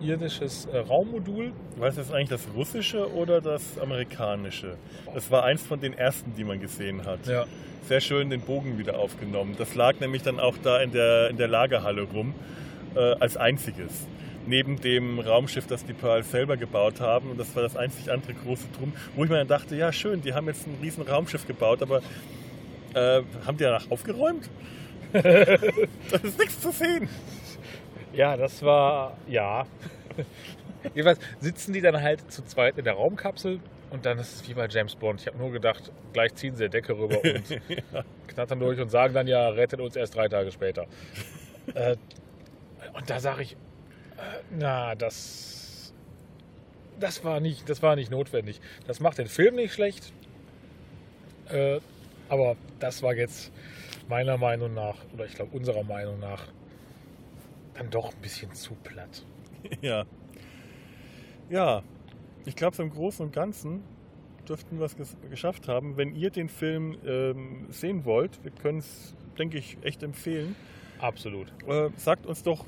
irdisches 0.00 0.64
äh, 0.72 0.78
Raummodul. 0.78 1.52
Weißt 1.76 1.98
du, 1.98 2.00
ist 2.00 2.10
eigentlich 2.10 2.30
das 2.30 2.48
russische 2.56 3.12
oder 3.14 3.42
das 3.42 3.78
amerikanische? 3.78 4.78
Das 5.12 5.30
war 5.30 5.44
eins 5.44 5.62
von 5.62 5.78
den 5.78 5.92
ersten, 5.92 6.34
die 6.34 6.44
man 6.44 6.58
gesehen 6.58 7.04
hat. 7.04 7.26
Ja. 7.26 7.44
Sehr 7.86 8.00
schön 8.00 8.30
den 8.30 8.40
Bogen 8.40 8.78
wieder 8.78 8.98
aufgenommen. 8.98 9.56
Das 9.58 9.74
lag 9.74 10.00
nämlich 10.00 10.22
dann 10.22 10.40
auch 10.40 10.56
da 10.62 10.80
in 10.80 10.90
der, 10.90 11.28
in 11.28 11.36
der 11.36 11.48
Lagerhalle 11.48 12.02
rum, 12.02 12.34
äh, 12.94 12.98
als 13.20 13.36
einziges. 13.36 14.06
Neben 14.46 14.80
dem 14.80 15.20
Raumschiff, 15.20 15.66
das 15.66 15.84
die 15.84 15.92
Pearl 15.92 16.22
selber 16.24 16.56
gebaut 16.56 17.00
haben. 17.00 17.30
Und 17.30 17.38
das 17.38 17.54
war 17.54 17.62
das 17.62 17.76
einzig 17.76 18.10
andere 18.10 18.34
große 18.34 18.66
Drum, 18.76 18.92
wo 19.14 19.24
ich 19.24 19.30
mir 19.30 19.38
dann 19.38 19.48
dachte, 19.48 19.76
ja 19.76 19.92
schön, 19.92 20.20
die 20.20 20.34
haben 20.34 20.46
jetzt 20.48 20.66
ein 20.66 20.76
riesen 20.82 21.02
Raumschiff 21.02 21.46
gebaut, 21.46 21.82
aber 21.82 22.02
äh, 22.94 23.22
haben 23.46 23.56
die 23.56 23.64
danach 23.64 23.90
aufgeräumt? 23.90 24.50
da 25.12 25.22
ist 25.22 26.38
nichts 26.38 26.60
zu 26.60 26.70
sehen. 26.72 27.08
Ja, 28.12 28.36
das 28.36 28.62
war, 28.62 29.16
ja. 29.26 29.66
Jedenfalls 30.94 31.20
sitzen 31.40 31.72
die 31.72 31.80
dann 31.80 32.00
halt 32.00 32.30
zu 32.30 32.44
zweit 32.44 32.76
in 32.78 32.84
der 32.84 32.94
Raumkapsel 32.94 33.60
und 33.90 34.06
dann 34.06 34.18
ist 34.18 34.34
es 34.34 34.48
wie 34.48 34.54
bei 34.54 34.66
James 34.68 34.96
Bond. 34.96 35.20
Ich 35.20 35.26
habe 35.26 35.38
nur 35.38 35.52
gedacht, 35.52 35.92
gleich 36.12 36.34
ziehen 36.34 36.56
sie 36.56 36.64
die 36.64 36.70
Decke 36.70 36.96
rüber 36.96 37.18
und 37.24 37.62
knattern 38.26 38.58
durch 38.58 38.80
und 38.80 38.90
sagen 38.90 39.14
dann 39.14 39.26
ja, 39.26 39.48
rettet 39.48 39.80
uns 39.80 39.96
erst 39.96 40.16
drei 40.16 40.28
Tage 40.28 40.50
später. 40.50 40.86
äh, 41.74 41.96
und 42.94 43.08
da 43.08 43.20
sage 43.20 43.42
ich, 43.42 43.56
na, 44.50 44.94
das, 44.94 45.92
das, 46.98 47.24
war 47.24 47.40
nicht, 47.40 47.68
das 47.68 47.82
war 47.82 47.96
nicht 47.96 48.10
notwendig. 48.10 48.60
Das 48.86 49.00
macht 49.00 49.18
den 49.18 49.28
Film 49.28 49.56
nicht 49.56 49.74
schlecht, 49.74 50.12
äh, 51.48 51.80
aber 52.28 52.56
das 52.78 53.02
war 53.02 53.14
jetzt 53.14 53.52
meiner 54.08 54.36
Meinung 54.36 54.74
nach, 54.74 54.96
oder 55.14 55.26
ich 55.26 55.34
glaube 55.34 55.56
unserer 55.56 55.84
Meinung 55.84 56.18
nach, 56.18 56.46
dann 57.74 57.90
doch 57.90 58.12
ein 58.12 58.20
bisschen 58.20 58.52
zu 58.54 58.74
platt. 58.74 59.24
Ja. 59.80 60.04
Ja, 61.48 61.82
ich 62.44 62.56
glaube, 62.56 62.74
so 62.74 62.82
im 62.82 62.90
Großen 62.90 63.24
und 63.24 63.32
Ganzen 63.32 63.84
dürften 64.48 64.78
wir 64.78 64.86
es 64.86 64.96
ges 64.96 65.16
geschafft 65.30 65.68
haben. 65.68 65.96
Wenn 65.96 66.14
ihr 66.16 66.30
den 66.30 66.48
Film 66.48 66.96
ähm, 67.06 67.66
sehen 67.70 68.04
wollt, 68.04 68.42
wir 68.42 68.50
können 68.50 68.78
es, 68.78 69.14
denke 69.38 69.58
ich, 69.58 69.78
echt 69.82 70.02
empfehlen. 70.02 70.56
Absolut. 70.98 71.52
Äh, 71.66 71.90
sagt 71.96 72.26
uns 72.26 72.42
doch 72.42 72.64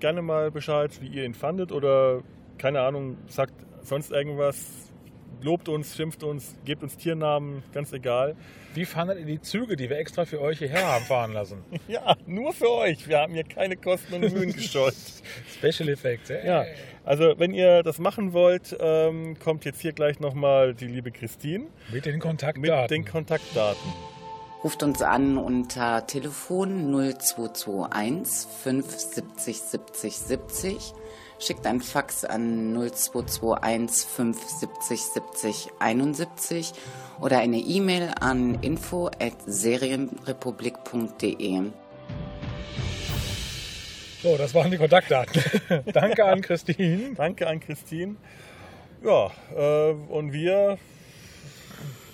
gerne 0.00 0.22
mal 0.22 0.50
Bescheid, 0.50 0.90
wie 1.00 1.08
ihr 1.08 1.24
ihn 1.24 1.34
fandet 1.34 1.72
oder 1.72 2.22
keine 2.58 2.80
Ahnung, 2.80 3.16
sagt 3.26 3.54
sonst 3.82 4.10
irgendwas. 4.12 4.80
Lobt 5.42 5.68
uns, 5.68 5.94
schimpft 5.94 6.22
uns, 6.22 6.56
gebt 6.64 6.82
uns 6.82 6.96
Tiernamen, 6.96 7.62
ganz 7.74 7.92
egal. 7.92 8.34
Wie 8.72 8.86
fandet 8.86 9.18
ihr 9.18 9.26
die 9.26 9.40
Züge, 9.42 9.76
die 9.76 9.90
wir 9.90 9.98
extra 9.98 10.24
für 10.24 10.40
euch 10.40 10.58
hierher 10.58 10.86
haben 10.86 11.04
fahren 11.04 11.32
lassen? 11.32 11.62
Ja, 11.88 12.16
nur 12.26 12.54
für 12.54 12.70
euch. 12.70 13.06
Wir 13.08 13.18
haben 13.18 13.34
hier 13.34 13.44
keine 13.44 13.76
Kosten 13.76 14.14
und 14.14 14.32
Mühen 14.32 14.52
gescheut. 14.54 14.94
Special 15.58 15.90
Effects, 15.90 16.30
ey. 16.30 16.46
Ja, 16.46 16.64
also 17.04 17.34
wenn 17.36 17.52
ihr 17.52 17.82
das 17.82 17.98
machen 17.98 18.32
wollt, 18.32 18.74
ähm, 18.80 19.36
kommt 19.38 19.66
jetzt 19.66 19.80
hier 19.82 19.92
gleich 19.92 20.18
nochmal 20.18 20.72
die 20.74 20.86
liebe 20.86 21.10
Christine 21.10 21.66
Mit 21.92 22.06
den 22.06 22.14
mit 22.14 22.22
Kontaktdaten. 22.22 22.88
den 22.88 23.04
Kontaktdaten. 23.04 23.92
Ruft 24.64 24.82
uns 24.82 25.00
an 25.02 25.36
unter 25.36 26.06
Telefon 26.06 26.90
0221 26.90 28.48
570 28.62 29.60
70 29.60 30.16
70. 30.16 30.94
Schickt 31.38 31.66
ein 31.66 31.82
Fax 31.82 32.24
an 32.24 32.72
0221 32.72 34.08
570 34.08 35.02
70 35.02 35.68
71 35.80 36.72
oder 37.20 37.40
eine 37.40 37.58
E-Mail 37.58 38.12
an 38.18 38.54
info 38.62 39.08
at 39.08 39.36
serienrepublik.de. 39.44 41.60
So, 44.22 44.38
das 44.38 44.54
waren 44.54 44.70
die 44.70 44.78
Kontaktdaten. 44.78 45.42
Danke 45.92 46.24
an 46.24 46.40
Christine. 46.40 47.12
Danke 47.14 47.48
an 47.48 47.60
Christine. 47.60 48.16
Ja, 49.04 49.30
äh, 49.54 49.92
und 49.92 50.32
wir 50.32 50.78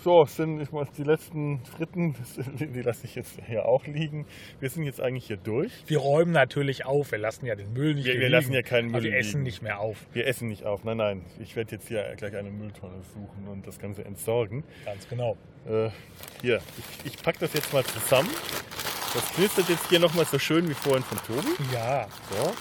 so, 0.02 0.24
sind 0.24 0.60
ich 0.60 0.68
die 0.96 1.02
letzten 1.02 1.64
Fritten, 1.64 2.14
die 2.58 2.82
lasse 2.82 3.04
ich 3.06 3.14
jetzt 3.14 3.38
hier 3.46 3.66
auch 3.66 3.86
liegen. 3.86 4.26
Wir 4.58 4.70
sind 4.70 4.84
jetzt 4.84 5.00
eigentlich 5.00 5.26
hier 5.26 5.36
durch. 5.36 5.72
Wir 5.86 5.98
räumen 5.98 6.32
natürlich 6.32 6.86
auf. 6.86 7.12
Wir 7.12 7.18
lassen 7.18 7.46
ja 7.46 7.54
den 7.54 7.72
Müll 7.72 7.94
nicht 7.94 8.04
Wir- 8.06 8.12
hier 8.12 8.20
wir 8.22 8.28
liegen. 8.28 8.40
lassen 8.40 8.52
ja 8.52 8.62
keinen 8.62 8.88
Aber 8.94 9.02
Müll 9.02 9.10
wir 9.12 9.18
essen 9.18 9.32
liegen. 9.32 9.42
nicht 9.44 9.62
mehr 9.62 9.80
auf. 9.80 9.96
Wir 10.12 10.26
essen 10.26 10.48
nicht 10.48 10.64
auf. 10.64 10.84
Nein, 10.84 10.96
nein. 10.96 11.24
Ich 11.38 11.56
werde 11.56 11.72
jetzt 11.76 11.88
hier 11.88 12.02
gleich 12.16 12.34
eine 12.36 12.50
Mülltonne 12.50 13.02
suchen 13.14 13.48
und 13.48 13.66
das 13.66 13.78
Ganze 13.78 14.04
entsorgen. 14.04 14.64
Ganz 14.84 15.08
genau. 15.08 15.36
Äh, 15.68 15.90
hier, 16.40 16.60
ich, 17.04 17.12
ich 17.14 17.22
packe 17.22 17.40
das 17.40 17.52
jetzt 17.52 17.72
mal 17.72 17.84
zusammen. 17.84 18.30
Das 19.12 19.32
knistert 19.34 19.68
jetzt 19.68 19.88
hier 19.88 19.98
nochmal 20.00 20.24
so 20.24 20.38
schön 20.38 20.68
wie 20.68 20.74
vorhin 20.74 21.02
von 21.02 21.18
Tobi. 21.18 21.48
Ja, 21.72 22.06
So. 22.30 22.52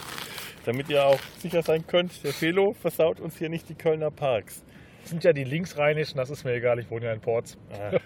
Damit 0.66 0.90
ihr 0.90 1.04
auch 1.06 1.20
sicher 1.40 1.64
sein 1.64 1.88
könnt, 1.88 2.24
der 2.24 2.34
Felo 2.34 2.74
versaut 2.74 3.20
uns 3.22 3.38
hier 3.38 3.50
nicht 3.50 3.70
die 3.70 3.76
Kölner 3.76 4.12
Parks. 4.12 4.62
Das 5.10 5.14
sind 5.14 5.24
ja 5.24 5.34
die 5.34 5.43
linksrheinischen, 5.43 6.18
das 6.18 6.30
ist 6.30 6.43
mir 6.43 6.53
egal, 6.53 6.78
ich 6.78 6.91
wohne 6.91 7.07
ja 7.07 7.14
in 7.14 7.20
Ports. 7.20 7.57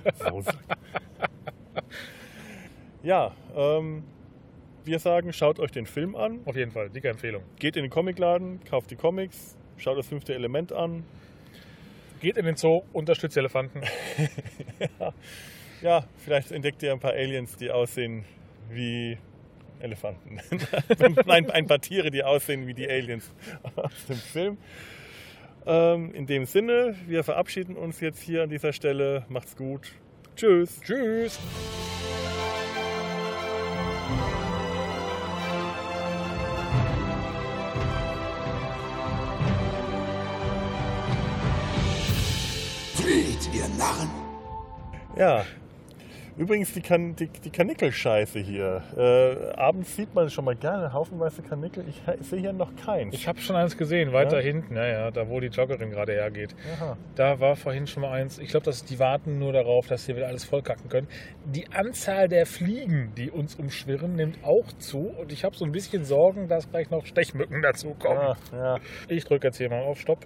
Ja, 3.04 3.34
ähm, 3.54 4.06
wir 4.86 4.98
sagen, 5.00 5.34
schaut 5.34 5.60
euch 5.60 5.72
den 5.72 5.86
Film 5.86 6.16
an, 6.16 6.40
Auf 6.46 6.56
jeden 6.56 6.72
Fall, 6.72 6.90
dicke 6.90 7.10
Empfehlung. 7.10 7.44
geht 7.60 7.76
in 7.76 7.82
den 7.84 7.90
Comicladen, 7.90 8.64
kauft 8.64 8.92
die 8.92 8.96
Comics, 8.96 9.58
schaut 9.76 9.98
das 9.98 10.08
fünfte 10.08 10.34
Element 10.34 10.72
an. 10.72 11.04
Geht 12.22 12.38
in 12.38 12.46
den 12.46 12.56
Zoo, 12.56 12.84
unterstützt 12.94 13.36
die 13.36 13.40
Elefanten. 13.40 13.82
Ja, 15.82 16.06
vielleicht 16.20 16.54
entdeckt 16.54 16.82
ihr 16.82 16.94
ein 16.94 17.02
paar 17.02 17.12
Aliens, 17.12 17.58
die 17.58 17.70
aussehen 17.70 18.24
wie 18.70 19.18
Elefanten. 19.82 20.40
Nein, 21.26 21.52
ein 21.52 21.68
paar 21.68 21.82
Tiere, 21.82 22.10
die 22.10 22.24
aussehen 22.24 22.68
wie 22.68 22.74
die 22.74 22.90
Aliens 22.90 23.30
aus 23.76 24.06
dem 24.08 24.16
Film. 24.16 24.58
Ähm, 25.66 26.14
in 26.14 26.26
dem 26.26 26.46
Sinne, 26.46 26.96
wir 27.08 27.24
verabschieden 27.24 27.76
uns 27.78 28.00
jetzt 28.00 28.22
hier 28.22 28.44
an 28.44 28.50
dieser 28.50 28.74
Stelle. 28.74 29.26
Macht's 29.30 29.56
gut. 29.56 29.94
Tschüss. 30.36 30.82
Tschüss. 30.82 31.40
Flieht, 42.96 43.50
ihr 43.54 43.68
Narren! 43.78 44.10
Ja, 45.16 45.46
Übrigens 46.36 46.74
die, 46.74 46.82
kan 46.82 47.16
die, 47.16 47.28
die 47.28 47.52
Kanickelscheiße 47.52 48.40
hier. 48.40 48.82
Äh, 48.98 49.54
abends 49.56 49.96
sieht 49.96 50.16
man 50.16 50.30
schon 50.32 50.46
mal 50.46 50.56
gerne 50.56 50.92
haufenweise 50.92 51.44
Kanickel. 51.44 51.86
Ich 51.88 52.02
he- 52.06 52.24
sehe 52.24 52.40
hier 52.40 52.54
noch 52.54 52.76
keins. 52.76 53.14
Ich 53.14 53.28
habe 53.28 53.40
schon 53.40 53.56
eins 53.56 53.78
gesehen, 53.78 54.14
weiter 54.14 54.38
Ja? 54.38 54.44
hinten, 54.44 54.76
ja, 54.76 54.86
ja, 54.88 55.12
da 55.12 55.30
wo 55.30 55.40
die 55.40 55.48
Joggerin 55.48 55.92
gerade 55.92 56.14
hergeht. 56.14 56.56
Aha. 56.76 56.98
Da 57.16 57.40
war 57.40 57.56
vorhin 57.56 57.86
schon 57.86 58.02
mal 58.02 58.12
eins. 58.14 58.40
Ich 58.40 58.50
glaube, 58.50 58.66
dass 58.66 58.84
die 58.84 58.98
warten 58.98 59.38
nur 59.38 59.54
darauf, 59.54 59.88
dass 59.88 60.06
sie 60.06 60.16
wieder 60.16 60.28
alles 60.28 60.44
vollkacken 60.44 60.90
können. 60.90 61.08
Die 61.46 61.68
Anzahl 61.72 62.28
der 62.28 62.48
Fliegen, 62.48 63.14
die 63.16 63.30
uns 63.30 63.56
umschwirren, 63.56 64.16
nimmt 64.16 64.44
auch 64.44 64.72
zu. 64.80 65.10
Und 65.20 65.32
ich 65.32 65.44
habe 65.44 65.56
so 65.56 65.66
ein 65.66 65.72
bisschen 65.72 66.04
Sorgen, 66.04 66.48
dass 66.48 66.70
gleich 66.72 66.90
noch 66.90 67.06
Stechmücken 67.06 67.62
dazukommen. 67.62 68.18
Ah, 68.24 68.38
ja. 68.52 68.80
Ich 69.08 69.26
drücke 69.26 69.48
jetzt 69.48 69.58
hier 69.58 69.70
mal 69.70 69.84
auf 69.84 70.00
Stopp. 70.00 70.26